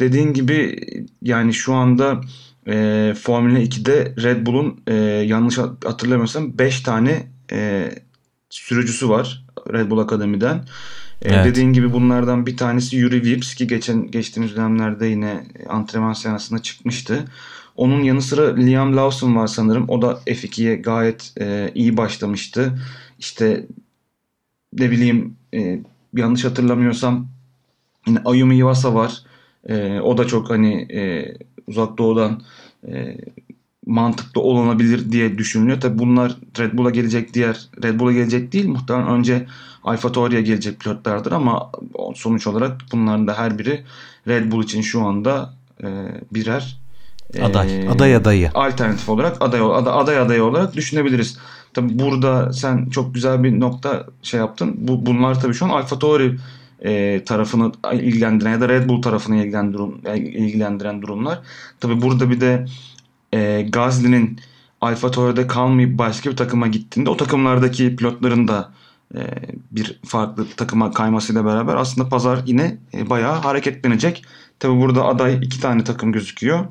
Dediğin 0.00 0.32
gibi 0.32 0.80
yani 1.22 1.54
şu 1.54 1.74
anda 1.74 2.20
e, 2.68 3.14
Formula 3.14 3.58
2'de 3.58 4.14
Red 4.22 4.46
Bull'un 4.46 4.80
e, 4.86 4.94
yanlış 5.26 5.58
hatırlamıyorsam 5.58 6.58
5 6.58 6.80
tane 6.80 7.26
e, 7.52 7.90
sürücüsü 8.50 9.08
var 9.08 9.44
Red 9.72 9.90
Bull 9.90 9.98
Akademi'den. 9.98 10.64
E, 11.22 11.34
evet. 11.34 11.44
Dediğin 11.44 11.72
gibi 11.72 11.92
bunlardan 11.92 12.46
bir 12.46 12.56
tanesi 12.56 12.96
Yuri 12.96 13.22
Vips 13.22 13.54
ki 13.54 13.66
geçen 13.66 14.10
geçtiğimiz 14.10 14.56
dönemlerde 14.56 15.06
yine 15.06 15.44
antrenman 15.68 16.12
seansında 16.12 16.62
çıkmıştı. 16.62 17.24
Onun 17.76 18.02
yanı 18.02 18.22
sıra 18.22 18.54
Liam 18.54 18.96
Lawson 18.96 19.36
var 19.36 19.46
sanırım. 19.46 19.88
O 19.88 20.02
da 20.02 20.20
F2'ye 20.26 20.76
gayet 20.76 21.32
e, 21.40 21.70
iyi 21.74 21.96
başlamıştı. 21.96 22.78
İşte 23.18 23.66
ne 24.72 24.90
bileyim 24.90 25.36
e, 25.54 25.80
yanlış 26.16 26.44
hatırlamıyorsam 26.44 27.28
yine 28.06 28.18
Ayumi 28.24 28.56
Iwasa 28.56 28.94
var. 28.94 29.22
E, 29.68 30.00
o 30.00 30.18
da 30.18 30.26
çok 30.26 30.50
hani 30.50 30.92
e, 30.92 31.34
uzak 31.66 31.98
doğudan 31.98 32.42
e, 32.88 33.16
mantıklı 33.86 34.40
olanabilir 34.40 35.12
diye 35.12 35.38
düşünülüyor. 35.38 35.80
Tabi 35.80 35.98
bunlar 35.98 36.36
Red 36.58 36.78
Bull'a 36.78 36.90
gelecek 36.90 37.34
diğer 37.34 37.68
Red 37.82 38.00
Bull'a 38.00 38.12
gelecek 38.12 38.52
değil 38.52 38.68
muhtemelen 38.68 39.08
önce 39.08 39.46
Alfa 39.84 40.12
Tauri'ye 40.12 40.40
gelecek 40.40 40.80
pilotlardır 40.80 41.32
ama 41.32 41.70
sonuç 42.14 42.46
olarak 42.46 42.80
bunların 42.92 43.26
da 43.26 43.38
her 43.38 43.58
biri 43.58 43.84
Red 44.28 44.52
Bull 44.52 44.64
için 44.64 44.82
şu 44.82 45.06
anda 45.06 45.54
e, 45.82 45.86
birer 46.32 46.78
e, 47.34 47.42
aday 47.42 47.88
aday 47.88 48.16
adayı 48.16 48.50
alternatif 48.54 49.08
olarak 49.08 49.42
aday 49.42 49.60
aday 49.60 50.18
adayı 50.18 50.44
olarak 50.44 50.76
düşünebiliriz. 50.76 51.38
Tabi 51.74 51.98
burada 51.98 52.52
sen 52.52 52.88
çok 52.88 53.14
güzel 53.14 53.44
bir 53.44 53.60
nokta 53.60 54.06
şey 54.22 54.40
yaptın. 54.40 54.74
Bu 54.78 55.06
bunlar 55.06 55.40
tabi 55.40 55.54
şu 55.54 55.64
an 55.64 55.70
Alfa 55.70 55.98
Tauri 55.98 56.36
e, 56.84 57.24
tarafını 57.24 57.72
ilgilendiren 57.92 58.50
ya 58.50 58.60
da 58.60 58.68
Red 58.68 58.88
Bull 58.88 59.02
tarafını 59.02 59.36
ilgilendiren, 59.36 60.16
ilgilendiren 60.16 61.02
durumlar. 61.02 61.40
Tabi 61.80 62.02
burada 62.02 62.30
bir 62.30 62.40
de 62.40 62.66
e, 63.32 63.62
Gazli'nin 63.62 64.40
Alfa 64.80 65.10
Tauri'de 65.10 65.46
kalmayıp 65.46 65.98
başka 65.98 66.30
bir 66.30 66.36
takıma 66.36 66.66
gittiğinde 66.66 67.10
o 67.10 67.16
takımlardaki 67.16 67.96
pilotların 67.96 68.48
da 68.48 68.72
e, 69.14 69.20
bir 69.70 70.00
farklı 70.04 70.46
takıma 70.56 70.90
kaymasıyla 70.90 71.44
beraber 71.44 71.76
aslında 71.76 72.08
pazar 72.08 72.42
yine 72.46 72.78
e, 72.94 73.10
bayağı 73.10 73.34
hareketlenecek. 73.34 74.24
Tabi 74.60 74.80
burada 74.80 75.04
aday 75.04 75.38
iki 75.42 75.60
tane 75.60 75.84
takım 75.84 76.12
gözüküyor. 76.12 76.66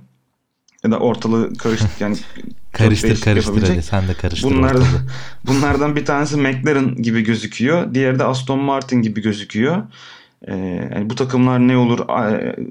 Ya 0.83 0.91
da 0.91 0.99
ortalığı 0.99 1.53
karıştı 1.53 1.87
yani 1.99 2.17
karıştır 2.71 3.21
karıştır 3.21 3.61
hadi 3.61 3.81
sen 3.81 4.07
de 4.07 4.13
karıştır. 4.13 4.49
Bunlardan, 4.49 4.87
bunlardan 5.47 5.95
bir 5.95 6.05
tanesi 6.05 6.37
McLaren 6.37 6.95
gibi 6.95 7.21
gözüküyor. 7.21 7.93
Diğeri 7.93 8.19
de 8.19 8.23
Aston 8.23 8.59
Martin 8.59 9.01
gibi 9.01 9.21
gözüküyor. 9.21 9.83
Ee, 10.47 10.55
yani 10.93 11.09
bu 11.09 11.15
takımlar 11.15 11.59
ne 11.59 11.77
olur? 11.77 11.99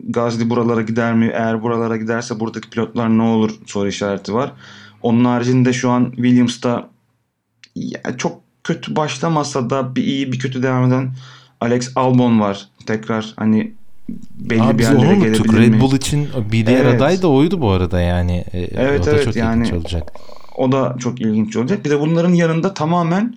Gazli 0.08 0.50
buralara 0.50 0.82
gider 0.82 1.14
mi? 1.14 1.30
Eğer 1.34 1.62
buralara 1.62 1.96
giderse 1.96 2.40
buradaki 2.40 2.70
pilotlar 2.70 3.18
ne 3.18 3.22
olur? 3.22 3.50
Soru 3.66 3.88
işareti 3.88 4.34
var. 4.34 4.52
Onun 5.02 5.24
haricinde 5.24 5.72
şu 5.72 5.90
an 5.90 6.10
Williams'ta 6.10 6.88
ya 7.74 8.16
çok 8.16 8.40
kötü 8.64 8.96
başlamasa 8.96 9.70
da 9.70 9.96
bir 9.96 10.04
iyi 10.04 10.32
bir 10.32 10.38
kötü 10.38 10.62
devam 10.62 10.88
eden 10.88 11.14
Alex 11.60 11.92
Albon 11.96 12.40
var. 12.40 12.68
Tekrar 12.86 13.34
hani 13.36 13.72
belli 14.08 14.62
Abi 14.62 14.78
bir 14.78 14.82
yerlere 14.82 15.14
gelebilir 15.14 15.58
Red 15.58 15.68
mi? 15.68 15.80
Bull 15.80 15.94
için 15.94 16.28
bir 16.52 16.66
diğer 16.66 16.84
evet. 16.84 17.02
aday 17.02 17.22
da 17.22 17.28
oydu 17.28 17.60
bu 17.60 17.70
arada 17.70 18.00
yani. 18.00 18.44
E, 18.52 18.60
evet 18.60 19.00
o 19.00 19.06
da 19.06 19.10
evet 19.10 19.24
çok 19.24 19.36
yani 19.36 19.74
olacak. 19.74 20.12
O 20.56 20.72
da 20.72 20.96
çok 20.98 21.20
ilginç 21.20 21.56
olacak. 21.56 21.84
Bir 21.84 21.90
de 21.90 22.00
bunların 22.00 22.32
yanında 22.32 22.74
tamamen 22.74 23.36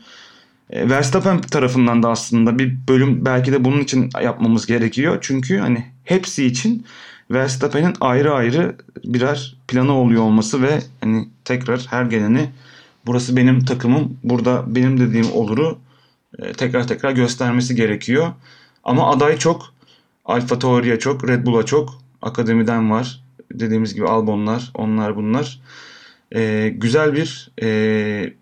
e, 0.70 0.89
Verstappen 0.89 1.41
tarafından 1.41 2.03
da 2.03 2.09
aslında 2.09 2.59
bir 2.59 2.78
bölüm 2.89 3.26
belki 3.26 3.51
de 3.51 3.65
bunun 3.65 3.82
için 3.82 4.09
yapmamız 4.24 4.65
gerekiyor. 4.65 5.17
Çünkü 5.22 5.57
hani 5.57 5.86
hepsi 6.03 6.45
için 6.45 6.86
Verstappen'in 7.32 7.93
ayrı 8.01 8.34
ayrı 8.34 8.76
birer 9.03 9.55
planı 9.67 9.93
oluyor 9.93 10.24
olması 10.24 10.61
ve 10.61 10.80
hani 11.01 11.28
tekrar 11.45 11.80
her 11.89 12.05
geleni 12.05 12.49
burası 13.05 13.38
benim 13.38 13.65
takımım, 13.65 14.17
burada 14.24 14.63
benim 14.67 14.99
dediğim 14.99 15.32
oluru 15.32 15.78
e, 16.39 16.53
tekrar 16.53 16.88
tekrar 16.88 17.11
göstermesi 17.11 17.76
gerekiyor. 17.76 18.28
Ama 18.84 19.11
aday 19.11 19.38
çok. 19.38 19.78
Alfa 20.30 20.59
Tauri'ye 20.59 20.99
çok, 20.99 21.30
Red 21.30 21.45
Bull'a 21.45 21.65
çok. 21.65 22.01
Akademiden 22.21 22.91
var. 22.91 23.23
Dediğimiz 23.53 23.93
gibi 23.93 24.07
Albonlar, 24.07 24.71
onlar 24.73 25.15
bunlar. 25.15 25.61
Ee, 26.36 26.73
güzel 26.77 27.13
bir 27.13 27.51
e, 27.61 28.34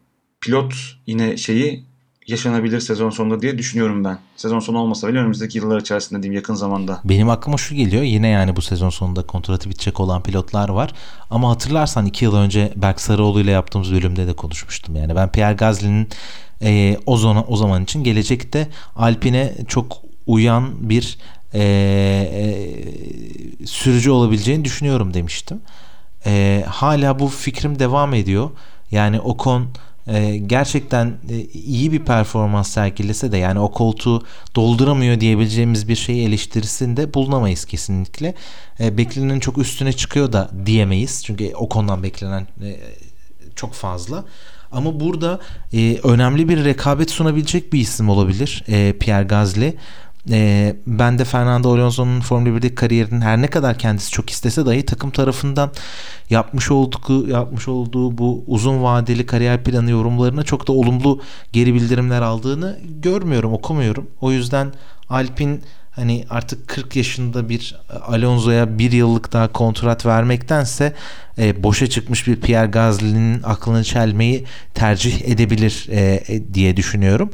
pilot 0.41 0.73
yine 1.05 1.37
şeyi 1.37 1.83
yaşanabilir 2.27 2.79
sezon 2.79 3.09
sonunda 3.09 3.41
diye 3.41 3.57
düşünüyorum 3.57 4.03
ben. 4.03 4.19
Sezon 4.35 4.59
sonu 4.59 4.79
olmasa 4.79 5.07
bile 5.07 5.17
önümüzdeki 5.19 5.57
yıllar 5.57 5.81
içerisinde 5.81 6.23
diyeyim 6.23 6.35
yakın 6.35 6.53
zamanda. 6.53 7.01
Benim 7.05 7.29
aklıma 7.29 7.57
şu 7.57 7.75
geliyor. 7.75 8.03
Yine 8.03 8.27
yani 8.27 8.55
bu 8.55 8.61
sezon 8.61 8.89
sonunda 8.89 9.21
kontratı 9.21 9.69
bitecek 9.69 9.99
olan 9.99 10.23
pilotlar 10.23 10.69
var. 10.69 10.93
Ama 11.29 11.49
hatırlarsan 11.49 12.05
iki 12.05 12.25
yıl 12.25 12.35
önce 12.35 12.73
Berk 12.75 13.01
Sarıoğlu 13.01 13.41
ile 13.41 13.51
yaptığımız 13.51 13.91
bölümde 13.91 14.27
de 14.27 14.33
konuşmuştum. 14.33 14.95
Yani 14.95 15.15
ben 15.15 15.31
Pierre 15.31 15.55
Gasly'nin 15.55 16.07
e, 16.61 16.97
o, 17.05 17.17
zaman, 17.17 17.51
o 17.51 17.55
zaman 17.57 17.83
için 17.83 18.03
gelecekte 18.03 18.67
Alpine 18.95 19.53
çok 19.67 20.07
uyan 20.27 20.89
bir 20.89 21.17
e, 21.53 21.61
e, 21.61 23.65
sürücü 23.65 24.11
olabileceğini 24.11 24.65
düşünüyorum 24.65 25.13
demiştim. 25.13 25.61
E, 26.25 26.63
hala 26.67 27.19
bu 27.19 27.27
fikrim 27.27 27.79
devam 27.79 28.13
ediyor. 28.13 28.49
Yani 28.91 29.19
Ocon 29.19 29.67
e, 30.07 30.37
gerçekten 30.37 31.13
e, 31.29 31.35
iyi 31.53 31.91
bir 31.91 31.99
performans 31.99 32.69
sergilese 32.69 33.31
de 33.31 33.37
yani 33.37 33.59
o 33.59 33.71
koltuğu 33.71 34.23
dolduramıyor 34.55 35.19
diyebileceğimiz 35.19 35.87
bir 35.87 35.95
şeyi 35.95 36.27
eleştirisinde 36.27 37.13
bulunamayız 37.13 37.65
kesinlikle. 37.65 38.33
E, 38.79 38.97
beklenenin 38.97 39.39
çok 39.39 39.57
üstüne 39.57 39.93
çıkıyor 39.93 40.33
da 40.33 40.49
diyemeyiz. 40.65 41.23
Çünkü 41.25 41.51
o 41.55 41.69
konudan 41.69 42.03
beklenen 42.03 42.47
e, 42.63 42.79
çok 43.55 43.73
fazla. 43.73 44.25
Ama 44.71 44.99
burada 44.99 45.39
e, 45.73 45.99
önemli 46.03 46.49
bir 46.49 46.65
rekabet 46.65 47.11
sunabilecek 47.11 47.73
bir 47.73 47.79
isim 47.79 48.09
olabilir 48.09 48.63
e, 48.67 48.93
Pierre 48.99 49.23
Gasly. 49.23 49.77
E, 50.31 50.75
ben 50.87 51.19
de 51.19 51.25
Fernando 51.25 51.73
Alonso'nun 51.73 52.21
Formula 52.21 52.49
1'deki 52.49 52.75
kariyerinin 52.75 53.21
her 53.21 53.41
ne 53.41 53.47
kadar 53.47 53.77
kendisi 53.77 54.11
çok 54.11 54.29
istese 54.29 54.65
dahi 54.65 54.85
takım 54.85 55.11
tarafından 55.11 55.71
yapmış 56.29 56.71
olduğu 56.71 57.27
yapmış 57.27 57.67
olduğu 57.67 58.17
bu 58.17 58.43
uzun 58.47 58.83
vadeli 58.83 59.25
kariyer 59.25 59.63
planı 59.63 59.91
yorumlarına 59.91 60.43
çok 60.43 60.67
da 60.67 60.71
olumlu 60.71 61.21
geri 61.53 61.73
bildirimler 61.73 62.21
aldığını 62.21 62.79
görmüyorum, 63.01 63.53
okumuyorum. 63.53 64.07
O 64.21 64.31
yüzden 64.31 64.73
Alpin 65.09 65.63
hani 65.97 66.25
artık 66.29 66.67
40 66.67 66.95
yaşında 66.95 67.49
bir 67.49 67.75
Alonso'ya 68.07 68.79
bir 68.79 68.91
yıllık 68.91 69.33
daha 69.33 69.47
kontrat 69.51 70.05
vermektense 70.05 70.93
e, 71.37 71.63
boşa 71.63 71.87
çıkmış 71.87 72.27
bir 72.27 72.35
Pierre 72.35 72.67
Gasly'nin 72.67 73.43
aklını 73.43 73.83
çelmeyi 73.83 74.45
tercih 74.73 75.21
edebilir 75.21 75.87
e, 75.89 76.23
e, 76.27 76.53
diye 76.53 76.77
düşünüyorum. 76.77 77.29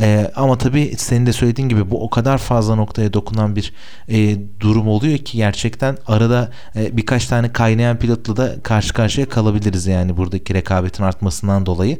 E, 0.00 0.30
ama 0.36 0.58
tabii 0.58 0.94
senin 0.96 1.26
de 1.26 1.32
söylediğin 1.32 1.68
gibi 1.68 1.90
bu 1.90 2.04
o 2.04 2.10
kadar 2.10 2.38
fazla 2.38 2.74
noktaya 2.74 3.12
dokunan 3.12 3.56
bir 3.56 3.72
e, 4.08 4.36
durum 4.60 4.88
oluyor 4.88 5.18
ki 5.18 5.36
gerçekten 5.36 5.98
arada 6.06 6.50
e, 6.76 6.96
birkaç 6.96 7.26
tane 7.26 7.52
kaynayan 7.52 7.98
pilotla 7.98 8.36
da 8.36 8.62
karşı 8.62 8.94
karşıya 8.94 9.28
kalabiliriz 9.28 9.86
yani 9.86 10.16
buradaki 10.16 10.54
rekabetin 10.54 11.04
artmasından 11.04 11.66
dolayı. 11.66 11.98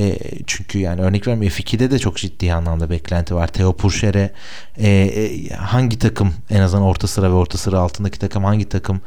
E, 0.00 0.18
çünkü 0.46 0.78
yani 0.78 1.00
örnek 1.00 1.26
veriyorum 1.26 1.48
F2'de 1.48 1.90
de 1.90 1.98
çok 1.98 2.16
ciddi 2.16 2.52
anlamda 2.54 2.90
beklenti 2.90 3.34
var. 3.34 3.46
Theo 3.46 3.76
Purcher'e 3.76 4.32
e, 4.76 4.88
e, 4.90 5.48
hangi 5.48 5.98
takım 5.98 6.34
en 6.50 6.60
azından 6.60 6.84
orta 6.84 7.06
sıra 7.06 7.30
ve 7.30 7.34
orta 7.34 7.58
sıra 7.58 7.78
altındaki 7.78 8.18
takım 8.18 8.44
hangi 8.44 8.68
takım 8.68 9.00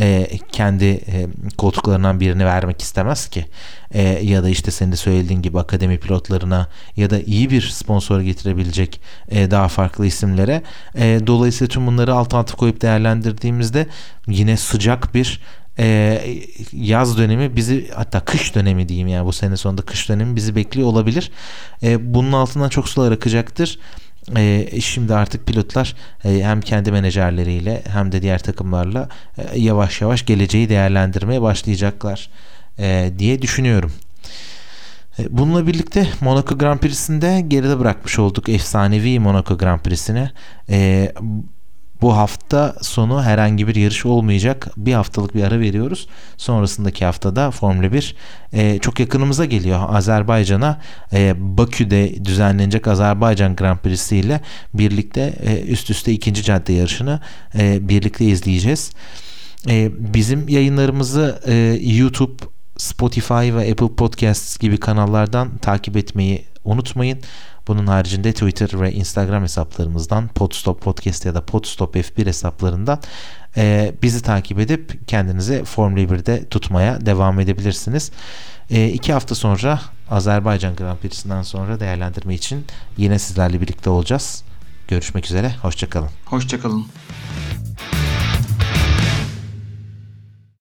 e, 0.00 0.28
kendi 0.52 0.84
e, 0.84 1.26
koltuklarından 1.58 2.20
birini 2.20 2.46
vermek 2.46 2.82
istemez 2.82 3.28
ki? 3.28 3.46
E, 3.90 4.02
ya 4.02 4.42
da 4.42 4.48
işte 4.48 4.70
senin 4.70 4.92
de 4.92 4.96
söylediğin 4.96 5.42
gibi 5.42 5.58
akademi 5.58 5.98
pilotlarına 5.98 6.68
ya 6.96 7.10
da 7.10 7.20
iyi 7.20 7.50
bir 7.50 7.62
sponsor 7.62 8.20
getirebilecek 8.20 9.00
e, 9.28 9.50
daha 9.50 9.68
farklı 9.68 10.06
isimlere. 10.06 10.62
E, 10.94 11.20
dolayısıyla 11.26 11.68
tüm 11.68 11.86
bunları 11.86 12.14
alt 12.14 12.34
alta 12.34 12.56
koyup 12.56 12.82
değerlendirdiğimizde 12.82 13.86
yine 14.26 14.56
sıcak 14.56 15.14
bir 15.14 15.40
e, 15.78 16.20
yaz 16.72 17.18
dönemi 17.18 17.56
bizi 17.56 17.90
hatta 17.94 18.20
kış 18.20 18.54
dönemi 18.54 18.88
diyeyim 18.88 19.08
yani 19.08 19.26
bu 19.26 19.32
sene 19.32 19.56
sonunda 19.56 19.82
kış 19.82 20.08
dönemi 20.08 20.36
bizi 20.36 20.56
bekliyor 20.56 20.88
olabilir. 20.88 21.30
E, 21.82 22.14
bunun 22.14 22.32
altından 22.32 22.68
çok 22.68 22.88
sular 22.88 23.12
akacaktır. 23.12 23.78
E, 24.36 24.68
şimdi 24.80 25.14
artık 25.14 25.46
pilotlar 25.46 25.96
e, 26.24 26.42
hem 26.42 26.60
kendi 26.60 26.92
menajerleriyle 26.92 27.82
hem 27.86 28.12
de 28.12 28.22
diğer 28.22 28.38
takımlarla 28.38 29.08
e, 29.38 29.60
yavaş 29.60 30.00
yavaş 30.00 30.26
geleceği 30.26 30.68
değerlendirmeye 30.68 31.42
başlayacaklar 31.42 32.30
e, 32.78 33.12
diye 33.18 33.42
düşünüyorum. 33.42 33.92
E, 35.18 35.22
bununla 35.30 35.66
birlikte 35.66 36.08
Monaco 36.20 36.58
Grand 36.58 36.78
Prix'sinde 36.78 37.44
geride 37.48 37.78
bırakmış 37.78 38.18
olduk 38.18 38.48
efsanevi 38.48 39.20
Monaco 39.20 39.58
Grand 39.58 39.80
Prix'sini. 39.80 40.30
E, 40.70 41.12
bu 42.02 42.16
hafta 42.16 42.76
sonu 42.82 43.22
herhangi 43.22 43.68
bir 43.68 43.74
yarış 43.74 44.06
olmayacak. 44.06 44.68
Bir 44.76 44.92
haftalık 44.92 45.34
bir 45.34 45.42
ara 45.42 45.60
veriyoruz. 45.60 46.08
Sonrasındaki 46.36 47.04
haftada 47.04 47.50
Formula 47.50 47.92
1 47.92 48.14
e, 48.52 48.78
çok 48.78 49.00
yakınımıza 49.00 49.44
geliyor. 49.44 49.80
Azerbaycan'a 49.88 50.80
e, 51.12 51.34
Bakü'de 51.38 52.24
düzenlenecek 52.24 52.88
Azerbaycan 52.88 53.56
Grand 53.56 53.78
Prix'si 53.78 54.16
ile 54.16 54.40
birlikte 54.74 55.34
e, 55.42 55.60
üst 55.60 55.90
üste 55.90 56.12
ikinci 56.12 56.42
cadde 56.42 56.72
yarışını 56.72 57.20
e, 57.58 57.88
birlikte 57.88 58.24
izleyeceğiz. 58.24 58.90
E, 59.68 59.90
bizim 60.14 60.48
yayınlarımızı 60.48 61.40
e, 61.46 61.54
YouTube, 61.82 62.42
Spotify 62.76 63.34
ve 63.34 63.70
Apple 63.70 63.94
Podcasts 63.96 64.58
gibi 64.58 64.80
kanallardan 64.80 65.58
takip 65.58 65.96
etmeyi 65.96 66.44
unutmayın. 66.64 67.18
Bunun 67.68 67.86
haricinde 67.86 68.32
Twitter 68.32 68.80
ve 68.80 68.92
Instagram 68.92 69.42
hesaplarımızdan 69.42 70.28
Podstop 70.28 70.80
Podcast 70.80 71.26
ya 71.26 71.34
da 71.34 71.44
Podstop 71.44 71.96
F1 71.96 72.26
hesaplarından 72.26 73.00
e, 73.56 73.94
bizi 74.02 74.22
takip 74.22 74.58
edip 74.58 75.08
kendinizi 75.08 75.64
Formula 75.64 76.00
1'de 76.00 76.48
tutmaya 76.48 77.06
devam 77.06 77.40
edebilirsiniz. 77.40 78.10
E, 78.70 78.88
iki 78.88 79.12
hafta 79.12 79.34
sonra 79.34 79.80
Azerbaycan 80.10 80.76
Grand 80.76 80.98
Prix'sinden 80.98 81.42
sonra 81.42 81.80
değerlendirme 81.80 82.34
için 82.34 82.64
yine 82.96 83.18
sizlerle 83.18 83.60
birlikte 83.60 83.90
olacağız. 83.90 84.44
Görüşmek 84.88 85.24
üzere. 85.24 85.54
Hoşçakalın. 85.62 86.10
Hoşçakalın. 86.24 86.86